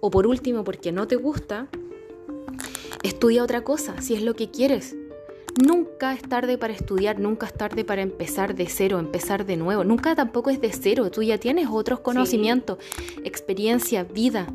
o 0.00 0.10
por 0.10 0.28
último 0.28 0.62
porque 0.62 0.92
no 0.92 1.08
te 1.08 1.16
gusta, 1.16 1.66
estudia 3.02 3.42
otra 3.42 3.64
cosa, 3.64 4.00
si 4.00 4.14
es 4.14 4.22
lo 4.22 4.36
que 4.36 4.50
quieres. 4.50 4.94
Nunca 5.60 6.14
es 6.14 6.22
tarde 6.22 6.56
para 6.56 6.72
estudiar, 6.72 7.18
nunca 7.18 7.46
es 7.46 7.54
tarde 7.54 7.84
para 7.84 8.02
empezar 8.02 8.54
de 8.54 8.66
cero, 8.66 9.00
empezar 9.00 9.46
de 9.46 9.56
nuevo. 9.56 9.82
Nunca 9.82 10.14
tampoco 10.14 10.50
es 10.50 10.60
de 10.60 10.72
cero, 10.72 11.10
tú 11.10 11.22
ya 11.24 11.38
tienes 11.38 11.66
otros 11.70 11.98
conocimientos, 12.00 12.78
experiencia, 13.24 14.04
vida. 14.04 14.46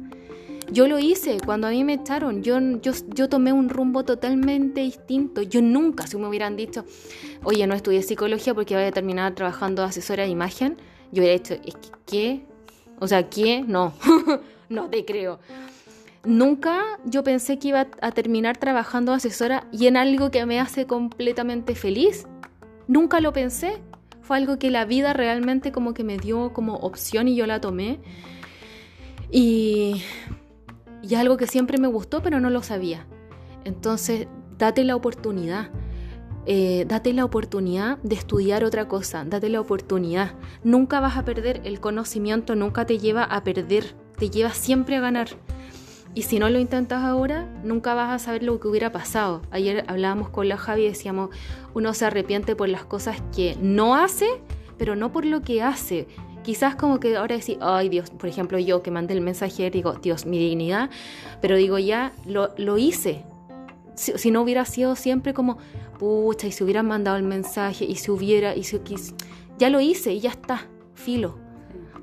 Yo 0.72 0.88
lo 0.88 1.00
hice 1.00 1.38
cuando 1.44 1.68
a 1.68 1.72
mí 1.72 1.84
me 1.84 1.94
echaron, 1.94 2.44
yo, 2.44 2.60
yo, 2.82 2.92
yo 3.14 3.28
tomé 3.28 3.52
un 3.54 3.70
rumbo 3.70 4.06
totalmente 4.06 4.82
distinto. 4.82 5.42
Yo 5.42 5.62
nunca, 5.62 6.06
si 6.06 6.18
me 6.18 6.28
hubieran 6.28 6.56
dicho, 6.56 6.86
oye, 7.44 7.66
no 7.66 7.74
estudié 7.74 8.04
psicología 8.04 8.54
porque 8.54 8.76
voy 8.76 8.84
a 8.84 8.92
terminar 8.92 9.34
trabajando 9.34 9.84
asesora 9.84 10.24
de 10.24 10.30
imagen, 10.30 10.78
yo 11.12 11.22
hubiera 11.22 11.34
dicho, 11.34 11.56
es 11.56 11.76
que, 11.76 11.90
¿qué? 12.06 12.46
O 13.00 13.08
sea, 13.08 13.30
¿qué? 13.30 13.64
No, 13.66 13.94
no 14.70 14.90
te 14.90 15.06
creo. 15.06 15.40
Nunca 16.24 17.00
yo 17.06 17.24
pensé 17.24 17.58
que 17.58 17.70
iba 17.70 17.88
a 18.02 18.12
terminar 18.12 18.58
trabajando 18.58 19.14
asesora 19.14 19.68
y 19.72 19.88
en 19.88 19.96
algo 19.98 20.32
que 20.32 20.46
me 20.46 20.60
hace 20.60 20.86
completamente 20.86 21.76
feliz. 21.76 22.28
Nunca 22.88 23.22
lo 23.22 23.34
pensé. 23.34 23.78
Fue 24.22 24.38
algo 24.38 24.60
que 24.60 24.70
la 24.70 24.86
vida 24.86 25.14
realmente 25.14 25.72
como 25.72 25.94
que 25.94 26.04
me 26.04 26.18
dio 26.18 26.54
como 26.54 26.76
opción 26.76 27.28
y 27.28 27.36
yo 27.36 27.48
la 27.48 27.62
tomé. 27.62 28.00
Y 29.32 30.04
y 31.02 31.16
algo 31.16 31.38
que 31.38 31.48
siempre 31.48 31.78
me 31.78 31.88
gustó, 31.88 32.22
pero 32.22 32.40
no 32.40 32.50
lo 32.50 32.62
sabía. 32.64 33.06
Entonces, 33.64 34.28
date 34.58 34.84
la 34.84 34.96
oportunidad. 34.96 35.70
Eh, 36.46 36.86
date 36.88 37.14
la 37.14 37.26
oportunidad 37.26 38.00
de 38.00 38.16
estudiar 38.16 38.64
otra 38.64 38.88
cosa, 38.88 39.24
date 39.26 39.50
la 39.50 39.62
oportunidad. 39.62 40.34
Nunca 40.64 41.00
vas 41.00 41.18
a 41.18 41.26
perder 41.26 41.62
el 41.64 41.80
conocimiento, 41.80 42.56
nunca 42.56 42.86
te 42.86 42.98
lleva 42.98 43.24
a 43.24 43.44
perder, 43.44 43.96
te 44.18 44.30
lleva 44.30 44.52
siempre 44.52 44.96
a 44.96 45.00
ganar. 45.00 45.30
Y 46.16 46.24
si 46.24 46.40
no 46.40 46.50
lo 46.50 46.58
intentas 46.58 47.04
ahora, 47.04 47.48
nunca 47.64 47.94
vas 47.94 48.10
a 48.10 48.20
saber 48.24 48.42
lo 48.42 48.60
que 48.60 48.68
hubiera 48.68 48.92
pasado. 48.92 49.44
Ayer 49.52 49.86
hablábamos 49.88 50.30
con 50.30 50.50
la 50.50 50.58
Javi 50.58 50.86
y 50.86 50.88
decíamos, 50.88 51.30
uno 51.76 51.94
se 51.94 52.06
arrepiente 52.06 52.56
por 52.56 52.68
las 52.68 52.84
cosas 52.84 53.22
que 53.36 53.56
no 53.62 53.96
hace, 53.96 54.28
pero 54.78 54.96
no 54.96 55.12
por 55.12 55.26
lo 55.26 55.42
que 55.42 55.62
hace 55.62 56.08
quizás 56.44 56.76
como 56.76 57.00
que 57.00 57.16
ahora 57.16 57.36
decir, 57.36 57.58
ay 57.62 57.90
Dios, 57.90 58.10
por 58.10 58.30
ejemplo 58.30 58.60
yo 58.60 58.82
que 58.82 58.92
mandé 58.92 59.14
el 59.14 59.22
mensaje, 59.22 59.70
digo, 59.70 59.94
Dios, 59.94 60.26
mi 60.26 60.40
dignidad, 60.40 60.90
pero 61.42 61.56
digo, 61.56 61.80
ya 61.80 62.14
lo, 62.26 62.54
lo 62.58 62.78
hice. 62.78 63.24
Si, 63.96 64.32
no 64.32 64.42
hubiera 64.42 64.64
sido 64.64 64.96
siempre 64.96 65.34
como, 65.34 65.58
pucha, 65.98 66.48
y 66.48 66.54
si 66.54 66.64
hubieran 66.64 66.88
mandado 66.88 67.18
el 67.18 67.24
mensaje, 67.24 67.84
y 67.84 67.96
si 67.96 68.12
hubiera, 68.12 68.56
y 68.56 68.64
si 68.64 68.80
ya 69.58 69.70
lo 69.70 69.82
hice 69.82 70.14
y 70.14 70.22
ya 70.22 70.30
está, 70.30 70.68
filo. 70.94 71.38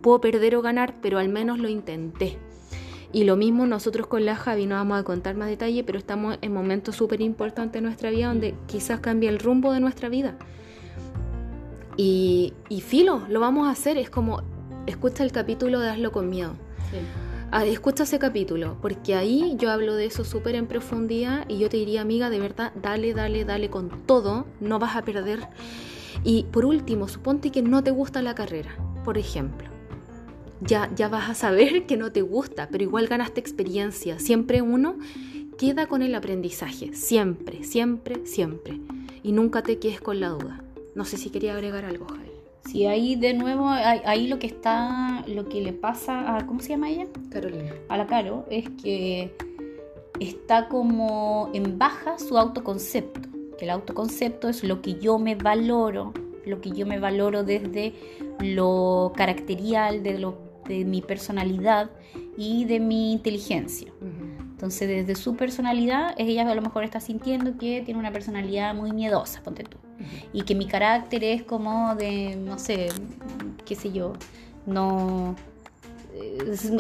Puedo 0.03 0.21
perder 0.21 0.57
o 0.57 0.63
ganar, 0.63 0.95
pero 1.01 1.19
al 1.19 1.31
menos 1.31 1.59
lo 1.59 1.69
intenté. 1.71 2.39
Y 3.13 3.25
lo 3.25 3.37
mismo 3.37 3.67
nosotros 3.67 4.07
con 4.09 4.27
la 4.27 4.37
Javi, 4.37 4.67
no 4.67 4.75
vamos 4.75 5.01
a 5.01 5.05
contar 5.05 5.37
más 5.37 5.49
detalle, 5.49 5.83
pero 5.85 5.99
estamos 5.99 6.37
en 6.43 6.53
momentos 6.53 6.97
súper 6.97 7.23
importantes 7.23 7.79
en 7.79 7.85
nuestra 7.85 8.11
vida 8.11 8.29
donde 8.29 8.55
quizás 8.67 9.01
cambie 9.01 9.31
el 9.31 9.39
rumbo 9.39 9.73
de 9.73 9.81
nuestra 9.81 10.11
vida. 10.11 10.37
Y, 11.97 12.53
filo, 12.85 13.23
lo 13.29 13.41
vamos 13.41 13.69
a 13.69 13.71
hacer. 13.71 13.97
Es 13.97 14.11
como, 14.11 14.43
escucha 14.87 15.25
el 15.25 15.33
capítulo 15.33 15.81
de 15.81 15.91
Hazlo 15.91 16.13
con 16.13 16.29
Miedo. 16.29 16.55
Ah, 17.53 17.65
escucha 17.65 18.03
ese 18.03 18.19
capítulo, 18.19 18.77
porque 18.83 19.15
ahí 19.15 19.55
yo 19.57 19.71
hablo 19.71 19.95
de 19.95 20.07
eso 20.07 20.25
súper 20.25 20.57
en 20.57 20.67
profundidad 20.67 21.49
y 21.49 21.59
yo 21.59 21.69
te 21.69 21.77
diría, 21.77 22.01
amiga, 22.01 22.29
de 22.29 22.41
verdad, 22.41 22.73
dale, 22.83 23.15
dale, 23.15 23.45
dale 23.45 23.71
con 23.71 24.05
todo, 24.05 24.47
no 24.61 24.79
vas 24.79 24.97
a 24.97 25.03
perder. 25.03 25.49
Y 26.25 26.43
por 26.45 26.65
último, 26.65 27.07
suponte 27.07 27.53
que 27.53 27.63
no 27.63 27.85
te 27.85 27.93
gusta 27.93 28.21
la 28.21 28.35
carrera, 28.35 28.77
por 29.05 29.17
ejemplo. 29.17 29.69
Ya, 30.61 30.91
ya 30.95 31.09
vas 31.09 31.31
a 31.31 31.35
saber 31.35 31.87
que 31.87 31.97
no 31.97 32.11
te 32.11 32.23
gusta, 32.23 32.69
pero 32.71 32.83
igual 32.83 33.07
ganaste 33.07 33.41
experiencia. 33.41 34.19
Siempre 34.19 34.61
uno 34.61 34.97
queda 35.57 35.87
con 35.87 36.03
el 36.03 36.15
aprendizaje, 36.15 36.95
siempre, 36.95 37.63
siempre, 37.63 38.27
siempre. 38.27 38.81
Y 39.23 39.33
nunca 39.33 39.63
te 39.63 39.79
quedes 39.79 40.01
con 40.01 40.19
la 40.19 40.31
duda. 40.31 40.66
No 40.97 41.05
sé 41.05 41.19
si 41.19 41.29
quería 41.29 41.53
agregar 41.53 41.85
algo, 41.85 42.07
Javi. 42.07 42.31
Sí, 42.65 42.87
ahí 42.87 43.17
de 43.17 43.35
nuevo, 43.35 43.69
ahí, 43.69 44.29
lo 44.29 44.39
que 44.39 44.47
está, 44.47 45.23
lo 45.29 45.47
que 45.47 45.61
le 45.61 45.75
pasa 45.75 46.37
a, 46.37 46.47
¿cómo 46.47 46.61
se 46.61 46.71
llama 46.71 46.89
ella? 46.89 47.07
Carolina. 47.31 47.75
A 47.91 47.99
la 47.99 48.07
Caro, 48.07 48.47
es 48.51 48.71
que 48.83 49.37
está 50.21 50.69
como 50.69 51.51
en 51.53 51.79
baja 51.79 52.19
su 52.19 52.39
autoconcepto. 52.39 53.21
Que 53.59 53.67
el 53.67 53.73
autoconcepto 53.73 54.49
es 54.49 54.65
lo 54.65 54.81
que 54.81 54.95
yo 54.95 55.19
me 55.19 55.35
valoro, 55.35 56.15
lo 56.47 56.63
que 56.63 56.71
yo 56.71 56.87
me 56.87 56.99
valoro 56.99 57.45
desde 57.45 57.93
lo 58.41 59.13
caracterial, 59.15 60.03
de, 60.03 60.19
lo, 60.19 60.39
de 60.67 60.87
mi 60.87 61.03
personalidad 61.03 61.91
y 62.39 62.65
de 62.65 62.81
mi 62.81 63.13
inteligencia. 63.13 63.93
Entonces, 64.41 64.89
desde 64.89 65.15
su 65.15 65.37
personalidad, 65.37 66.15
ella 66.17 66.51
a 66.51 66.55
lo 66.55 66.63
mejor 66.63 66.85
está 66.85 67.01
sintiendo 67.01 67.59
que 67.59 67.83
tiene 67.83 68.01
una 68.01 68.13
personalidad 68.13 68.75
muy 68.75 68.93
miedosa, 68.93 69.43
ponte 69.43 69.63
tú 69.63 69.77
y 70.33 70.43
que 70.43 70.55
mi 70.55 70.67
carácter 70.67 71.25
es 71.25 71.43
como 71.43 71.95
de, 71.95 72.37
no 72.37 72.59
sé, 72.59 72.89
qué 73.65 73.75
sé 73.75 73.93
yo, 73.93 74.13
no... 74.67 75.37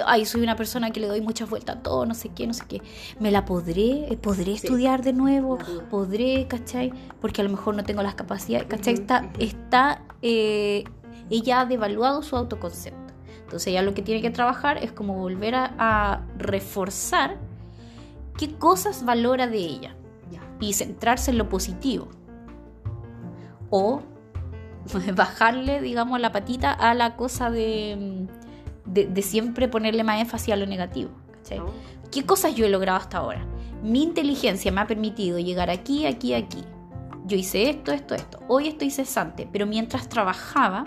Ay, 0.06 0.24
soy 0.24 0.40
una 0.40 0.56
persona 0.56 0.90
que 0.92 0.98
le 0.98 1.08
doy 1.08 1.20
muchas 1.20 1.50
vueltas 1.50 1.76
a 1.76 1.82
todo, 1.82 2.06
no 2.06 2.14
sé 2.14 2.30
qué, 2.30 2.46
no 2.46 2.54
sé 2.54 2.64
qué. 2.66 2.80
¿Me 3.20 3.30
la 3.30 3.44
podré? 3.44 4.18
¿Podré 4.22 4.54
estudiar 4.54 5.02
de 5.02 5.12
nuevo? 5.12 5.58
¿Podré, 5.90 6.46
cachai? 6.48 6.90
Porque 7.20 7.42
a 7.42 7.44
lo 7.44 7.50
mejor 7.50 7.74
no 7.74 7.84
tengo 7.84 8.02
las 8.02 8.14
capacidades, 8.14 8.66
cachai. 8.66 8.94
Está, 8.94 9.30
está 9.38 10.00
eh, 10.22 10.84
ella 11.30 11.60
ha 11.60 11.66
devaluado 11.66 12.22
su 12.22 12.36
autoconcepto. 12.36 13.14
Entonces 13.44 13.68
ella 13.68 13.82
lo 13.82 13.94
que 13.94 14.02
tiene 14.02 14.22
que 14.22 14.30
trabajar 14.30 14.78
es 14.82 14.92
como 14.92 15.14
volver 15.14 15.54
a, 15.54 16.24
reforzar 16.38 17.36
qué 18.36 18.54
cosas 18.54 19.04
valora 19.04 19.46
de 19.46 19.58
ella 19.58 19.96
y 20.60 20.72
centrarse 20.72 21.30
en 21.30 21.38
lo 21.38 21.48
positivo 21.48 22.08
o 23.70 24.02
bajarle, 25.14 25.80
digamos, 25.80 26.20
la 26.20 26.32
patita 26.32 26.72
a 26.72 26.94
la 26.94 27.16
cosa 27.16 27.50
de, 27.50 28.26
de, 28.84 29.22
siempre 29.22 29.68
ponerle 29.68 30.04
más 30.04 30.20
énfasis 30.20 30.54
a 30.54 30.56
lo 30.56 30.66
negativo. 30.66 31.10
¿Qué 32.10 32.24
cosas 32.24 32.54
yo 32.54 32.66
he 32.66 32.68
logrado 32.68 32.98
hasta 32.98 33.18
ahora? 33.18 33.44
Mi 33.82 34.02
inteligencia 34.02 34.72
me 34.72 34.80
ha 34.80 34.86
permitido 34.86 35.38
llegar 35.38 35.70
aquí, 35.70 36.06
aquí, 36.06 36.34
aquí. 36.34 36.64
Yo 37.24 37.36
hice 37.36 37.68
esto, 37.68 37.92
esto, 37.92 38.14
esto. 38.14 38.38
Hoy 38.48 38.68
estoy 38.68 38.90
cesante, 38.90 39.48
pero 39.52 39.66
mientras 39.66 40.08
trabajaba, 40.08 40.86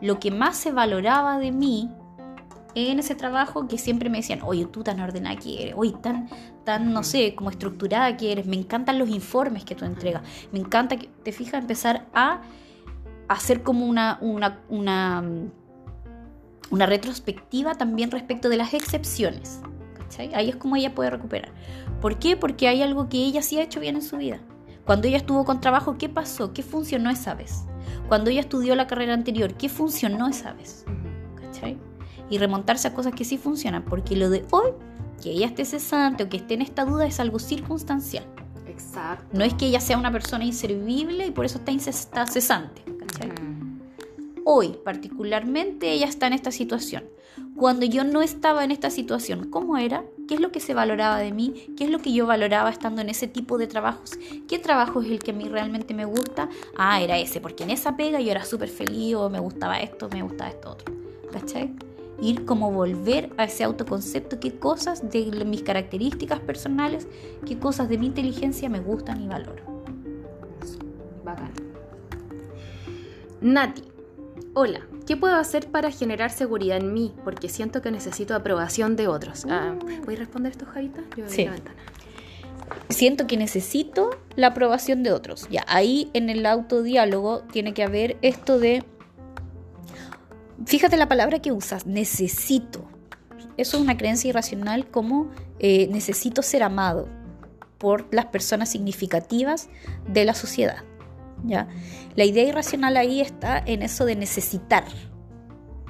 lo 0.00 0.18
que 0.18 0.30
más 0.30 0.56
se 0.56 0.72
valoraba 0.72 1.38
de 1.38 1.52
mí 1.52 1.90
en 2.86 3.00
ese 3.00 3.14
trabajo 3.14 3.66
que 3.66 3.78
siempre 3.78 4.08
me 4.08 4.18
decían, 4.18 4.40
oye, 4.42 4.66
tú 4.66 4.84
tan 4.84 5.00
ordenada 5.00 5.36
que 5.36 5.62
eres, 5.62 5.74
oye, 5.76 5.94
tan, 6.00 6.28
tan, 6.64 6.92
no 6.92 7.02
sé, 7.02 7.34
como 7.34 7.50
estructurada 7.50 8.16
que 8.16 8.30
eres, 8.30 8.46
me 8.46 8.56
encantan 8.56 8.98
los 8.98 9.08
informes 9.08 9.64
que 9.64 9.74
tú 9.74 9.84
entregas, 9.84 10.22
me 10.52 10.60
encanta 10.60 10.96
que, 10.96 11.08
te 11.22 11.32
fijas, 11.32 11.60
empezar 11.60 12.06
a 12.14 12.42
hacer 13.28 13.62
como 13.62 13.86
una, 13.86 14.18
una, 14.20 14.60
una, 14.68 15.24
una 16.70 16.86
retrospectiva 16.86 17.74
también 17.74 18.10
respecto 18.10 18.48
de 18.48 18.56
las 18.56 18.74
excepciones. 18.74 19.60
¿cachai? 19.98 20.32
Ahí 20.34 20.48
es 20.48 20.56
como 20.56 20.76
ella 20.76 20.94
puede 20.94 21.10
recuperar. 21.10 21.50
¿Por 22.00 22.18
qué? 22.18 22.36
Porque 22.36 22.68
hay 22.68 22.82
algo 22.82 23.08
que 23.08 23.18
ella 23.18 23.42
sí 23.42 23.58
ha 23.58 23.62
hecho 23.62 23.80
bien 23.80 23.96
en 23.96 24.02
su 24.02 24.16
vida. 24.16 24.38
Cuando 24.84 25.06
ella 25.06 25.18
estuvo 25.18 25.44
con 25.44 25.60
trabajo, 25.60 25.98
¿qué 25.98 26.08
pasó? 26.08 26.54
¿Qué 26.54 26.62
funcionó 26.62 27.10
esa 27.10 27.34
vez? 27.34 27.64
Cuando 28.08 28.30
ella 28.30 28.40
estudió 28.40 28.74
la 28.74 28.86
carrera 28.86 29.12
anterior, 29.12 29.52
¿qué 29.54 29.68
funcionó 29.68 30.28
esa 30.28 30.54
vez? 30.54 30.86
¿Cachai? 31.36 31.78
Y 32.30 32.38
remontarse 32.38 32.88
a 32.88 32.94
cosas 32.94 33.14
que 33.14 33.24
sí 33.24 33.38
funcionan, 33.38 33.84
porque 33.84 34.16
lo 34.16 34.30
de 34.30 34.44
hoy, 34.50 34.70
que 35.22 35.30
ella 35.30 35.46
esté 35.46 35.64
cesante 35.64 36.24
o 36.24 36.28
que 36.28 36.38
esté 36.38 36.54
en 36.54 36.62
esta 36.62 36.84
duda, 36.84 37.06
es 37.06 37.20
algo 37.20 37.38
circunstancial. 37.38 38.24
Exacto. 38.66 39.26
No 39.32 39.44
es 39.44 39.54
que 39.54 39.66
ella 39.66 39.80
sea 39.80 39.98
una 39.98 40.12
persona 40.12 40.44
inservible 40.44 41.26
y 41.26 41.30
por 41.30 41.44
eso 41.44 41.58
está, 41.58 41.72
está 41.72 42.26
cesante. 42.26 42.82
¿cachai? 42.98 43.30
Hoy, 44.44 44.78
particularmente, 44.84 45.90
ella 45.92 46.06
está 46.06 46.26
en 46.26 46.32
esta 46.34 46.50
situación. 46.50 47.04
Cuando 47.56 47.84
yo 47.84 48.04
no 48.04 48.22
estaba 48.22 48.64
en 48.64 48.70
esta 48.70 48.88
situación, 48.88 49.50
¿cómo 49.50 49.76
era? 49.76 50.04
¿Qué 50.28 50.34
es 50.34 50.40
lo 50.40 50.52
que 50.52 50.60
se 50.60 50.74
valoraba 50.74 51.18
de 51.18 51.32
mí? 51.32 51.74
¿Qué 51.76 51.84
es 51.84 51.90
lo 51.90 51.98
que 51.98 52.12
yo 52.12 52.24
valoraba 52.24 52.70
estando 52.70 53.00
en 53.00 53.08
ese 53.08 53.26
tipo 53.26 53.58
de 53.58 53.66
trabajos? 53.66 54.12
¿Qué 54.46 54.58
trabajo 54.58 55.02
es 55.02 55.10
el 55.10 55.18
que 55.18 55.32
a 55.32 55.34
mí 55.34 55.48
realmente 55.48 55.92
me 55.92 56.04
gusta? 56.04 56.48
Ah, 56.76 57.02
era 57.02 57.18
ese, 57.18 57.40
porque 57.40 57.64
en 57.64 57.70
esa 57.70 57.96
pega 57.96 58.20
yo 58.20 58.30
era 58.30 58.44
súper 58.44 58.68
feliz 58.68 59.16
o 59.16 59.28
me 59.28 59.40
gustaba 59.40 59.80
esto, 59.80 60.08
me 60.12 60.22
gustaba 60.22 60.50
esto 60.50 60.70
otro. 60.70 60.94
¿Cachai? 61.32 61.74
Ir 62.20 62.44
como 62.44 62.72
volver 62.72 63.30
a 63.36 63.44
ese 63.44 63.64
autoconcepto, 63.64 64.40
qué 64.40 64.58
cosas 64.58 65.10
de 65.10 65.44
mis 65.44 65.62
características 65.62 66.40
personales, 66.40 67.06
qué 67.46 67.58
cosas 67.58 67.88
de 67.88 67.98
mi 67.98 68.06
inteligencia 68.06 68.68
me 68.68 68.80
gustan 68.80 69.20
y 69.20 69.28
valoro. 69.28 69.62
Bacán. 71.24 71.52
Nati, 73.40 73.82
hola, 74.54 74.80
¿Qué 75.08 75.16
puedo 75.16 75.36
hacer 75.36 75.68
para 75.68 75.90
generar 75.90 76.30
seguridad 76.30 76.76
en 76.76 76.92
mí? 76.92 77.14
Porque 77.24 77.48
siento 77.48 77.80
que 77.80 77.90
necesito 77.90 78.34
aprobación 78.34 78.94
de 78.94 79.08
otros. 79.08 79.46
Ah, 79.48 79.74
¿Voy 80.04 80.16
a 80.16 80.18
responder 80.18 80.52
esto, 80.52 80.66
Javita? 80.66 81.00
Yo 81.16 81.24
sí. 81.26 81.46
la 81.46 81.52
ventana. 81.52 81.78
Siento 82.90 83.26
que 83.26 83.38
necesito 83.38 84.10
la 84.36 84.48
aprobación 84.48 85.02
de 85.02 85.12
otros. 85.12 85.48
Ya, 85.48 85.64
ahí 85.66 86.10
en 86.12 86.28
el 86.28 86.44
autodiálogo 86.44 87.40
tiene 87.50 87.72
que 87.72 87.84
haber 87.84 88.18
esto 88.20 88.58
de. 88.58 88.84
Fíjate 90.66 90.96
la 90.96 91.08
palabra 91.08 91.40
que 91.40 91.52
usas, 91.52 91.86
necesito. 91.86 92.84
Eso 93.56 93.76
es 93.76 93.82
una 93.82 93.96
creencia 93.96 94.28
irracional 94.28 94.88
como 94.88 95.30
eh, 95.58 95.88
necesito 95.90 96.42
ser 96.42 96.62
amado 96.62 97.08
por 97.78 98.12
las 98.12 98.26
personas 98.26 98.68
significativas 98.68 99.68
de 100.06 100.24
la 100.24 100.34
sociedad. 100.34 100.84
¿ya? 101.44 101.68
La 102.16 102.24
idea 102.24 102.44
irracional 102.48 102.96
ahí 102.96 103.20
está 103.20 103.62
en 103.64 103.82
eso 103.82 104.04
de 104.04 104.16
necesitar, 104.16 104.84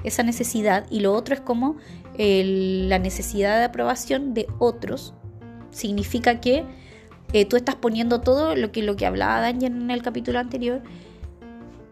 esa 0.03 0.23
necesidad, 0.23 0.85
y 0.89 1.01
lo 1.01 1.13
otro 1.13 1.33
es 1.35 1.41
como 1.41 1.77
la 2.17 2.99
necesidad 2.99 3.57
de 3.59 3.65
aprobación 3.65 4.33
de 4.33 4.47
otros. 4.59 5.13
Significa 5.71 6.41
que 6.41 6.65
eh, 7.31 7.45
tú 7.45 7.55
estás 7.55 7.75
poniendo 7.75 8.21
todo 8.21 8.55
lo 8.55 8.71
que, 8.71 8.83
lo 8.83 8.95
que 8.95 9.05
hablaba 9.05 9.41
Daniel 9.41 9.73
en 9.73 9.91
el 9.91 10.01
capítulo 10.01 10.39
anterior, 10.39 10.81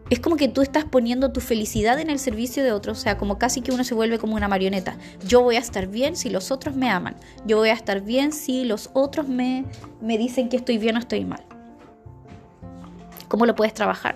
es 0.10 0.20
como 0.20 0.38
que 0.38 0.48
tú 0.48 0.62
estás 0.62 0.86
poniendo 0.86 1.32
tu 1.32 1.42
felicidad 1.42 2.00
en 2.00 2.10
el 2.10 2.20
servicio 2.20 2.64
de 2.64 2.72
otros, 2.72 3.00
o 3.00 3.02
sea, 3.02 3.18
como 3.18 3.38
casi 3.38 3.62
que 3.62 3.72
uno 3.72 3.84
se 3.84 3.94
vuelve 3.94 4.20
como 4.20 4.36
una 4.36 4.48
marioneta. 4.48 4.98
Yo 5.26 5.42
voy 5.42 5.58
a 5.58 5.60
estar 5.60 5.88
bien 5.88 6.16
si 6.16 6.30
los 6.30 6.52
otros 6.52 6.76
me 6.76 6.90
aman, 6.90 7.16
yo 7.46 7.58
voy 7.58 7.70
a 7.70 7.74
estar 7.74 8.02
bien 8.02 8.32
si 8.32 8.64
los 8.64 8.90
otros 8.94 9.28
me, 9.28 9.66
me 10.02 10.18
dicen 10.18 10.48
que 10.50 10.58
estoy 10.58 10.78
bien 10.78 10.96
o 10.96 11.00
estoy 11.00 11.26
mal. 11.26 11.44
¿Cómo 13.28 13.46
lo 13.46 13.56
puedes 13.56 13.74
trabajar? 13.74 14.16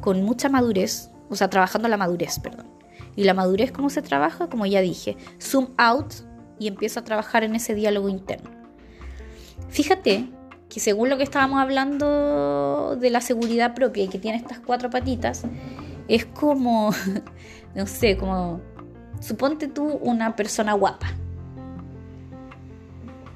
Con 0.00 0.22
mucha 0.22 0.48
madurez, 0.48 1.10
o 1.28 1.34
sea, 1.34 1.50
trabajando 1.50 1.88
la 1.88 1.96
madurez, 1.96 2.38
perdón. 2.38 2.66
Y 3.16 3.24
la 3.24 3.34
madurez, 3.34 3.72
¿cómo 3.72 3.90
se 3.90 4.02
trabaja? 4.02 4.48
Como 4.48 4.66
ya 4.66 4.80
dije, 4.80 5.16
zoom 5.40 5.68
out 5.76 6.14
y 6.58 6.68
empiezo 6.68 7.00
a 7.00 7.04
trabajar 7.04 7.42
en 7.42 7.56
ese 7.56 7.74
diálogo 7.74 8.08
interno. 8.08 8.50
Fíjate 9.68 10.28
que 10.72 10.80
según 10.80 11.10
lo 11.10 11.18
que 11.18 11.22
estábamos 11.22 11.60
hablando 11.60 12.96
de 12.98 13.10
la 13.10 13.20
seguridad 13.20 13.74
propia 13.74 14.04
y 14.04 14.08
que 14.08 14.18
tiene 14.18 14.38
estas 14.38 14.58
cuatro 14.58 14.88
patitas, 14.88 15.42
es 16.08 16.24
como, 16.24 16.94
no 17.74 17.86
sé, 17.86 18.16
como, 18.16 18.62
suponte 19.20 19.68
tú 19.68 19.84
una 20.00 20.34
persona 20.34 20.72
guapa. 20.72 21.08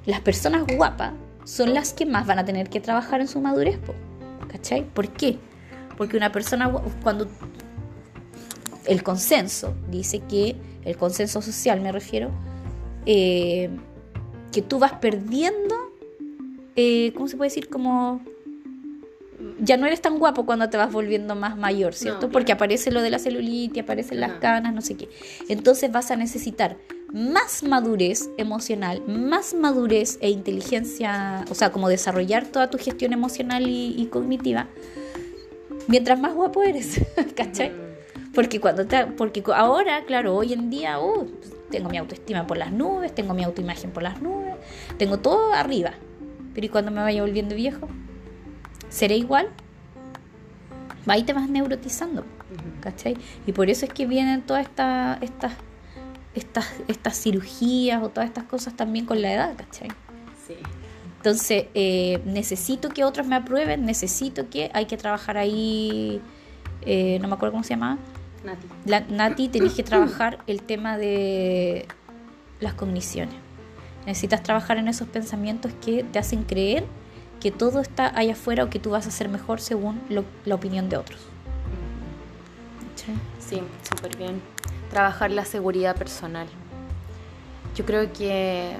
Las 0.07 0.23
personas 0.23 0.65
guapas 0.67 1.13
son 1.45 1.75
las 1.75 1.93
que 1.93 2.07
más 2.07 2.27
van 2.27 2.39
a 2.39 2.47
tener 2.47 2.71
que 2.71 2.81
trabajar 2.81 3.21
en 3.21 3.29
su 3.29 3.39
madurez. 3.43 3.79
¿Cachai? 4.49 4.89
¿Por 4.89 5.11
qué? 5.11 5.39
Porque 5.99 6.17
una 6.17 6.33
persona, 6.33 6.73
cuando 7.03 7.29
el 8.87 9.03
consenso 9.03 9.75
dice 9.91 10.21
que, 10.21 10.57
el 10.87 10.97
consenso 10.97 11.43
social 11.43 11.83
me 11.83 11.93
refiero, 11.93 12.31
eh, 13.05 13.69
que 14.53 14.63
tú 14.63 14.79
vas 14.79 14.95
perdiendo, 14.95 15.96
eh, 16.77 17.13
¿cómo 17.15 17.29
se 17.29 17.37
puede 17.37 17.49
decir? 17.49 17.69
Como 17.69 18.21
ya 19.61 19.77
no 19.77 19.87
eres 19.87 20.01
tan 20.01 20.19
guapo 20.19 20.47
cuando 20.47 20.69
te 20.71 20.77
vas 20.77 20.93
volviendo 20.93 21.35
más 21.35 21.57
mayor, 21.57 21.95
¿cierto? 21.95 22.31
Porque 22.31 22.53
aparece 22.53 22.91
lo 22.91 23.03
de 23.03 23.11
la 23.11 23.19
celulitis, 23.19 23.83
aparecen 23.83 24.21
las 24.21 24.33
canas, 24.33 24.75
no 24.75 24.81
sé 24.81 24.97
qué. 24.97 25.09
Entonces 25.49 25.93
vas 25.93 26.11
a 26.11 26.17
necesitar 26.17 26.77
más 27.13 27.63
madurez 27.63 28.29
emocional, 28.37 29.03
más 29.07 29.55
madurez 29.55 30.19
e 30.21 30.31
inteligencia, 30.31 31.45
o 31.51 31.55
sea, 31.55 31.71
como 31.73 31.89
desarrollar 31.89 32.47
toda 32.47 32.71
tu 32.71 32.79
gestión 32.79 33.13
emocional 33.13 33.65
y, 33.67 34.07
cognitiva, 34.11 34.69
mientras 35.89 36.19
más 36.19 36.35
guapo 36.35 36.63
eres, 36.63 37.01
¿cachai? 37.37 37.73
Porque 38.35 38.61
cuando 38.61 38.87
te, 38.87 39.07
porque 39.07 39.43
ahora, 39.55 40.05
claro, 40.05 40.37
hoy 40.37 40.53
en 40.53 40.69
día, 40.69 41.01
uh, 41.01 41.27
tengo 41.71 41.89
mi 41.89 41.97
autoestima 41.97 42.47
por 42.47 42.59
las 42.59 42.73
nubes, 42.73 43.15
tengo 43.15 43.33
mi 43.33 43.45
autoimagen 43.45 43.91
por 43.91 44.03
las 44.03 44.21
nubes, 44.21 44.55
tengo 44.99 45.19
todo 45.19 45.53
arriba. 45.53 45.95
Pero 46.57 46.69
¿y 46.69 46.71
cuando 46.71 46.91
me 46.91 47.03
vaya 47.03 47.21
volviendo 47.21 47.55
viejo? 47.55 47.87
¿Seré 48.89 49.19
igual? 49.19 49.51
Ahí 51.07 51.23
te 51.23 51.35
vas 51.35 51.51
neurotizando, 51.51 52.25
¿cachai? 52.81 53.15
Y 53.47 53.53
por 53.53 53.69
eso 53.69 53.85
es 53.85 53.93
que 53.93 54.07
vienen 54.07 54.41
todas 54.41 54.65
estas 54.65 55.23
estas 55.23 55.53
estas, 56.35 56.67
estas 56.89 57.23
cirugías 57.23 58.03
o 58.03 58.09
todas 58.09 58.31
estas 58.31 58.45
cosas 58.45 58.75
también 58.75 59.05
con 59.05 59.21
la 59.21 59.35
edad, 59.35 59.55
¿cachai? 59.55 59.91
Sí. 60.47 60.55
Entonces, 61.19 61.67
eh, 61.75 62.23
necesito 62.25 62.89
que 62.89 63.05
otros 63.05 63.27
me 63.27 63.37
aprueben, 63.37 63.85
necesito 63.85 64.49
que 64.49 64.71
hay 64.73 64.87
que 64.87 64.97
trabajar 64.97 65.37
ahí, 65.37 66.23
eh, 66.87 67.19
no 67.21 67.29
me 67.29 67.35
acuerdo 67.35 67.53
cómo 67.53 67.65
se 67.65 67.71
llama. 67.71 67.99
Nati. 68.47 68.67
La, 68.87 69.01
Nati, 69.01 69.49
tenés 69.49 69.75
que 69.75 69.83
trabajar 69.83 70.39
el 70.47 70.63
tema 70.63 70.97
de 70.97 71.87
las 72.61 72.73
cogniciones. 72.73 73.46
Necesitas 74.07 74.43
trabajar 74.43 74.79
en 74.79 74.89
esos 74.89 75.09
pensamientos 75.09 75.73
que 75.85 76.05
te 76.05 76.19
hacen 76.19 76.45
creer 76.45 76.85
que 77.41 77.51
todo 77.51 77.81
está 77.81 78.17
allá 78.17 78.33
afuera 78.33 78.65
o 78.65 78.71
que 78.71 78.79
tú 78.79 78.91
vas 78.91 79.07
a 79.07 79.11
ser 79.11 79.29
mejor 79.29 79.61
según 79.61 80.01
la 80.45 80.55
opinión 80.55 80.89
de 80.89 80.97
otros. 80.97 81.21
Sí, 83.39 83.63
súper 83.89 84.17
bien 84.17 84.41
trabajar 84.91 85.31
la 85.31 85.45
seguridad 85.45 85.97
personal. 85.97 86.47
Yo 87.75 87.85
creo 87.85 88.13
que 88.13 88.77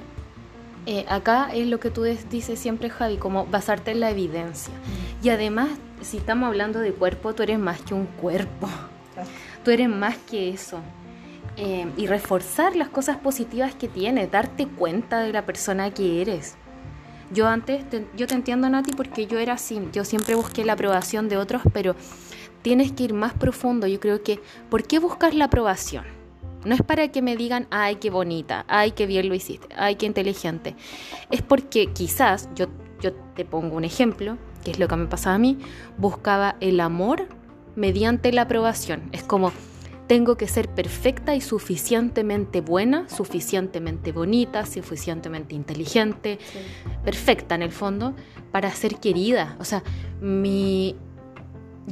eh, 0.85 1.05
acá 1.07 1.49
es 1.53 1.67
lo 1.67 1.79
que 1.79 1.91
tú 1.91 2.03
dices 2.03 2.59
siempre, 2.59 2.89
Javi, 2.89 3.17
como 3.17 3.45
basarte 3.45 3.91
en 3.91 3.99
la 3.99 4.09
evidencia. 4.09 4.73
Mm. 4.73 5.25
Y 5.25 5.29
además, 5.29 5.69
si 6.01 6.17
estamos 6.17 6.47
hablando 6.47 6.79
de 6.79 6.91
cuerpo, 6.93 7.35
tú 7.35 7.43
eres 7.43 7.59
más 7.59 7.81
que 7.81 7.93
un 7.93 8.05
cuerpo. 8.05 8.67
Tú 9.63 9.71
eres 9.71 9.89
más 9.89 10.17
que 10.17 10.49
eso. 10.49 10.79
Eh, 11.59 11.87
y 11.97 12.05
reforzar 12.05 12.75
las 12.75 12.87
cosas 12.89 13.17
positivas 13.17 13.73
que 13.73 13.87
tienes, 13.87 14.29
darte 14.29 14.67
cuenta 14.67 15.21
de 15.21 15.33
la 15.33 15.43
persona 15.43 15.91
que 15.91 16.21
eres. 16.21 16.55
Yo 17.31 17.47
antes, 17.47 17.83
yo 18.15 18.27
te 18.27 18.35
entiendo, 18.35 18.69
Nati, 18.69 18.91
porque 18.91 19.25
yo 19.25 19.39
era 19.39 19.53
así. 19.53 19.81
Yo 19.91 20.05
siempre 20.05 20.35
busqué 20.35 20.63
la 20.63 20.73
aprobación 20.73 21.27
de 21.29 21.37
otros, 21.37 21.63
pero 21.73 21.95
tienes 22.61 22.91
que 22.91 23.05
ir 23.05 23.13
más 23.15 23.33
profundo. 23.33 23.87
Yo 23.87 23.99
creo 23.99 24.21
que, 24.21 24.39
¿por 24.69 24.83
qué 24.83 24.99
buscas 24.99 25.33
la 25.33 25.45
aprobación? 25.45 26.05
No 26.63 26.75
es 26.75 26.83
para 26.83 27.07
que 27.07 27.23
me 27.23 27.35
digan, 27.35 27.65
ay, 27.71 27.95
qué 27.95 28.11
bonita, 28.11 28.63
ay, 28.67 28.91
qué 28.91 29.07
bien 29.07 29.27
lo 29.27 29.33
hiciste, 29.33 29.67
ay, 29.75 29.95
qué 29.95 30.05
inteligente. 30.05 30.75
Es 31.31 31.41
porque 31.41 31.87
quizás, 31.87 32.49
yo, 32.55 32.67
yo 33.01 33.13
te 33.35 33.45
pongo 33.45 33.77
un 33.77 33.83
ejemplo, 33.83 34.37
que 34.63 34.71
es 34.71 34.79
lo 34.79 34.87
que 34.87 34.95
me 34.95 35.07
pasaba 35.07 35.35
a 35.35 35.39
mí, 35.39 35.57
buscaba 35.97 36.55
el 36.59 36.79
amor 36.81 37.27
mediante 37.75 38.31
la 38.31 38.43
aprobación. 38.43 39.09
Es 39.11 39.23
como, 39.23 39.51
tengo 40.07 40.37
que 40.37 40.47
ser 40.47 40.69
perfecta 40.69 41.35
y 41.35 41.41
suficientemente 41.41 42.61
buena, 42.61 43.09
suficientemente 43.09 44.11
bonita, 44.11 44.65
suficientemente 44.65 45.53
inteligente, 45.53 46.39
perfecta 47.03 47.55
en 47.55 47.61
el 47.61 47.71
fondo, 47.71 48.15
para 48.51 48.71
ser 48.71 48.95
querida. 48.95 49.57
O 49.59 49.65
sea, 49.65 49.83
mi, 50.21 50.95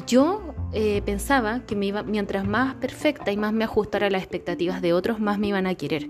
yo 0.07 0.55
eh, 0.71 1.01
pensaba 1.05 1.65
que 1.65 1.75
me 1.75 1.87
iba, 1.87 2.03
mientras 2.03 2.47
más 2.47 2.75
perfecta 2.75 3.31
y 3.31 3.37
más 3.37 3.53
me 3.53 3.65
ajustara 3.65 4.07
a 4.07 4.09
las 4.09 4.21
expectativas 4.21 4.81
de 4.81 4.93
otros, 4.93 5.19
más 5.19 5.37
me 5.37 5.47
iban 5.47 5.67
a 5.67 5.75
querer. 5.75 6.09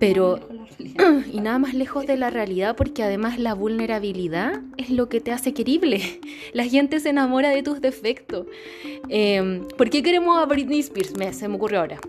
Pero, 0.00 0.40
y 1.32 1.40
nada 1.40 1.58
más 1.58 1.74
lejos 1.74 2.06
de 2.06 2.16
la 2.16 2.30
realidad, 2.30 2.74
porque 2.74 3.04
además 3.04 3.38
la 3.38 3.54
vulnerabilidad 3.54 4.62
es 4.78 4.90
lo 4.90 5.08
que 5.08 5.20
te 5.20 5.30
hace 5.30 5.54
querible. 5.54 6.00
La 6.52 6.64
gente 6.64 6.98
se 6.98 7.10
enamora 7.10 7.50
de 7.50 7.62
tus 7.62 7.80
defectos. 7.80 8.46
Eh, 9.08 9.62
¿Por 9.76 9.90
qué 9.90 10.02
queremos 10.02 10.36
a 10.38 10.46
Britney 10.46 10.80
Spears? 10.80 11.16
Me, 11.16 11.32
se 11.32 11.46
me 11.46 11.54
ocurrió 11.54 11.80
ahora. 11.80 12.00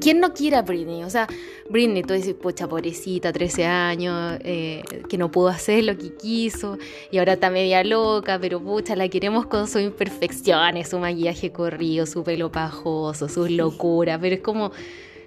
¿Quién 0.00 0.20
no 0.20 0.32
quiere 0.32 0.56
a 0.56 0.62
Britney? 0.62 1.04
O 1.04 1.10
sea, 1.10 1.26
Britney, 1.68 2.02
tú 2.02 2.14
dices, 2.14 2.34
pucha, 2.34 2.66
pobrecita, 2.66 3.32
13 3.32 3.66
años, 3.66 4.38
eh, 4.44 4.82
que 5.08 5.18
no 5.18 5.30
pudo 5.30 5.48
hacer 5.48 5.84
lo 5.84 5.96
que 5.96 6.14
quiso 6.14 6.78
y 7.10 7.18
ahora 7.18 7.34
está 7.34 7.50
media 7.50 7.84
loca, 7.84 8.38
pero 8.40 8.60
pucha, 8.60 8.96
la 8.96 9.08
queremos 9.08 9.46
con 9.46 9.68
sus 9.68 9.82
imperfecciones, 9.82 10.88
su 10.88 10.98
maquillaje 10.98 11.52
corrido, 11.52 12.06
su 12.06 12.24
pelo 12.24 12.50
pajoso, 12.50 13.28
sus 13.28 13.50
locuras, 13.50 14.18
pero 14.20 14.36
es 14.36 14.40
como 14.40 14.72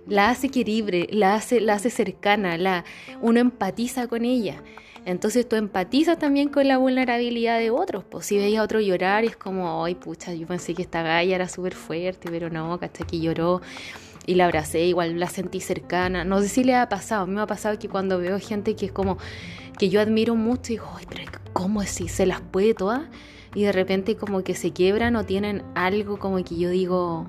la 0.08 0.30
hace 0.30 0.50
querible, 0.50 1.08
la 1.12 1.36
hace, 1.36 1.62
la 1.62 1.76
hace 1.76 1.90
cercana, 1.90 2.58
la, 2.58 2.84
uno 3.22 3.40
empatiza 3.40 4.08
con 4.08 4.26
ella. 4.26 4.62
Entonces 5.06 5.48
tú 5.48 5.58
empatizas 5.58 6.18
también 6.18 6.48
con 6.48 6.68
la 6.68 6.78
vulnerabilidad 6.78 7.60
de 7.60 7.72
otros. 7.72 8.06
Pues 8.06 8.26
si 8.26 8.38
veis 8.38 8.58
a 8.58 8.64
otro 8.64 8.80
llorar, 8.80 9.26
es 9.26 9.36
como, 9.36 9.84
ay, 9.84 9.96
pucha, 9.96 10.34
yo 10.34 10.48
pensé 10.48 10.74
que 10.74 10.82
esta 10.82 11.04
galla 11.04 11.36
era 11.36 11.50
súper 11.50 11.76
fuerte, 11.76 12.30
pero 12.32 12.50
no, 12.50 12.80
que 12.80 12.86
hasta 12.86 13.04
aquí 13.04 13.20
lloró 13.20 13.62
y 14.26 14.36
la 14.36 14.46
abracé, 14.46 14.86
igual 14.86 15.20
la 15.20 15.28
sentí 15.28 15.60
cercana. 15.60 16.24
No 16.24 16.42
sé 16.42 16.48
si 16.48 16.64
le 16.64 16.76
ha 16.76 16.88
pasado, 16.88 17.24
a 17.24 17.26
mí 17.26 17.34
me 17.34 17.42
ha 17.42 17.48
pasado 17.48 17.78
que 17.78 17.90
cuando 17.90 18.20
veo 18.20 18.40
gente 18.40 18.76
que 18.76 18.86
es 18.86 18.92
como, 18.92 19.18
que 19.78 19.90
yo 19.90 20.00
admiro 20.00 20.36
mucho, 20.36 20.70
digo, 20.70 20.88
ay, 20.96 21.06
pero 21.10 21.24
¿cómo 21.52 21.82
es 21.82 21.90
si 21.90 22.08
se 22.08 22.26
las 22.26 22.40
puede 22.40 22.74
todas? 22.74 23.02
Y 23.56 23.64
de 23.64 23.72
repente 23.72 24.16
como 24.16 24.44
que 24.44 24.56
se 24.56 24.72
quiebran 24.72 25.16
o 25.16 25.26
tienen 25.26 25.64
algo 25.76 26.18
como 26.18 26.42
que 26.44 26.58
yo 26.58 26.70
digo, 26.70 27.28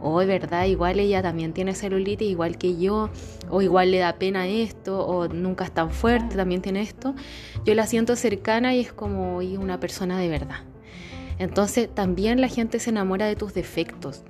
oh, 0.00 0.20
es 0.20 0.28
verdad, 0.28 0.66
igual 0.66 1.00
ella 1.00 1.22
también 1.22 1.52
tiene 1.52 1.74
celulitis, 1.74 2.28
igual 2.28 2.58
que 2.58 2.76
yo, 2.76 3.10
o 3.50 3.62
igual 3.62 3.90
le 3.90 3.98
da 3.98 4.14
pena 4.14 4.46
esto, 4.46 5.06
o 5.06 5.28
nunca 5.28 5.64
es 5.64 5.72
tan 5.72 5.90
fuerte, 5.90 6.36
también 6.36 6.62
tiene 6.62 6.82
esto. 6.82 7.14
Yo 7.64 7.74
la 7.74 7.86
siento 7.86 8.16
cercana 8.16 8.74
y 8.74 8.80
es 8.80 8.92
como 8.92 9.42
y 9.42 9.56
una 9.56 9.80
persona 9.80 10.18
de 10.18 10.28
verdad. 10.28 10.60
Entonces 11.38 11.88
también 11.92 12.40
la 12.40 12.48
gente 12.48 12.78
se 12.78 12.90
enamora 12.90 13.26
de 13.26 13.36
tus 13.36 13.54
defectos. 13.54 14.22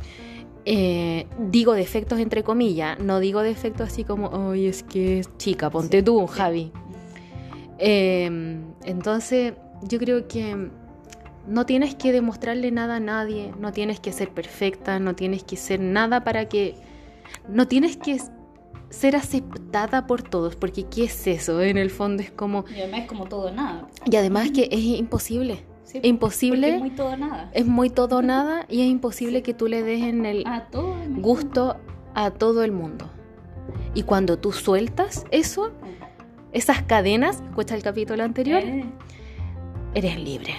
Eh, 0.65 1.29
digo 1.39 1.75
defectos 1.75 2.19
entre 2.19 2.43
comillas, 2.43 2.99
no 2.99 3.21
digo 3.21 3.43
defectos 3.43 3.89
así 3.89 4.03
como, 4.03 4.51
ay, 4.51 4.67
es 4.67 4.83
que 4.83 5.21
es 5.21 5.37
chica, 5.37 5.71
ponte 5.71 6.03
tú, 6.03 6.27
Javi. 6.27 6.73
Em, 7.79 8.65
entonces, 8.85 9.53
yo 9.83 9.99
creo 9.99 10.27
que 10.27 10.71
no 11.47 11.67
tienes 11.67 11.95
que 11.95 12.13
demostrarle 12.13 12.71
nada 12.71 12.97
a 12.97 13.01
nadie, 13.01 13.53
no 13.59 13.73
tienes 13.73 14.01
que 14.01 14.13
ser 14.13 14.31
perfecta, 14.31 14.99
no 14.99 15.15
tienes 15.15 15.45
que 15.45 15.57
ser 15.57 15.81
nada 15.81 16.25
para 16.25 16.49
que... 16.49 16.75
No 17.49 17.67
tienes 17.67 17.97
que 17.97 18.21
ser 18.89 19.17
aceptada 19.17 20.07
por 20.07 20.23
todos, 20.23 20.57
porque 20.57 20.85
¿qué 20.85 21.05
es 21.05 21.27
eso? 21.27 21.61
En 21.63 21.79
el 21.79 21.91
fondo 21.91 22.23
es 22.23 22.31
como... 22.31 22.65
Y 22.75 22.81
además 22.81 23.01
es 23.01 23.07
como 23.07 23.27
todo 23.27 23.53
nada. 23.53 23.89
Y 24.05 24.17
además 24.17 24.51
que 24.51 24.69
es 24.71 24.81
imposible 24.81 25.65
es 25.95 26.05
imposible. 26.05 26.75
Es 26.75 26.81
muy 26.81 26.91
todo 26.91 27.17
nada. 27.17 27.51
Es 27.53 27.67
muy 27.67 27.91
todo 27.91 28.23
nada 28.23 28.67
y 28.69 28.81
es 28.83 28.89
imposible 28.89 29.43
que 29.43 29.55
tú 29.55 29.69
le 29.69 29.83
des 29.83 30.03
en 30.03 30.27
el 30.27 30.45
gusto 31.17 31.77
a 32.15 32.31
todo 32.31 32.65
el 32.65 32.73
mundo. 32.73 33.09
Y 33.95 34.03
cuando 34.03 34.39
tú 34.39 34.53
sueltas 34.53 35.25
eso, 35.31 35.73
esas 36.53 36.83
cadenas, 36.83 37.41
escucha 37.41 37.75
el 37.75 37.83
capítulo 37.83 38.25
anterior, 38.25 38.63
eh. 38.63 38.85
eres 39.95 40.19
libre. 40.19 40.55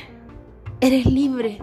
Eres 0.81 1.05
libre. 1.05 1.59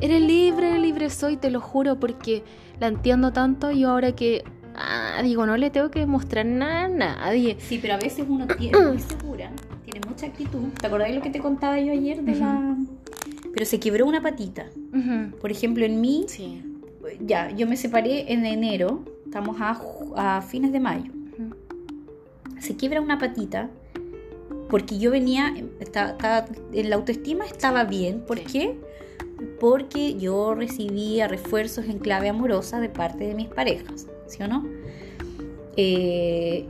Eres 0.00 0.20
libre, 0.20 0.78
libre 0.78 1.10
soy, 1.10 1.36
te 1.36 1.50
lo 1.50 1.60
juro, 1.60 1.98
porque 1.98 2.44
la 2.80 2.88
entiendo 2.88 3.32
tanto 3.32 3.70
y 3.70 3.84
ahora 3.84 4.12
que 4.12 4.44
ah, 4.74 5.20
digo, 5.22 5.46
no 5.46 5.56
le 5.56 5.70
tengo 5.70 5.90
que 5.90 6.06
mostrar 6.06 6.44
nada 6.44 6.84
a 6.84 6.88
nadie. 6.88 7.56
Sí, 7.60 7.78
pero 7.80 7.94
a 7.94 7.96
veces 7.98 8.26
uno 8.28 8.46
tiene 8.46 8.78
muy 8.78 8.98
segura, 8.98 9.50
tiene 9.84 10.06
mucha 10.06 10.26
actitud. 10.26 10.68
¿Te 10.78 10.86
acordás 10.86 11.08
de 11.08 11.14
lo 11.14 11.22
que 11.22 11.30
te 11.30 11.40
contaba 11.40 11.78
yo 11.80 11.92
ayer 11.92 12.22
de 12.22 12.34
la 12.34 12.76
pero 13.56 13.64
se 13.64 13.80
quebró 13.80 14.04
una 14.04 14.20
patita. 14.20 14.66
Por 15.40 15.50
ejemplo, 15.50 15.86
en 15.86 15.98
mí, 16.02 16.26
ya, 17.20 17.50
yo 17.52 17.66
me 17.66 17.78
separé 17.78 18.30
en 18.30 18.44
enero, 18.44 19.02
estamos 19.24 19.56
a, 19.60 20.42
fines 20.42 20.72
de 20.72 20.80
mayo. 20.80 21.10
Se 22.60 22.76
quiebra 22.76 23.00
una 23.00 23.18
patita 23.18 23.70
porque 24.68 24.98
yo 24.98 25.10
venía, 25.10 25.54
en 25.56 26.90
la 26.90 26.96
autoestima 26.96 27.44
estaba 27.44 27.84
bien. 27.84 28.20
¿Por 28.20 28.40
qué? 28.40 28.78
Porque 29.60 30.16
yo 30.16 30.54
recibía 30.54 31.28
refuerzos 31.28 31.86
en 31.86 31.98
clave 31.98 32.28
amorosa 32.28 32.80
de 32.80 32.88
parte 32.88 33.26
de 33.26 33.34
mis 33.34 33.48
parejas, 33.48 34.06
¿sí 34.26 34.42
o 34.42 34.48
no? 34.48 34.64
Eh, 35.76 36.66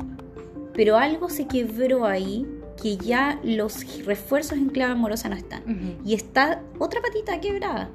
pero 0.75 0.97
algo 0.99 1.31
se 1.31 1.47
quebró 1.47 2.05
ahí 2.07 2.47
que 2.81 2.97
ya 2.99 3.41
los 3.43 4.05
refuerzos 4.05 4.59
en 4.59 4.69
clave 4.69 4.93
amorosa 4.93 5.29
no 5.29 5.37
están. 5.37 5.63
Y 6.05 6.15
está 6.15 6.63
otra 6.79 7.01
patita 7.01 7.41
quebrada, 7.41 7.89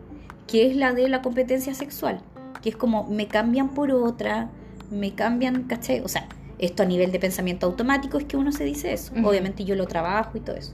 que 0.47 0.67
es 0.67 0.75
la 0.75 0.93
de 0.93 1.07
la 1.07 1.21
competencia 1.21 1.75
sexual, 1.75 2.21
que 2.63 2.69
es 2.69 2.75
como 2.75 3.07
me 3.07 3.27
cambian 3.27 3.69
por 3.69 3.91
otra, 3.91 4.49
me 4.89 5.13
cambian, 5.13 5.63
¿cachai? 5.63 5.99
O 5.99 6.07
sea, 6.07 6.27
esto 6.61 6.83
a 6.83 6.85
nivel 6.85 7.11
de 7.11 7.19
pensamiento 7.19 7.65
automático 7.65 8.17
es 8.17 8.25
que 8.25 8.37
uno 8.37 8.51
se 8.51 8.63
dice 8.63 8.93
eso. 8.93 9.11
Obviamente 9.23 9.65
yo 9.65 9.75
lo 9.75 9.87
trabajo 9.87 10.37
y 10.37 10.41
todo 10.41 10.55
eso. 10.55 10.73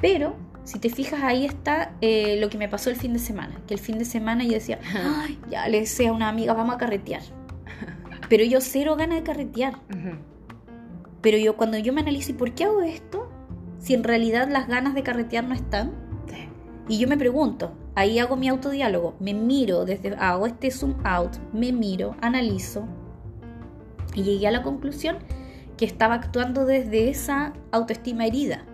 Pero, 0.00 0.36
si 0.64 0.78
te 0.78 0.88
fijas, 0.88 1.22
ahí 1.22 1.44
está 1.44 1.92
eh, 2.00 2.38
lo 2.40 2.48
que 2.48 2.56
me 2.56 2.68
pasó 2.68 2.90
el 2.90 2.96
fin 2.96 3.12
de 3.12 3.18
semana. 3.18 3.60
Que 3.66 3.74
el 3.74 3.80
fin 3.80 3.98
de 3.98 4.04
semana 4.04 4.44
yo 4.44 4.52
decía, 4.52 4.78
Ay, 4.94 5.38
ya 5.50 5.68
le 5.68 5.80
decía 5.80 6.10
a 6.10 6.12
una 6.12 6.28
amiga, 6.28 6.54
vamos 6.54 6.76
a 6.76 6.78
carretear. 6.78 7.22
Pero 8.28 8.44
yo 8.44 8.60
cero 8.60 8.94
ganas 8.96 9.18
de 9.18 9.24
carretear. 9.24 9.74
Pero 11.20 11.36
yo 11.36 11.56
cuando 11.56 11.76
yo 11.76 11.92
me 11.92 12.00
analizo, 12.00 12.30
¿y 12.30 12.34
por 12.34 12.52
qué 12.54 12.64
hago 12.64 12.82
esto? 12.82 13.30
Si 13.78 13.94
en 13.94 14.04
realidad 14.04 14.48
las 14.48 14.68
ganas 14.68 14.94
de 14.94 15.02
carretear 15.02 15.44
no 15.44 15.54
están. 15.54 15.92
Y 16.88 16.98
yo 16.98 17.06
me 17.06 17.16
pregunto, 17.16 17.72
ahí 17.94 18.18
hago 18.18 18.36
mi 18.36 18.48
autodiálogo, 18.48 19.14
me 19.20 19.32
miro, 19.32 19.84
desde 19.84 20.14
hago 20.16 20.46
este 20.46 20.70
zoom 20.70 20.94
out, 21.04 21.36
me 21.52 21.72
miro, 21.72 22.16
analizo. 22.20 22.84
Y 24.14 24.22
llegué 24.22 24.48
a 24.48 24.50
la 24.50 24.62
conclusión 24.62 25.18
que 25.76 25.84
estaba 25.84 26.14
actuando 26.14 26.66
desde 26.66 27.08
esa 27.08 27.52
autoestima 27.72 28.26
herida 28.26 28.64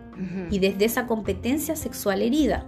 y 0.51 0.61
desde 0.61 0.87
esa 0.87 1.07
competencia 1.07 1.77
sexual 1.77 2.23
herida. 2.23 2.67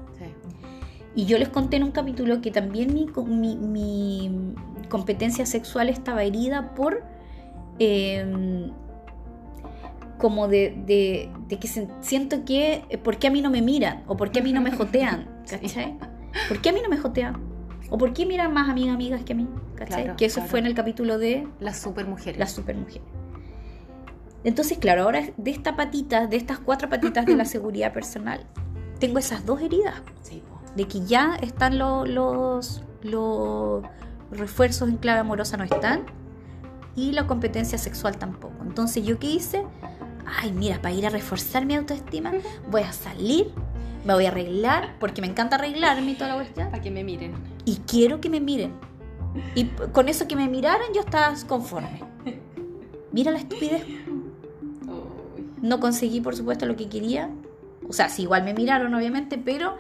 Y 1.15 1.25
yo 1.25 1.39
les 1.39 1.49
conté 1.49 1.79
en 1.79 1.83
un 1.83 1.91
capítulo 1.91 2.41
que 2.41 2.53
también 2.53 2.95
mi, 2.95 3.09
mi, 3.35 4.55
competencia 4.89 5.47
sexual 5.47 5.89
estaba 5.89 6.23
herida 6.23 6.75
por 6.77 7.03
em, 7.81 8.71
como 10.19 10.47
de, 10.47 10.77
de, 10.87 11.59
que 11.59 11.69
siento 12.01 12.45
que, 12.45 12.85
eh, 12.89 12.99
¿por 12.99 13.19
qué 13.19 13.27
a 13.27 13.31
mí 13.31 13.43
no 13.43 13.51
me 13.51 13.63
miran? 13.63 14.05
¿O 14.07 14.17
por 14.17 14.31
qué 14.31 14.39
a 14.39 14.43
mí 14.43 14.53
no 14.53 14.61
me 14.61 14.71
jotean? 14.71 15.29
¿Cachai? 15.51 15.99
¿Por 16.49 16.61
qué 16.61 16.69
a 16.69 16.73
mí 16.73 16.81
no 16.83 16.89
me 16.89 16.99
jotean? 16.99 17.58
¿O 17.91 17.99
por 17.99 18.13
qué 18.13 18.27
miran 18.27 18.53
más 18.53 18.69
a 18.69 18.75
mis 18.75 18.89
amigas 18.89 19.23
que 19.25 19.33
a 19.33 19.37
mí? 19.37 19.49
¿Cachai? 19.75 20.17
que 20.17 20.27
eso 20.27 20.43
fue 20.43 20.59
en 20.59 20.67
el 20.67 20.75
capítulo 20.75 21.19
de... 21.19 21.49
Las 21.61 21.79
supermujeres. 21.79 22.39
Las 22.39 22.53
supermujeres. 22.53 23.07
Entonces, 24.45 24.79
claro, 24.79 25.05
ahora 25.05 25.23
de 25.37 25.51
esta 25.51 25.77
patita, 25.77 26.27
de 26.27 26.37
estas 26.37 26.59
cuatro 26.59 26.89
patitas 26.89 27.27
de 27.27 27.37
la 27.37 27.45
seguridad 27.47 27.93
personal, 27.93 28.45
tengo 28.99 29.19
esas 29.19 29.47
dos 29.47 29.61
heridas. 29.61 29.95
de 30.77 30.85
que 30.87 31.05
ya 31.05 31.37
están 31.41 31.79
los, 31.79 32.09
los 33.03 33.83
refuerzos 34.31 34.89
en 34.89 34.97
clave 34.97 35.21
amorosa, 35.21 35.57
no 35.57 35.65
están. 35.65 36.03
Y 36.95 37.13
la 37.13 37.27
competencia 37.27 37.79
sexual 37.79 38.19
tampoco. 38.19 38.57
Entonces, 38.65 39.05
¿yo 39.05 39.19
qué 39.19 39.29
hice? 39.29 39.65
ay, 40.37 40.53
mira, 40.53 40.81
para 40.81 40.95
ir 40.95 41.07
a 41.07 41.11
reforzar 41.11 41.65
mi 41.67 41.75
autoestima, 41.75 42.33
voy 42.71 42.83
a 42.83 42.93
salir, 42.93 43.51
me 44.05 44.15
voy 44.15 44.27
a 44.27 44.29
arreglar, 44.29 44.97
porque 44.99 45.21
me 45.21 45.27
encanta 45.27 45.57
arreglarme 45.57 46.13
y 46.13 46.15
toda 46.15 46.31
la 46.31 46.37
cuestión. 46.37 46.71
Para 46.71 46.83
que 46.83 46.91
me 46.91 47.05
miren. 47.05 47.35
Y 47.65 47.77
quiero 47.87 48.21
que 48.21 48.31
me 48.31 48.41
miren. 48.41 48.75
Y 49.55 49.65
con 49.93 50.09
eso 50.09 50.27
que 50.27 50.37
me 50.37 50.49
miraran, 50.49 50.93
yo 50.95 51.01
estaba 51.01 51.35
conforme. 51.47 52.01
Mira 53.13 53.31
la 53.31 53.39
estupidez. 53.39 53.85
No 55.61 55.81
conseguí, 55.81 56.21
por 56.21 56.37
supuesto, 56.37 56.67
lo 56.67 56.77
que 56.77 56.89
quería. 56.89 57.31
O 57.89 57.93
sea, 57.93 58.09
sí, 58.09 58.23
igual 58.23 58.45
me 58.45 58.55
miraron, 58.55 58.95
obviamente, 58.95 59.39
pero. 59.39 59.77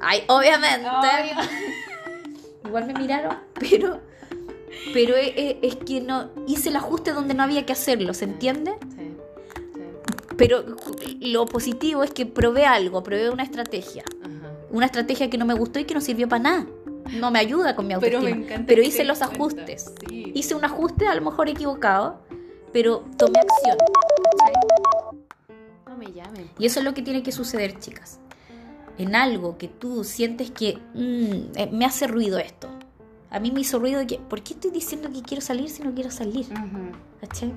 Ay, 0.00 0.22
obviamente. 0.28 0.86
igual 2.64 2.86
me 2.86 2.94
miraron, 2.94 3.36
pero. 3.58 4.00
Pero 4.92 5.14
es, 5.16 5.56
es, 5.62 5.76
que 5.76 6.00
no 6.00 6.30
hice 6.46 6.70
el 6.70 6.76
ajuste 6.76 7.12
donde 7.12 7.34
no 7.34 7.42
había 7.42 7.64
que 7.66 7.72
hacerlo, 7.72 8.14
¿se 8.14 8.24
entiende? 8.24 8.72
Pero 10.42 10.64
lo 11.20 11.46
positivo 11.46 12.02
es 12.02 12.10
que 12.10 12.26
probé 12.26 12.66
algo, 12.66 13.04
probé 13.04 13.30
una 13.30 13.44
estrategia. 13.44 14.02
Una 14.72 14.86
estrategia 14.86 15.30
que 15.30 15.38
no 15.38 15.46
me 15.46 15.54
gustó 15.54 15.78
y 15.78 15.84
que 15.84 15.94
no 15.94 16.00
sirvió 16.00 16.28
para 16.28 16.42
nada. 16.42 16.66
No 17.12 17.30
me 17.30 17.38
ayuda 17.38 17.76
con 17.76 17.86
mi 17.86 17.94
autoestima. 17.94 18.64
Pero, 18.66 18.82
hice 18.82 19.04
los 19.04 19.22
ajustes. 19.22 19.94
Hice 20.10 20.56
un 20.56 20.64
ajuste 20.64 21.06
a 21.06 21.14
lo 21.14 21.20
mejor 21.22 21.48
equivocado, 21.48 22.22
pero 22.72 23.04
tomé 23.16 23.38
acción. 23.38 23.78
No 25.86 25.96
me 25.96 26.06
llamen. 26.12 26.50
Y 26.58 26.66
eso 26.66 26.80
es 26.80 26.84
lo 26.84 26.92
que 26.92 27.02
tiene 27.02 27.22
que 27.22 27.30
suceder, 27.30 27.78
chicas. 27.78 28.18
en 28.98 29.14
algo 29.14 29.58
que 29.58 29.68
tú 29.68 30.02
sientes 30.02 30.50
que 30.50 30.78
mm, 30.94 31.56
eh, 31.56 31.70
me 31.70 31.84
hace 31.84 32.08
ruido 32.08 32.38
esto. 32.38 32.68
A 33.32 33.40
mí 33.40 33.50
me 33.50 33.60
hizo 33.60 33.78
ruido 33.78 33.98
de 33.98 34.06
que, 34.06 34.18
¿por 34.18 34.42
qué 34.42 34.52
estoy 34.52 34.70
diciendo 34.70 35.10
que 35.10 35.22
quiero 35.22 35.40
salir 35.40 35.70
si 35.70 35.82
no 35.82 35.94
quiero 35.94 36.10
salir? 36.10 36.46
¿Cachai? 37.18 37.54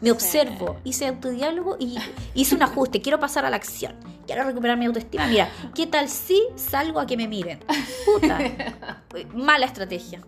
Me 0.00 0.12
observo, 0.12 0.76
hice 0.84 1.08
autodiálogo 1.08 1.76
y 1.80 1.98
hice 2.34 2.54
un 2.54 2.62
ajuste. 2.62 3.02
Quiero 3.02 3.18
pasar 3.18 3.44
a 3.44 3.50
la 3.50 3.56
acción. 3.56 3.96
Quiero 4.26 4.44
recuperar 4.44 4.78
mi 4.78 4.86
autoestima. 4.86 5.26
Mira, 5.26 5.50
¿qué 5.74 5.88
tal 5.88 6.08
si 6.08 6.40
salgo 6.54 7.00
a 7.00 7.06
que 7.06 7.16
me 7.16 7.26
miren? 7.26 7.58
Puta. 8.06 8.38
Mala 9.34 9.66
estrategia. 9.66 10.22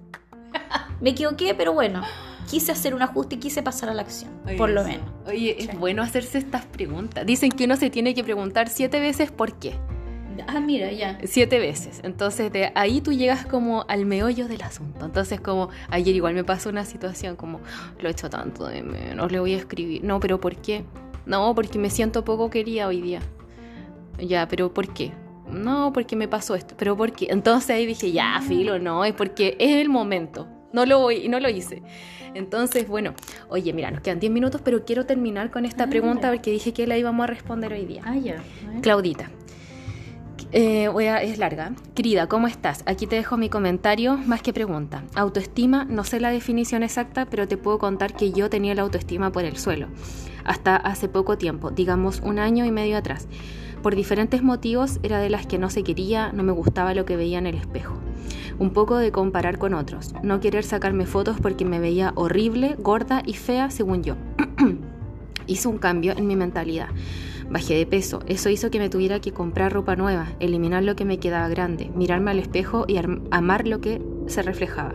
Me 1.00 1.10
equivoqué, 1.10 1.54
pero 1.54 1.72
bueno. 1.72 2.02
Quise 2.50 2.72
hacer 2.72 2.92
un 2.92 3.02
ajuste 3.02 3.36
y 3.36 3.38
quise 3.38 3.62
pasar 3.62 3.90
a 3.90 3.94
la 3.94 4.02
acción, 4.02 4.32
por 4.58 4.70
lo 4.70 4.82
menos. 4.82 5.08
Oye, 5.24 5.54
es 5.56 5.78
bueno 5.78 6.02
hacerse 6.02 6.38
estas 6.38 6.66
preguntas. 6.66 7.24
Dicen 7.24 7.52
que 7.52 7.64
uno 7.64 7.76
se 7.76 7.90
tiene 7.90 8.12
que 8.12 8.24
preguntar 8.24 8.68
siete 8.68 8.98
veces 8.98 9.30
por 9.30 9.52
qué. 9.60 9.78
Ah, 10.46 10.60
mira, 10.60 10.90
ya. 10.92 11.18
Siete 11.24 11.58
veces. 11.58 12.00
Entonces, 12.04 12.52
de 12.52 12.72
ahí 12.74 13.00
tú 13.00 13.12
llegas 13.12 13.46
como 13.46 13.84
al 13.88 14.06
meollo 14.06 14.48
del 14.48 14.62
asunto. 14.62 15.04
Entonces, 15.04 15.40
como 15.40 15.68
ayer 15.88 16.14
igual 16.14 16.34
me 16.34 16.44
pasó 16.44 16.68
una 16.68 16.84
situación 16.84 17.36
como, 17.36 17.60
lo 17.98 18.08
he 18.08 18.12
hecho 18.12 18.30
tanto 18.30 18.66
de 18.66 18.82
menos, 18.82 19.30
le 19.30 19.40
voy 19.40 19.54
a 19.54 19.58
escribir. 19.58 20.04
No, 20.04 20.20
pero 20.20 20.40
¿por 20.40 20.56
qué? 20.56 20.84
No, 21.26 21.54
porque 21.54 21.78
me 21.78 21.90
siento 21.90 22.24
poco 22.24 22.50
querida 22.50 22.86
hoy 22.86 23.00
día. 23.00 23.20
Ya, 24.18 24.48
pero 24.48 24.72
¿por 24.72 24.92
qué? 24.92 25.12
No, 25.50 25.92
porque 25.92 26.16
me 26.16 26.28
pasó 26.28 26.54
esto. 26.54 26.74
¿Pero 26.76 26.96
por 26.96 27.12
qué? 27.12 27.28
Entonces 27.30 27.70
ahí 27.70 27.86
dije, 27.86 28.12
ya, 28.12 28.36
ah. 28.36 28.42
filo, 28.42 28.78
no, 28.78 29.04
es 29.04 29.14
porque 29.14 29.56
es 29.58 29.76
el 29.76 29.88
momento. 29.88 30.48
No 30.72 30.86
lo, 30.86 31.00
voy, 31.00 31.28
no 31.28 31.40
lo 31.40 31.48
hice. 31.48 31.82
Entonces, 32.34 32.86
bueno, 32.86 33.14
oye, 33.48 33.72
mira, 33.72 33.90
nos 33.90 34.02
quedan 34.02 34.20
10 34.20 34.32
minutos, 34.32 34.60
pero 34.64 34.84
quiero 34.84 35.04
terminar 35.04 35.50
con 35.50 35.64
esta 35.64 35.84
ah, 35.84 35.90
pregunta 35.90 36.30
porque 36.30 36.52
dije 36.52 36.72
que 36.72 36.86
la 36.86 36.96
íbamos 36.96 37.24
a 37.24 37.26
responder 37.26 37.72
hoy 37.72 37.86
día. 37.86 38.02
Ah, 38.04 38.16
ya. 38.16 38.36
Claudita, 38.82 39.30
eh, 40.52 40.88
voy 40.88 41.06
a, 41.06 41.22
es 41.22 41.38
larga. 41.38 41.72
Querida, 41.94 42.28
¿cómo 42.28 42.46
estás? 42.46 42.82
Aquí 42.86 43.06
te 43.06 43.16
dejo 43.16 43.36
mi 43.36 43.48
comentario 43.48 44.16
más 44.16 44.42
que 44.42 44.52
pregunta. 44.52 45.04
Autoestima, 45.14 45.84
no 45.84 46.04
sé 46.04 46.20
la 46.20 46.30
definición 46.30 46.82
exacta, 46.82 47.26
pero 47.26 47.48
te 47.48 47.56
puedo 47.56 47.78
contar 47.78 48.14
que 48.14 48.32
yo 48.32 48.50
tenía 48.50 48.74
la 48.74 48.82
autoestima 48.82 49.32
por 49.32 49.44
el 49.44 49.56
suelo. 49.56 49.88
Hasta 50.44 50.76
hace 50.76 51.08
poco 51.08 51.38
tiempo, 51.38 51.70
digamos 51.70 52.20
un 52.20 52.38
año 52.38 52.64
y 52.64 52.70
medio 52.70 52.96
atrás. 52.96 53.28
Por 53.82 53.96
diferentes 53.96 54.42
motivos 54.42 55.00
era 55.02 55.18
de 55.18 55.30
las 55.30 55.46
que 55.46 55.58
no 55.58 55.70
se 55.70 55.82
quería, 55.82 56.32
no 56.32 56.42
me 56.42 56.52
gustaba 56.52 56.94
lo 56.94 57.04
que 57.04 57.16
veía 57.16 57.38
en 57.38 57.46
el 57.46 57.54
espejo. 57.54 57.94
Un 58.58 58.70
poco 58.72 58.96
de 58.96 59.10
comparar 59.10 59.58
con 59.58 59.74
otros, 59.74 60.14
no 60.22 60.40
querer 60.40 60.64
sacarme 60.64 61.06
fotos 61.06 61.38
porque 61.40 61.64
me 61.64 61.78
veía 61.78 62.12
horrible, 62.14 62.76
gorda 62.78 63.22
y 63.24 63.34
fea 63.34 63.70
según 63.70 64.02
yo. 64.02 64.16
Hice 65.46 65.68
un 65.68 65.78
cambio 65.78 66.12
en 66.16 66.26
mi 66.26 66.36
mentalidad 66.36 66.88
Bajé 67.50 67.74
de 67.74 67.84
peso, 67.84 68.20
eso 68.26 68.48
hizo 68.48 68.70
que 68.70 68.78
me 68.78 68.88
tuviera 68.88 69.20
que 69.20 69.32
comprar 69.32 69.72
ropa 69.72 69.96
nueva, 69.96 70.28
eliminar 70.38 70.84
lo 70.84 70.94
que 70.94 71.04
me 71.04 71.18
quedaba 71.18 71.48
grande, 71.48 71.90
mirarme 71.96 72.30
al 72.30 72.38
espejo 72.38 72.84
y 72.86 72.96
amar 73.30 73.66
lo 73.66 73.80
que 73.80 74.00
se 74.28 74.42
reflejaba, 74.42 74.94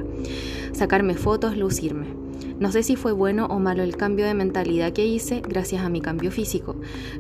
sacarme 0.71 1.15
fotos, 1.15 1.57
lucirme. 1.57 2.24
No 2.59 2.71
sé 2.71 2.83
si 2.83 2.95
fue 2.95 3.11
bueno 3.11 3.45
o 3.47 3.59
malo 3.59 3.83
el 3.83 3.97
cambio 3.97 4.25
de 4.25 4.33
mentalidad 4.33 4.93
que 4.93 5.05
hice 5.05 5.41
gracias 5.41 5.83
a 5.83 5.89
mi 5.89 6.01
cambio 6.01 6.31
físico, 6.31 6.75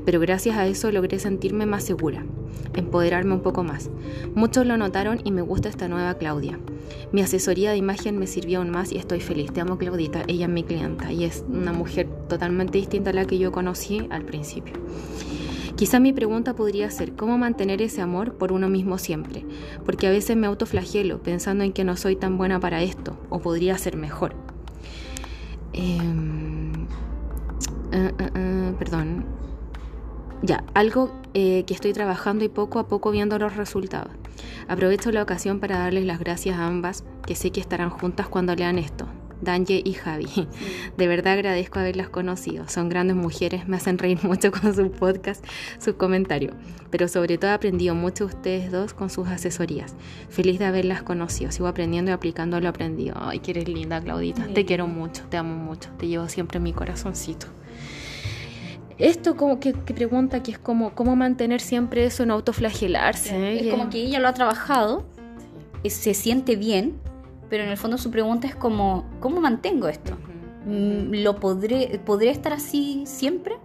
pero 0.05 0.19
gracias 0.19 0.57
a 0.57 0.67
eso 0.67 0.91
logré 0.91 1.19
sentirme 1.19 1.65
más 1.65 1.83
segura, 1.83 2.25
empoderarme 2.73 3.33
un 3.33 3.41
poco 3.41 3.63
más. 3.63 3.89
Muchos 4.33 4.65
lo 4.65 4.77
notaron 4.77 5.21
y 5.23 5.31
me 5.31 5.41
gusta 5.41 5.69
esta 5.69 5.87
nueva 5.87 6.13
Claudia. 6.15 6.59
Mi 7.11 7.21
asesoría 7.21 7.71
de 7.71 7.77
imagen 7.77 8.17
me 8.17 8.27
sirvió 8.27 8.59
aún 8.59 8.71
más 8.71 8.91
y 8.91 8.97
estoy 8.97 9.19
feliz. 9.19 9.51
Te 9.51 9.61
amo 9.61 9.77
Claudita, 9.77 10.23
ella 10.27 10.45
es 10.45 10.51
mi 10.51 10.63
clienta 10.63 11.11
y 11.11 11.23
es 11.23 11.43
una 11.47 11.73
mujer 11.73 12.07
totalmente 12.29 12.77
distinta 12.77 13.09
a 13.09 13.13
la 13.13 13.25
que 13.25 13.37
yo 13.37 13.51
conocí 13.51 14.07
al 14.09 14.23
principio. 14.23 14.73
Quizá 15.75 15.99
mi 15.99 16.13
pregunta 16.13 16.55
podría 16.55 16.89
ser 16.89 17.15
cómo 17.15 17.37
mantener 17.37 17.81
ese 17.81 18.01
amor 18.01 18.35
por 18.35 18.53
uno 18.53 18.69
mismo 18.69 18.97
siempre, 18.97 19.45
porque 19.83 20.07
a 20.07 20.11
veces 20.11 20.37
me 20.37 20.47
autoflagelo 20.47 21.21
pensando 21.21 21.65
en 21.65 21.73
que 21.73 21.83
no 21.83 21.97
soy 21.97 22.15
tan 22.15 22.37
buena 22.37 22.61
para 22.61 22.81
esto 22.81 23.17
o 23.29 23.39
podría 23.39 23.77
ser 23.77 23.97
mejor. 23.97 24.44
Em, 25.77 26.87
ah, 27.91 28.11
ah, 28.17 28.29
ah, 28.33 28.71
perdón. 28.79 29.25
Ya, 30.41 30.63
algo 30.73 31.11
eh, 31.33 31.63
que 31.65 31.73
estoy 31.73 31.91
trabajando 31.91 32.45
y 32.45 32.49
poco 32.49 32.79
a 32.79 32.87
poco 32.87 33.11
viendo 33.11 33.37
los 33.37 33.57
resultados. 33.57 34.11
Aprovecho 34.69 35.11
la 35.11 35.21
ocasión 35.21 35.59
para 35.59 35.79
darles 35.79 36.05
las 36.05 36.19
gracias 36.19 36.57
a 36.57 36.65
ambas, 36.65 37.03
que 37.25 37.35
sé 37.35 37.51
que 37.51 37.59
estarán 37.59 37.89
juntas 37.89 38.27
cuando 38.27 38.55
lean 38.55 38.79
esto. 38.79 39.05
Danje 39.45 39.81
y 39.83 39.93
Javi. 39.93 40.27
De 40.97 41.07
verdad 41.07 41.33
agradezco 41.33 41.79
haberlas 41.79 42.09
conocido. 42.09 42.67
Son 42.67 42.89
grandes 42.89 43.15
mujeres, 43.15 43.67
me 43.67 43.77
hacen 43.77 43.97
reír 43.97 44.19
mucho 44.23 44.51
con 44.51 44.75
su 44.75 44.91
podcast, 44.91 45.45
sus 45.79 45.95
comentarios. 45.95 46.53
Pero 46.89 47.07
sobre 47.07 47.37
todo 47.37 47.51
he 47.51 47.53
aprendido 47.53 47.95
mucho 47.95 48.25
ustedes 48.25 48.71
dos 48.71 48.93
con 48.93 49.09
sus 49.09 49.27
asesorías. 49.27 49.95
Feliz 50.29 50.59
de 50.59 50.65
haberlas 50.65 51.03
conocido. 51.03 51.51
Sigo 51.51 51.67
aprendiendo 51.67 52.11
y 52.11 52.13
aplicando 52.13 52.59
lo 52.59 52.69
aprendido. 52.69 53.15
Ay, 53.19 53.39
que 53.39 53.51
eres 53.51 53.69
linda, 53.69 54.01
Claudita. 54.01 54.47
Te 54.53 54.65
quiero 54.65 54.87
mucho, 54.87 55.23
te 55.29 55.37
amo 55.37 55.55
mucho. 55.55 55.89
Te 55.97 56.07
llevo 56.07 56.27
siempre 56.27 56.57
en 56.57 56.63
mi 56.63 56.73
corazoncito. 56.73 57.47
Esto 58.97 59.35
como 59.35 59.59
que, 59.59 59.73
pregunta 59.73 60.41
que 60.41 60.51
es 60.51 60.59
como 60.59 60.95
cómo 60.95 61.15
mantener 61.15 61.59
siempre 61.59 62.05
eso 62.05 62.23
en 62.23 62.31
autoflagelarse. 62.31 63.59
Es 63.59 63.71
como 63.71 63.89
que 63.89 64.01
ella 64.01 64.19
lo 64.19 64.29
ha 64.29 64.33
trabajado, 64.33 65.05
se 65.83 66.13
siente 66.13 66.55
bien, 66.55 66.97
pero 67.49 67.63
en 67.63 67.69
el 67.69 67.77
fondo 67.77 67.97
su 67.97 68.11
pregunta 68.11 68.47
es 68.47 68.55
como, 68.55 69.05
¿cómo 69.19 69.41
mantengo 69.41 69.87
esto? 69.87 70.17
Mm, 70.65 71.23
¿Lo 71.23 71.39
podré, 71.39 71.99
¿Podré 72.03 72.29
estar 72.31 72.53
así 72.53 73.03
siempre? 73.05 73.55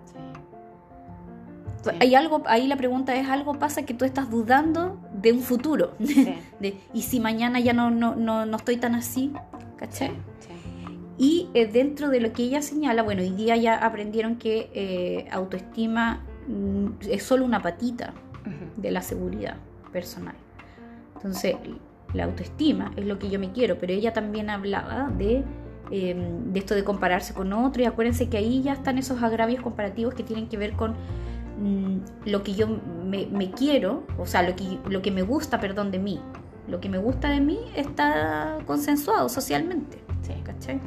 Hay 1.98 2.14
algo, 2.14 2.42
ahí 2.46 2.66
la 2.66 2.76
pregunta 2.76 3.14
es, 3.14 3.28
algo 3.28 3.58
pasa 3.58 3.86
que 3.86 3.94
tú 3.94 4.04
estás 4.04 4.30
dudando 4.30 5.00
de 5.14 5.32
un 5.32 5.40
futuro. 5.40 5.94
de, 6.60 6.78
y 6.92 7.02
si 7.02 7.20
mañana 7.20 7.58
ya 7.58 7.72
no, 7.72 7.90
no, 7.90 8.14
no, 8.16 8.56
estoy 8.56 8.76
tan 8.76 8.94
así, 8.94 9.32
¿cachai? 9.76 10.12
Y 11.16 11.48
eh, 11.52 11.66
dentro 11.66 12.08
de 12.08 12.20
lo 12.20 12.32
que 12.32 12.42
ella 12.44 12.62
señala, 12.62 13.02
bueno, 13.02 13.22
hoy 13.22 13.30
día 13.30 13.56
ya 13.56 13.76
aprendieron 13.76 14.36
que 14.36 14.70
eh, 14.74 15.28
autoestima 15.30 16.24
mm, 16.48 17.08
es 17.10 17.22
solo 17.22 17.44
una 17.44 17.60
patita 17.60 18.14
de 18.76 18.90
la 18.90 19.02
seguridad 19.02 19.56
personal. 19.92 20.34
Entonces, 21.16 21.56
la 22.14 22.24
autoestima 22.24 22.92
es 22.96 23.06
lo 23.06 23.18
que 23.18 23.30
yo 23.30 23.38
me 23.38 23.52
quiero, 23.52 23.78
pero 23.78 23.92
ella 23.92 24.12
también 24.12 24.50
hablaba 24.50 25.10
de, 25.16 25.44
em, 25.90 26.52
de 26.52 26.58
esto 26.58 26.74
de 26.74 26.84
compararse 26.84 27.34
con 27.34 27.52
otro 27.52 27.82
y 27.82 27.86
acuérdense 27.86 28.28
que 28.28 28.36
ahí 28.36 28.62
ya 28.62 28.72
están 28.72 28.98
esos 28.98 29.22
agravios 29.22 29.62
comparativos 29.62 30.14
que 30.14 30.22
tienen 30.22 30.48
que 30.48 30.56
ver 30.56 30.72
con 30.72 30.94
mm, 31.58 31.98
lo 32.26 32.42
que 32.42 32.54
yo 32.54 32.66
me, 33.04 33.50
quiero, 33.52 34.04
o 34.18 34.26
sea, 34.26 34.42
lo 34.42 34.56
que, 34.56 34.78
lo 34.88 35.02
que 35.02 35.10
me 35.10 35.22
gusta, 35.22 35.60
perdón, 35.60 35.90
de 35.90 35.98
mí. 35.98 36.20
Lo 36.68 36.80
que 36.80 36.88
me 36.88 36.98
gusta 36.98 37.30
de 37.30 37.40
mí 37.40 37.58
está 37.74 38.58
consensuado 38.66 39.28
socialmente. 39.28 39.98
¿cachai? 40.44 40.80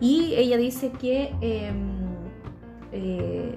Y 0.00 0.34
ella 0.34 0.56
dice 0.56 0.90
que 0.90 1.32
em, 1.40 2.00
eh, 2.90 3.54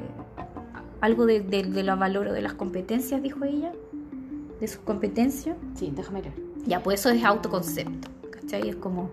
algo 1.01 1.25
de, 1.25 1.41
de, 1.41 1.63
de 1.63 1.83
los 1.83 1.97
valores 1.97 2.33
de 2.33 2.41
las 2.41 2.53
competencias, 2.53 3.21
dijo 3.23 3.43
ella, 3.43 3.71
de 4.59 4.67
sus 4.67 4.81
competencias. 4.81 5.57
Sí, 5.75 5.91
déjame 5.95 6.21
leer. 6.21 6.52
Ya, 6.65 6.81
pues 6.81 6.99
eso 6.99 7.09
es 7.09 7.23
autoconcepto, 7.23 8.09
¿cachai? 8.31 8.69
Es 8.69 8.75
como, 8.75 9.11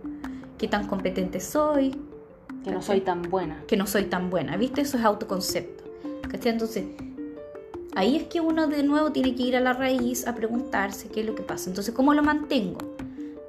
¿qué 0.59 0.68
tan 0.68 0.86
competente 0.86 1.40
soy? 1.40 1.96
Que 2.64 2.70
no 2.70 2.82
soy 2.82 3.01
tan 3.01 3.22
buena. 3.22 3.64
Que 3.66 3.76
no 3.76 3.86
soy 3.86 4.05
tan 4.05 4.30
buena, 4.30 4.57
¿viste? 4.57 4.82
Eso 4.82 4.98
es 4.98 5.05
autoconcepto, 5.05 5.84
¿cachai? 6.30 6.53
Entonces, 6.53 6.84
ahí 7.94 8.16
es 8.16 8.24
que 8.24 8.40
uno 8.40 8.66
de 8.66 8.82
nuevo 8.82 9.11
tiene 9.11 9.34
que 9.34 9.42
ir 9.42 9.57
a 9.57 9.61
la 9.61 9.72
raíz 9.72 10.26
a 10.26 10.34
preguntarse 10.34 11.09
qué 11.09 11.20
es 11.20 11.26
lo 11.26 11.34
que 11.34 11.42
pasa. 11.42 11.70
Entonces, 11.70 11.92
¿cómo 11.94 12.14
lo 12.14 12.22
mantengo? 12.22 12.78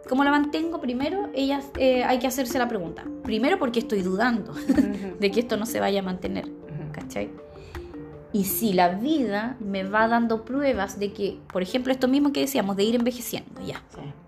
¿Cómo 0.10 0.24
lo 0.24 0.32
mantengo? 0.32 0.82
Primero, 0.82 1.30
ellas, 1.34 1.66
eh, 1.78 2.04
hay 2.04 2.20
que 2.20 2.28
hacerse 2.28 2.58
la 2.58 2.68
pregunta. 2.68 3.06
Primero 3.24 3.60
porque 3.60 3.80
estoy 3.80 4.02
dudando 4.02 4.54
de 5.20 5.32
que 5.32 5.40
esto 5.40 5.58
no 5.58 5.66
se 5.66 5.80
vaya 5.80 6.00
a 6.00 6.04
mantener, 6.04 6.50
¿cachai? 6.92 7.30
Y 8.34 8.46
si 8.46 8.74
la 8.74 8.90
vida 8.90 9.58
me 9.60 9.84
va 9.84 10.08
dando 10.08 10.46
pruebas 10.46 10.98
de 11.00 11.12
que, 11.12 11.40
por 11.52 11.62
ejemplo, 11.62 11.92
esto 11.92 12.08
mismo 12.08 12.32
que 12.32 12.40
decíamos, 12.40 12.78
de 12.78 12.84
ir 12.84 12.96
envejeciendo, 12.96 13.62
ya. 13.66 13.82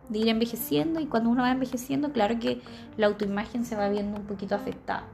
De 0.10 0.20
ir 0.20 0.28
envejeciendo 0.28 0.99
y 0.99 1.06
cuando 1.06 1.30
uno 1.30 1.43
va 1.43 1.51
envejeciendo, 1.51 2.12
claro 2.12 2.38
que 2.39 2.62
la 2.97 3.08
autoimagen 3.08 3.66
se 3.66 3.76
va 3.76 3.88
viendo 3.88 4.20
un 4.20 4.26
poquito 4.26 4.56
afectada. 4.56 5.06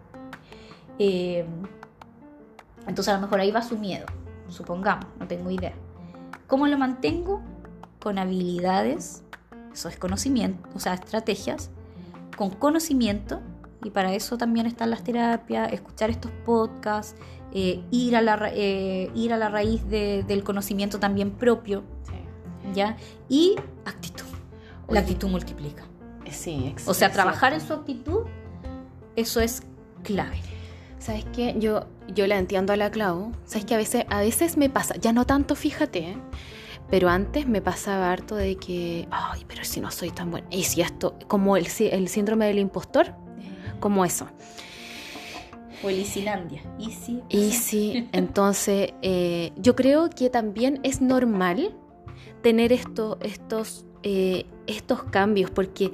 Eh, 0.97 1.45
entonces 2.87 3.13
a 3.13 3.15
lo 3.15 3.21
mejor 3.21 3.39
ahí 3.39 3.51
va 3.51 3.61
su 3.61 3.77
miedo, 3.77 4.05
supongamos, 4.47 5.05
no 5.19 5.27
tengo 5.27 5.51
idea. 5.51 5.73
¿Cómo 6.47 6.65
lo 6.67 6.77
mantengo? 6.77 7.41
Con 8.01 8.17
habilidades, 8.17 9.23
eso 9.71 9.87
es 9.87 9.97
conocimiento, 9.97 10.67
o 10.73 10.79
sea, 10.79 10.95
estrategias, 10.95 11.69
con 12.35 12.49
conocimiento, 12.49 13.41
y 13.83 13.91
para 13.91 14.13
eso 14.13 14.37
también 14.37 14.65
están 14.65 14.89
las 14.89 15.03
terapias, 15.03 15.71
escuchar 15.71 16.09
estos 16.09 16.31
podcasts, 16.45 17.15
eh, 17.53 17.81
ir, 17.91 18.15
a 18.15 18.21
la, 18.21 18.51
eh, 18.53 19.11
ir 19.15 19.33
a 19.33 19.37
la 19.37 19.49
raíz 19.49 19.87
del 19.87 20.43
conocimiento 20.43 20.99
también 20.99 21.31
propio. 21.31 21.83
¿Ya? 22.73 22.97
Y 23.27 23.55
actitud. 23.85 24.25
La 24.89 24.99
actitud 24.99 25.27
multiplica. 25.27 25.83
Sí, 26.29 26.75
O 26.85 26.93
sea, 26.93 27.11
trabajar 27.11 27.53
en 27.53 27.61
su 27.61 27.73
actitud, 27.73 28.25
eso 29.15 29.41
es 29.41 29.63
clave. 30.03 30.39
¿Sabes 30.99 31.25
qué? 31.33 31.55
Yo, 31.57 31.87
yo 32.13 32.27
la 32.27 32.37
entiendo 32.37 32.73
a 32.73 32.75
la 32.75 32.91
Clau. 32.91 33.31
¿Sabes 33.45 33.65
que 33.65 33.73
a 33.73 33.77
veces, 33.77 34.05
a 34.09 34.19
veces 34.19 34.57
me 34.57 34.69
pasa, 34.69 34.95
ya 34.97 35.13
no 35.13 35.25
tanto, 35.25 35.55
fíjate, 35.55 35.99
¿eh? 35.99 36.17
Pero 36.89 37.09
antes 37.09 37.47
me 37.47 37.61
pasaba 37.61 38.11
harto 38.11 38.35
de 38.35 38.57
que, 38.57 39.07
ay, 39.11 39.45
pero 39.47 39.63
si 39.63 39.79
no 39.79 39.91
soy 39.91 40.09
tan 40.09 40.31
buena. 40.31 40.47
Y 40.49 40.63
si 40.63 40.81
esto, 40.81 41.17
como 41.27 41.55
el, 41.55 41.67
el 41.79 42.07
síndrome 42.07 42.47
del 42.47 42.59
impostor, 42.59 43.13
como 43.79 44.05
eso. 44.05 44.27
O 45.83 45.89
el 45.89 45.99
Isilandia. 45.99 46.61
Easy. 46.79 47.21
Easy. 47.29 48.09
Entonces, 48.11 48.93
eh, 49.01 49.51
yo 49.57 49.75
creo 49.75 50.09
que 50.09 50.29
también 50.29 50.79
es 50.83 51.01
normal 51.01 51.75
tener 52.41 52.73
esto, 52.73 53.17
estos, 53.21 53.85
eh, 54.03 54.45
estos 54.67 55.03
cambios, 55.03 55.51
porque 55.51 55.91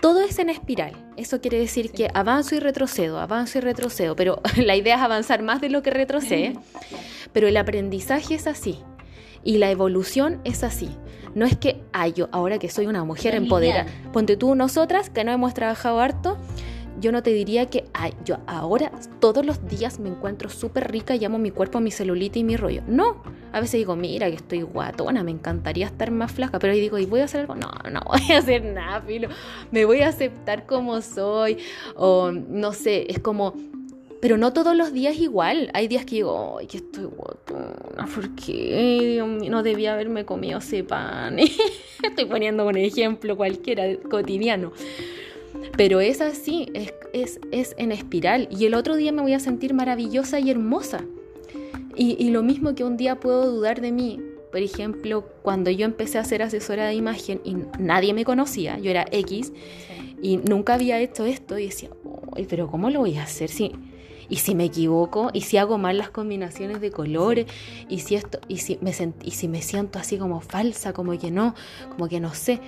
todo 0.00 0.22
es 0.22 0.38
en 0.38 0.48
espiral. 0.48 0.92
Eso 1.16 1.40
quiere 1.40 1.58
decir 1.58 1.92
que 1.92 2.08
avanzo 2.14 2.54
y 2.54 2.60
retrocedo, 2.60 3.20
avanzo 3.20 3.58
y 3.58 3.60
retrocedo, 3.60 4.16
pero 4.16 4.40
la 4.56 4.76
idea 4.76 4.96
es 4.96 5.02
avanzar 5.02 5.42
más 5.42 5.60
de 5.60 5.68
lo 5.68 5.82
que 5.82 5.90
retrocede. 5.90 6.54
Pero 7.32 7.46
el 7.48 7.56
aprendizaje 7.56 8.34
es 8.34 8.46
así 8.46 8.78
y 9.44 9.58
la 9.58 9.70
evolución 9.70 10.40
es 10.44 10.64
así. 10.64 10.90
No 11.34 11.46
es 11.46 11.56
que, 11.56 11.80
ay, 11.92 12.12
yo 12.12 12.28
ahora 12.32 12.58
que 12.58 12.68
soy 12.68 12.86
una 12.86 13.04
mujer 13.04 13.34
empoderada, 13.34 13.86
ponte 14.12 14.36
tú 14.36 14.54
nosotras 14.54 15.10
que 15.10 15.22
no 15.22 15.30
hemos 15.30 15.54
trabajado 15.54 16.00
harto, 16.00 16.38
yo 17.00 17.12
no 17.12 17.22
te 17.22 17.30
diría 17.30 17.66
que, 17.66 17.84
ay, 17.94 18.12
yo 18.24 18.38
ahora 18.46 18.92
todos 19.20 19.44
los 19.44 19.66
días 19.66 19.98
me 19.98 20.08
encuentro 20.08 20.50
súper 20.50 20.90
rica 20.90 21.16
y 21.16 21.24
amo 21.24 21.38
mi 21.38 21.50
cuerpo, 21.50 21.80
mi 21.80 21.90
celulitis 21.90 22.40
y 22.40 22.44
mi 22.44 22.56
rollo. 22.56 22.82
No, 22.86 23.22
a 23.52 23.60
veces 23.60 23.78
digo, 23.78 23.96
mira 23.96 24.28
que 24.28 24.36
estoy 24.36 24.62
guatona, 24.62 25.24
me 25.24 25.30
encantaría 25.30 25.86
estar 25.86 26.10
más 26.10 26.32
flaca, 26.32 26.58
pero 26.58 26.72
ahí 26.72 26.80
digo, 26.80 26.98
¿y 26.98 27.06
voy 27.06 27.20
a 27.20 27.24
hacer 27.24 27.40
algo? 27.40 27.54
No, 27.54 27.70
no 27.90 28.00
voy 28.06 28.32
a 28.32 28.38
hacer 28.38 28.64
nada, 28.64 29.00
filo. 29.00 29.28
Me 29.70 29.84
voy 29.84 30.00
a 30.02 30.08
aceptar 30.08 30.66
como 30.66 31.00
soy, 31.00 31.58
o 31.96 32.30
no 32.32 32.72
sé, 32.72 33.06
es 33.08 33.18
como... 33.18 33.54
Pero 34.20 34.36
no 34.36 34.52
todos 34.52 34.76
los 34.76 34.92
días 34.92 35.16
igual. 35.16 35.70
Hay 35.72 35.88
días 35.88 36.04
que 36.04 36.16
digo, 36.16 36.58
ay, 36.60 36.66
que 36.66 36.76
estoy 36.76 37.04
guatona, 37.04 38.06
¿por 38.14 38.34
qué? 38.34 39.24
No 39.48 39.62
debía 39.62 39.94
haberme 39.94 40.26
comido 40.26 40.58
ese 40.58 40.84
pan. 40.84 41.38
estoy 42.02 42.26
poniendo 42.26 42.66
un 42.66 42.76
ejemplo 42.76 43.34
cualquiera, 43.34 43.84
cotidiano. 44.10 44.72
Pero 45.76 46.00
es 46.00 46.20
así, 46.20 46.68
es, 46.74 47.40
es, 47.52 47.74
en 47.78 47.92
espiral. 47.92 48.48
Y 48.50 48.66
el 48.66 48.74
otro 48.74 48.96
día 48.96 49.12
me 49.12 49.22
voy 49.22 49.34
a 49.34 49.40
sentir 49.40 49.74
maravillosa 49.74 50.40
y 50.40 50.50
hermosa. 50.50 51.04
Y, 51.96 52.30
lo 52.30 52.42
mismo 52.42 52.74
que 52.74 52.84
un 52.84 52.96
día 52.96 53.20
puedo 53.20 53.50
dudar 53.50 53.80
de 53.80 53.92
mí. 53.92 54.20
Por 54.50 54.60
ejemplo, 54.60 55.28
cuando 55.42 55.70
yo 55.70 55.84
empecé 55.84 56.18
a 56.18 56.24
ser 56.24 56.42
asesora 56.42 56.86
de 56.86 56.94
imagen 56.94 57.40
y 57.44 57.56
nadie 57.78 58.14
me 58.14 58.24
conocía, 58.24 58.78
yo 58.78 58.90
era 58.90 59.04
X 59.12 59.52
y 60.22 60.38
nunca 60.38 60.74
había 60.74 60.98
hecho 60.98 61.24
esto 61.24 61.58
y 61.58 61.66
decía, 61.66 61.90
pero 62.48 62.68
¿cómo 62.68 62.90
lo 62.90 63.00
voy 63.00 63.16
a 63.16 63.24
hacer? 63.24 63.48
Si, 63.48 63.72
y 64.28 64.36
si 64.36 64.54
me 64.54 64.64
equivoco, 64.64 65.30
y 65.32 65.42
si 65.42 65.56
hago 65.56 65.78
mal 65.78 65.98
las 65.98 66.10
combinaciones 66.10 66.80
de 66.80 66.90
colores, 66.90 67.46
y 67.88 68.00
si 68.00 68.14
esto, 68.14 68.40
y 68.48 68.58
si 68.58 68.78
me 68.80 68.92
y 69.22 69.32
si 69.32 69.48
me 69.48 69.60
siento 69.60 69.98
así 69.98 70.18
como 70.18 70.40
falsa, 70.40 70.92
como 70.92 71.18
que 71.18 71.30
no, 71.30 71.54
como 71.90 72.08
que 72.08 72.20
no 72.20 72.32
sé. 72.34 72.60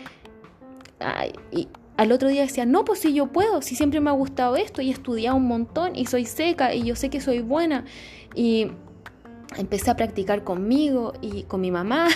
Ay, 0.99 1.33
y, 1.51 1.69
al 1.97 2.13
otro 2.13 2.29
día 2.29 2.43
decía, 2.43 2.65
no, 2.65 2.85
pues 2.85 3.01
si 3.01 3.13
yo 3.13 3.27
puedo, 3.27 3.63
si 3.63 3.75
siempre 3.75 4.01
me 4.01 4.11
ha 4.11 4.15
gustado 4.15 4.57
esto 4.57 4.83
y 4.83 4.89
he 4.89 4.93
estudiado 4.93 5.37
un 5.37 5.47
montón 5.47 5.95
y 5.95 6.07
soy 6.07 6.25
seca 6.25 6.75
y 6.75 6.85
yo 6.85 6.97
sé 6.97 7.11
que 7.11 7.21
soy 7.21 7.41
buena. 7.41 7.85
Y 8.35 8.69
empecé 9.57 9.91
a 9.91 9.97
practicar 9.97 10.45
conmigo 10.45 11.13
y 11.21 11.43
con 11.45 11.61
mi 11.61 11.71
mamá 11.71 12.09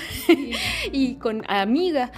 y 0.92 1.14
con 1.16 1.42
amigas. 1.48 2.10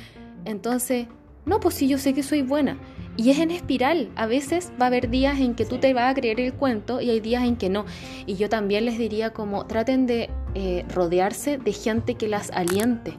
Entonces, 0.44 1.06
no, 1.44 1.60
pues 1.60 1.74
si 1.74 1.88
yo 1.88 1.98
sé 1.98 2.14
que 2.14 2.22
soy 2.22 2.42
buena. 2.42 2.78
Y 3.16 3.30
es 3.30 3.40
en 3.40 3.50
espiral. 3.50 4.10
A 4.14 4.26
veces 4.26 4.70
va 4.80 4.84
a 4.84 4.88
haber 4.88 5.10
días 5.10 5.40
en 5.40 5.54
que 5.54 5.64
tú 5.64 5.78
te 5.78 5.92
vas 5.92 6.12
a 6.12 6.14
creer 6.14 6.40
el 6.40 6.54
cuento 6.54 7.00
y 7.00 7.10
hay 7.10 7.18
días 7.18 7.42
en 7.42 7.56
que 7.56 7.68
no. 7.68 7.84
Y 8.26 8.36
yo 8.36 8.48
también 8.48 8.84
les 8.84 8.96
diría 8.96 9.32
como 9.32 9.66
traten 9.66 10.06
de 10.06 10.30
eh, 10.54 10.84
rodearse 10.94 11.58
de 11.58 11.72
gente 11.72 12.14
que 12.14 12.28
las 12.28 12.52
aliente 12.52 13.14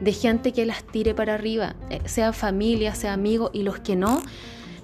de 0.00 0.12
gente 0.12 0.52
que 0.52 0.66
las 0.66 0.84
tire 0.84 1.14
para 1.14 1.34
arriba, 1.34 1.76
eh, 1.90 2.00
sea 2.04 2.32
familia, 2.32 2.94
sea 2.94 3.12
amigo, 3.12 3.50
y 3.52 3.62
los 3.62 3.78
que 3.80 3.96
no, 3.96 4.20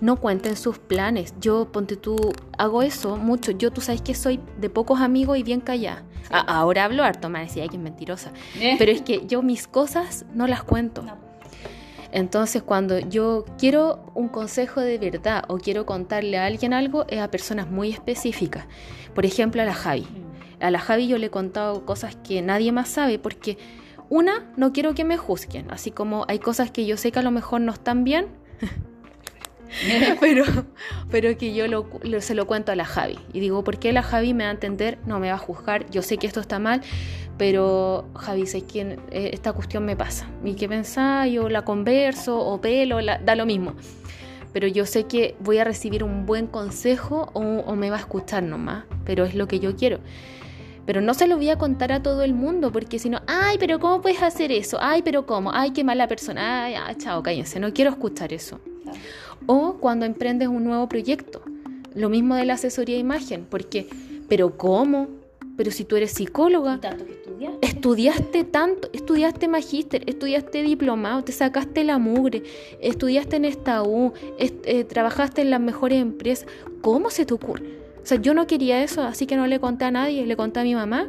no 0.00 0.16
cuenten 0.16 0.56
sus 0.56 0.78
planes. 0.78 1.34
Yo, 1.40 1.70
ponte 1.70 1.96
tú, 1.96 2.16
hago 2.58 2.82
eso 2.82 3.16
mucho. 3.16 3.52
Yo, 3.52 3.70
tú 3.70 3.80
sabes 3.80 4.02
que 4.02 4.14
soy 4.14 4.40
de 4.60 4.68
pocos 4.68 5.00
amigos 5.00 5.38
y 5.38 5.42
bien 5.42 5.60
callada. 5.60 6.04
ahora 6.30 6.84
hablo 6.84 7.04
harto, 7.04 7.28
me 7.28 7.40
decía, 7.40 7.68
que 7.68 7.76
es 7.76 7.82
mentirosa. 7.82 8.32
Eh. 8.58 8.76
Pero 8.78 8.90
es 8.90 9.02
que 9.02 9.26
yo 9.26 9.42
mis 9.42 9.66
cosas 9.66 10.24
no 10.34 10.46
las 10.46 10.62
cuento. 10.62 11.04
Entonces, 12.10 12.62
cuando 12.62 12.98
yo 12.98 13.46
quiero 13.58 14.12
un 14.14 14.28
consejo 14.28 14.80
de 14.80 14.98
verdad 14.98 15.44
o 15.48 15.56
quiero 15.56 15.86
contarle 15.86 16.36
a 16.36 16.46
alguien 16.46 16.74
algo, 16.74 17.06
es 17.08 17.20
a 17.20 17.30
personas 17.30 17.70
muy 17.70 17.90
específicas. 17.90 18.66
Por 19.14 19.24
ejemplo, 19.24 19.62
a 19.62 19.64
la 19.64 19.72
Javi. 19.72 20.02
Mm. 20.02 20.64
A 20.64 20.70
la 20.70 20.78
Javi 20.78 21.08
yo 21.08 21.16
le 21.16 21.26
he 21.26 21.30
contado 21.30 21.86
cosas 21.86 22.16
que 22.16 22.42
nadie 22.42 22.70
más 22.70 22.88
sabe 22.88 23.18
porque 23.18 23.56
una, 24.12 24.44
no 24.58 24.74
quiero 24.74 24.94
que 24.94 25.04
me 25.04 25.16
juzguen, 25.16 25.70
así 25.70 25.90
como 25.90 26.26
hay 26.28 26.38
cosas 26.38 26.70
que 26.70 26.84
yo 26.84 26.98
sé 26.98 27.12
que 27.12 27.20
a 27.20 27.22
lo 27.22 27.30
mejor 27.30 27.62
no 27.62 27.72
están 27.72 28.04
bien, 28.04 28.26
pero, 30.20 30.44
pero 31.10 31.38
que 31.38 31.54
yo 31.54 31.64
se 32.20 32.34
lo 32.34 32.46
cuento 32.46 32.72
a 32.72 32.76
la 32.76 32.84
Javi. 32.84 33.18
Y 33.32 33.40
digo, 33.40 33.64
¿por 33.64 33.78
qué 33.78 33.90
la 33.94 34.02
Javi 34.02 34.34
me 34.34 34.44
va 34.44 34.50
a 34.50 34.52
entender? 34.52 34.98
No 35.06 35.18
me 35.18 35.28
va 35.28 35.36
a 35.36 35.38
juzgar, 35.38 35.90
yo 35.90 36.02
sé 36.02 36.18
que 36.18 36.26
esto 36.26 36.40
está 36.40 36.58
mal, 36.58 36.82
pero 37.38 38.04
Javi, 38.14 38.46
sé 38.46 38.60
que 38.66 38.82
eh, 38.82 39.30
esta 39.32 39.54
cuestión 39.54 39.86
me 39.86 39.96
pasa. 39.96 40.28
¿Y 40.44 40.56
qué 40.56 40.68
pensás? 40.68 41.30
Yo 41.30 41.48
la 41.48 41.62
converso 41.62 42.38
o 42.38 42.60
pelo, 42.60 42.98
da 43.02 43.34
lo 43.34 43.46
mismo. 43.46 43.76
Pero 44.52 44.68
yo 44.68 44.84
sé 44.84 45.04
que 45.04 45.36
voy 45.40 45.56
a 45.56 45.64
recibir 45.64 46.04
un 46.04 46.26
buen 46.26 46.48
consejo 46.48 47.30
o, 47.32 47.40
o 47.40 47.76
me 47.76 47.88
va 47.88 47.96
a 47.96 48.00
escuchar 48.00 48.42
nomás, 48.42 48.84
pero 49.06 49.24
es 49.24 49.34
lo 49.34 49.48
que 49.48 49.58
yo 49.58 49.74
quiero. 49.74 50.00
Pero 50.85 51.01
no 51.01 51.14
se 51.14 51.26
lo 51.26 51.37
voy 51.37 51.49
a 51.51 51.59
contar 51.59 51.93
a 51.93 52.03
todo 52.03 52.22
el 52.22 52.35
mundo, 52.35 52.72
porque 52.72 52.99
si 52.99 53.09
no, 53.09 53.20
ay, 53.26 53.57
pero 53.59 53.78
¿cómo 53.78 54.01
puedes 54.01 54.22
hacer 54.22 54.51
eso? 54.51 54.78
Ay, 54.80 55.03
pero 55.03 55.26
¿cómo? 55.26 55.53
Ay, 55.53 55.70
qué 55.70 55.85
mala 55.85 56.09
persona. 56.09 56.64
Ay, 56.64 56.74
ah, 56.74 56.95
chao, 56.97 57.22
cállense, 57.22 57.61
no 57.61 57.72
quiero 57.72 57.91
escuchar 57.91 58.33
eso. 58.33 58.61
O 59.47 59.74
cuando 59.74 60.07
emprendes 60.07 60.49
un 60.49 60.64
nuevo 60.64 60.89
proyecto. 60.89 61.43
Lo 61.95 62.09
mismo 62.09 62.35
de 62.35 62.47
la 62.47 62.55
asesoría 62.55 62.97
de 62.97 63.01
imagen, 63.01 63.47
porque, 63.49 63.87
pero 64.28 64.57
¿cómo? 64.57 65.09
Pero 65.57 65.70
si 65.70 65.85
tú 65.85 65.97
eres 65.97 66.12
psicóloga, 66.12 66.80
tanto 66.80 67.05
que 67.05 67.12
estudiaste? 67.12 67.66
estudiaste 67.66 68.45
tanto, 68.45 68.89
estudiaste 68.93 69.49
magíster, 69.49 70.03
estudiaste 70.09 70.62
diplomado, 70.62 71.22
te 71.22 71.33
sacaste 71.33 71.85
la 71.85 71.99
mugre, 71.99 72.43
estudiaste 72.80 73.37
en 73.37 73.45
esta 73.45 73.83
U, 73.83 74.14
eh, 74.39 74.85
trabajaste 74.85 75.43
en 75.43 75.51
las 75.51 75.61
mejores 75.61 76.01
empresas, 76.01 76.49
¿cómo 76.80 77.11
se 77.11 77.26
te 77.26 77.35
ocurre? 77.35 77.82
O 78.03 78.07
sea, 78.07 78.20
yo 78.20 78.34
no 78.34 78.46
quería 78.46 78.82
eso, 78.82 79.03
así 79.03 79.26
que 79.26 79.36
no 79.36 79.46
le 79.46 79.61
conté 79.61 79.84
a 79.84 79.90
nadie, 79.90 80.26
le 80.26 80.36
conté 80.36 80.61
a 80.61 80.64
mi 80.64 80.74
mamá, 80.74 81.09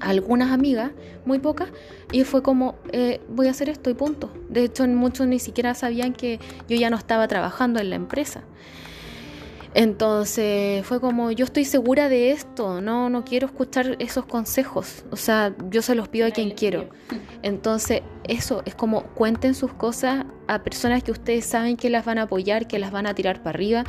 a 0.00 0.10
algunas 0.10 0.52
amigas, 0.52 0.90
muy 1.24 1.38
pocas, 1.38 1.68
y 2.12 2.24
fue 2.24 2.42
como, 2.42 2.74
eh, 2.92 3.20
voy 3.28 3.48
a 3.48 3.50
hacer 3.50 3.68
esto 3.70 3.88
y 3.88 3.94
punto. 3.94 4.30
De 4.48 4.64
hecho, 4.64 4.86
muchos 4.86 5.26
ni 5.26 5.38
siquiera 5.38 5.74
sabían 5.74 6.12
que 6.12 6.38
yo 6.68 6.76
ya 6.76 6.90
no 6.90 6.96
estaba 6.96 7.26
trabajando 7.28 7.80
en 7.80 7.90
la 7.90 7.96
empresa. 7.96 8.42
Entonces 9.74 10.84
fue 10.86 11.00
como, 11.00 11.30
yo 11.30 11.44
estoy 11.44 11.64
segura 11.64 12.08
de 12.08 12.30
esto, 12.30 12.80
no, 12.80 13.10
no 13.10 13.24
quiero 13.24 13.46
escuchar 13.46 13.96
esos 13.98 14.24
consejos, 14.26 15.04
o 15.10 15.16
sea, 15.16 15.54
yo 15.70 15.82
se 15.82 15.94
los 15.94 16.08
pido 16.08 16.26
a 16.26 16.30
quien 16.30 16.50
quiero. 16.50 16.88
Entonces 17.42 18.02
eso 18.24 18.62
es 18.64 18.74
como 18.74 19.04
cuenten 19.14 19.54
sus 19.54 19.72
cosas 19.72 20.24
a 20.48 20.62
personas 20.62 21.02
que 21.02 21.12
ustedes 21.12 21.44
saben 21.44 21.76
que 21.76 21.90
las 21.90 22.04
van 22.04 22.18
a 22.18 22.22
apoyar, 22.22 22.66
que 22.66 22.78
las 22.78 22.90
van 22.90 23.06
a 23.06 23.14
tirar 23.14 23.42
para 23.42 23.50
arriba 23.50 23.84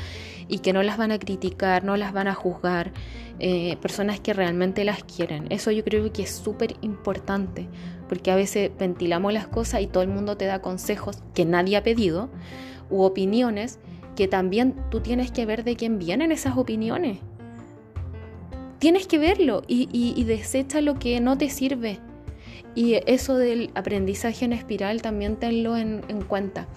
y 0.48 0.60
que 0.60 0.74
no 0.74 0.84
las 0.84 0.98
van 0.98 1.12
a 1.12 1.20
criticar, 1.20 1.84
no 1.84 1.98
las 1.98 2.14
van 2.14 2.28
a 2.28 2.34
juzgar, 2.34 2.92
eh, 3.40 3.78
personas 3.78 4.20
que 4.20 4.34
realmente 4.34 4.84
las 4.84 5.04
quieren. 5.04 5.46
Eso 5.50 5.72
yo 5.72 5.84
creo 5.84 6.12
que 6.12 6.24
es 6.24 6.32
súper 6.32 6.76
importante, 6.82 7.68
porque 8.10 8.32
a 8.32 8.36
veces 8.36 8.72
ventilamos 8.78 9.34
las 9.34 9.48
cosas 9.48 9.82
y 9.82 9.88
todo 9.88 10.04
el 10.04 10.10
mundo 10.10 10.38
te 10.38 10.46
da 10.46 10.60
consejos 10.60 11.20
que 11.34 11.46
nadie 11.46 11.78
ha 11.78 11.84
pedido 11.84 12.30
u 12.90 13.04
opiniones 13.04 13.80
que 14.18 14.28
también 14.28 14.76
tú 14.90 15.00
tienes 15.00 15.32
que 15.32 15.46
ver 15.46 15.64
de 15.64 15.76
quién 15.76 16.00
vienen 16.00 16.32
esas 16.32 16.58
opiniones. 16.58 17.20
Tienes 18.80 19.06
que 19.06 19.20
verlo 19.20 19.62
y, 19.68 20.24
desecha 20.24 20.82
lo 20.82 20.98
que 20.98 21.22
no 21.22 21.38
te 21.38 21.50
sirve. 21.50 22.00
Y 22.74 22.96
eso 23.06 23.38
del 23.38 23.70
aprendizaje 23.76 24.46
en 24.46 24.54
espiral 24.54 25.04
también 25.04 25.36
tenlo 25.36 25.78
en, 25.78 26.02
en 26.08 26.24
cuenta. 26.24 26.68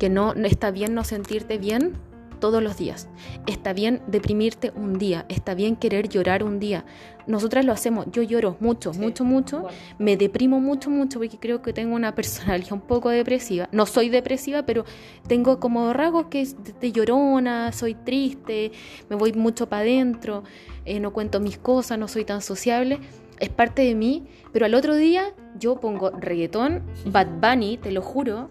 Que 0.00 0.08
no 0.08 0.32
está 0.32 0.72
bien 0.72 0.94
no 0.94 1.04
sentirte 1.04 1.58
bien 1.58 1.92
todos 2.40 2.60
los 2.60 2.76
días. 2.76 3.08
Está 3.46 3.72
bien 3.72 4.02
deprimirte 4.08 4.72
un 4.74 4.98
día, 4.98 5.26
está 5.28 5.54
bien 5.54 5.76
querer 5.76 6.08
llorar 6.08 6.42
un 6.42 6.58
día. 6.58 6.84
Nosotras 7.30 7.64
lo 7.64 7.72
hacemos, 7.72 8.06
yo 8.10 8.22
lloro 8.22 8.56
mucho, 8.58 8.92
mucho, 8.92 9.24
mucho, 9.24 9.68
me 9.98 10.16
deprimo 10.16 10.58
mucho, 10.58 10.90
mucho 10.90 11.20
porque 11.20 11.38
creo 11.38 11.62
que 11.62 11.72
tengo 11.72 11.94
una 11.94 12.12
personalidad 12.12 12.72
un 12.72 12.80
poco 12.80 13.08
depresiva. 13.08 13.68
No 13.70 13.86
soy 13.86 14.08
depresiva, 14.08 14.64
pero 14.64 14.84
tengo 15.28 15.60
como 15.60 15.92
rasgos 15.92 16.26
que 16.26 16.40
es 16.40 16.56
de 16.80 16.90
llorona, 16.90 17.70
soy 17.70 17.94
triste, 17.94 18.72
me 19.08 19.14
voy 19.14 19.32
mucho 19.32 19.68
para 19.68 19.82
adentro, 19.82 20.42
eh, 20.84 20.98
no 20.98 21.12
cuento 21.12 21.38
mis 21.38 21.56
cosas, 21.56 22.00
no 22.00 22.08
soy 22.08 22.24
tan 22.24 22.42
sociable. 22.42 22.98
Es 23.38 23.48
parte 23.48 23.82
de 23.82 23.94
mí, 23.94 24.26
pero 24.52 24.66
al 24.66 24.74
otro 24.74 24.96
día 24.96 25.32
yo 25.56 25.76
pongo 25.76 26.10
reggaetón, 26.10 26.82
Bad 27.06 27.28
Bunny, 27.40 27.76
te 27.76 27.92
lo 27.92 28.02
juro, 28.02 28.50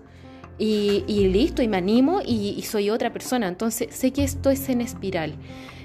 y, 0.58 1.28
listo, 1.28 1.62
y 1.62 1.68
me 1.68 1.78
animo 1.78 2.22
y, 2.26 2.62
soy 2.64 2.90
otra 2.90 3.12
persona. 3.12 3.48
Entonces 3.48 3.94
sé 3.94 4.12
que 4.12 4.24
esto 4.24 4.50
es 4.50 4.70
en 4.70 4.82
espiral. 4.82 5.36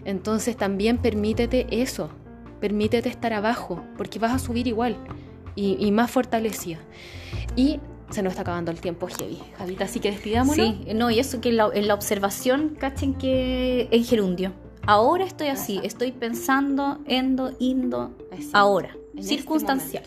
Entonces 0.04 0.56
también 0.56 0.98
permítete 0.98 1.66
eso, 1.70 2.10
permítete 2.60 3.08
estar 3.08 3.32
abajo, 3.32 3.82
porque 3.96 4.18
vas 4.18 4.32
a 4.32 4.38
subir 4.38 4.66
igual. 4.66 4.96
y, 5.56 5.92
más 5.92 6.10
fortalecida. 6.10 6.78
Y 7.54 7.78
se 8.10 8.22
nos 8.22 8.32
está 8.32 8.42
acabando 8.42 8.70
el 8.70 8.80
tiempo 8.80 9.06
heavy, 9.06 9.38
Javita, 9.56 9.84
así 9.84 10.00
que 10.00 10.10
despidámonos. 10.10 10.56
Sí, 10.56 10.86
no, 10.94 11.10
y 11.10 11.18
eso 11.18 11.40
que 11.40 11.50
en 11.50 11.86
la, 11.86 11.94
observación, 11.94 12.76
cachen 12.78 13.14
que 13.14 13.88
en 13.90 14.04
gerundio. 14.04 14.52
Ahora 14.86 15.24
estoy 15.24 15.48
así, 15.48 15.80
estoy 15.82 16.12
pensando, 16.12 16.98
endo, 17.06 17.52
indo, 17.58 18.10
ahora, 18.52 18.96
este 19.14 19.36
circunstancial. 19.36 20.04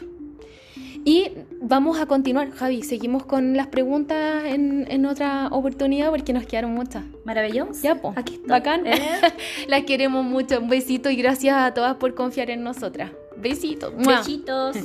Y 1.07 1.31
vamos 1.61 2.01
a 2.01 2.05
continuar, 2.05 2.51
Javi. 2.51 2.83
Seguimos 2.83 3.25
con 3.25 3.55
las 3.55 3.67
preguntas 3.67 4.43
en, 4.43 5.05
otra 5.05 5.47
oportunidad 5.51 6.09
porque 6.09 6.33
nos 6.33 6.45
quedaron 6.45 6.73
muchas. 6.73 7.05
Maravilloso. 7.23 7.81
Ya, 7.81 7.95
pues. 7.95 8.17
Aquí 8.17 8.33
está. 8.33 8.55
Bacán. 8.55 8.85
Eh. 8.85 8.99
las 9.69 9.83
queremos 9.83 10.25
mucho. 10.25 10.59
Un 10.59 10.67
besito 10.67 11.09
y 11.09 11.15
gracias 11.15 11.55
a 11.55 11.73
todas 11.73 11.95
por 11.95 12.13
confiar 12.13 12.49
en 12.49 12.61
nosotras. 12.61 13.11
Besitos. 13.37 13.93
Besitos. 13.95 14.75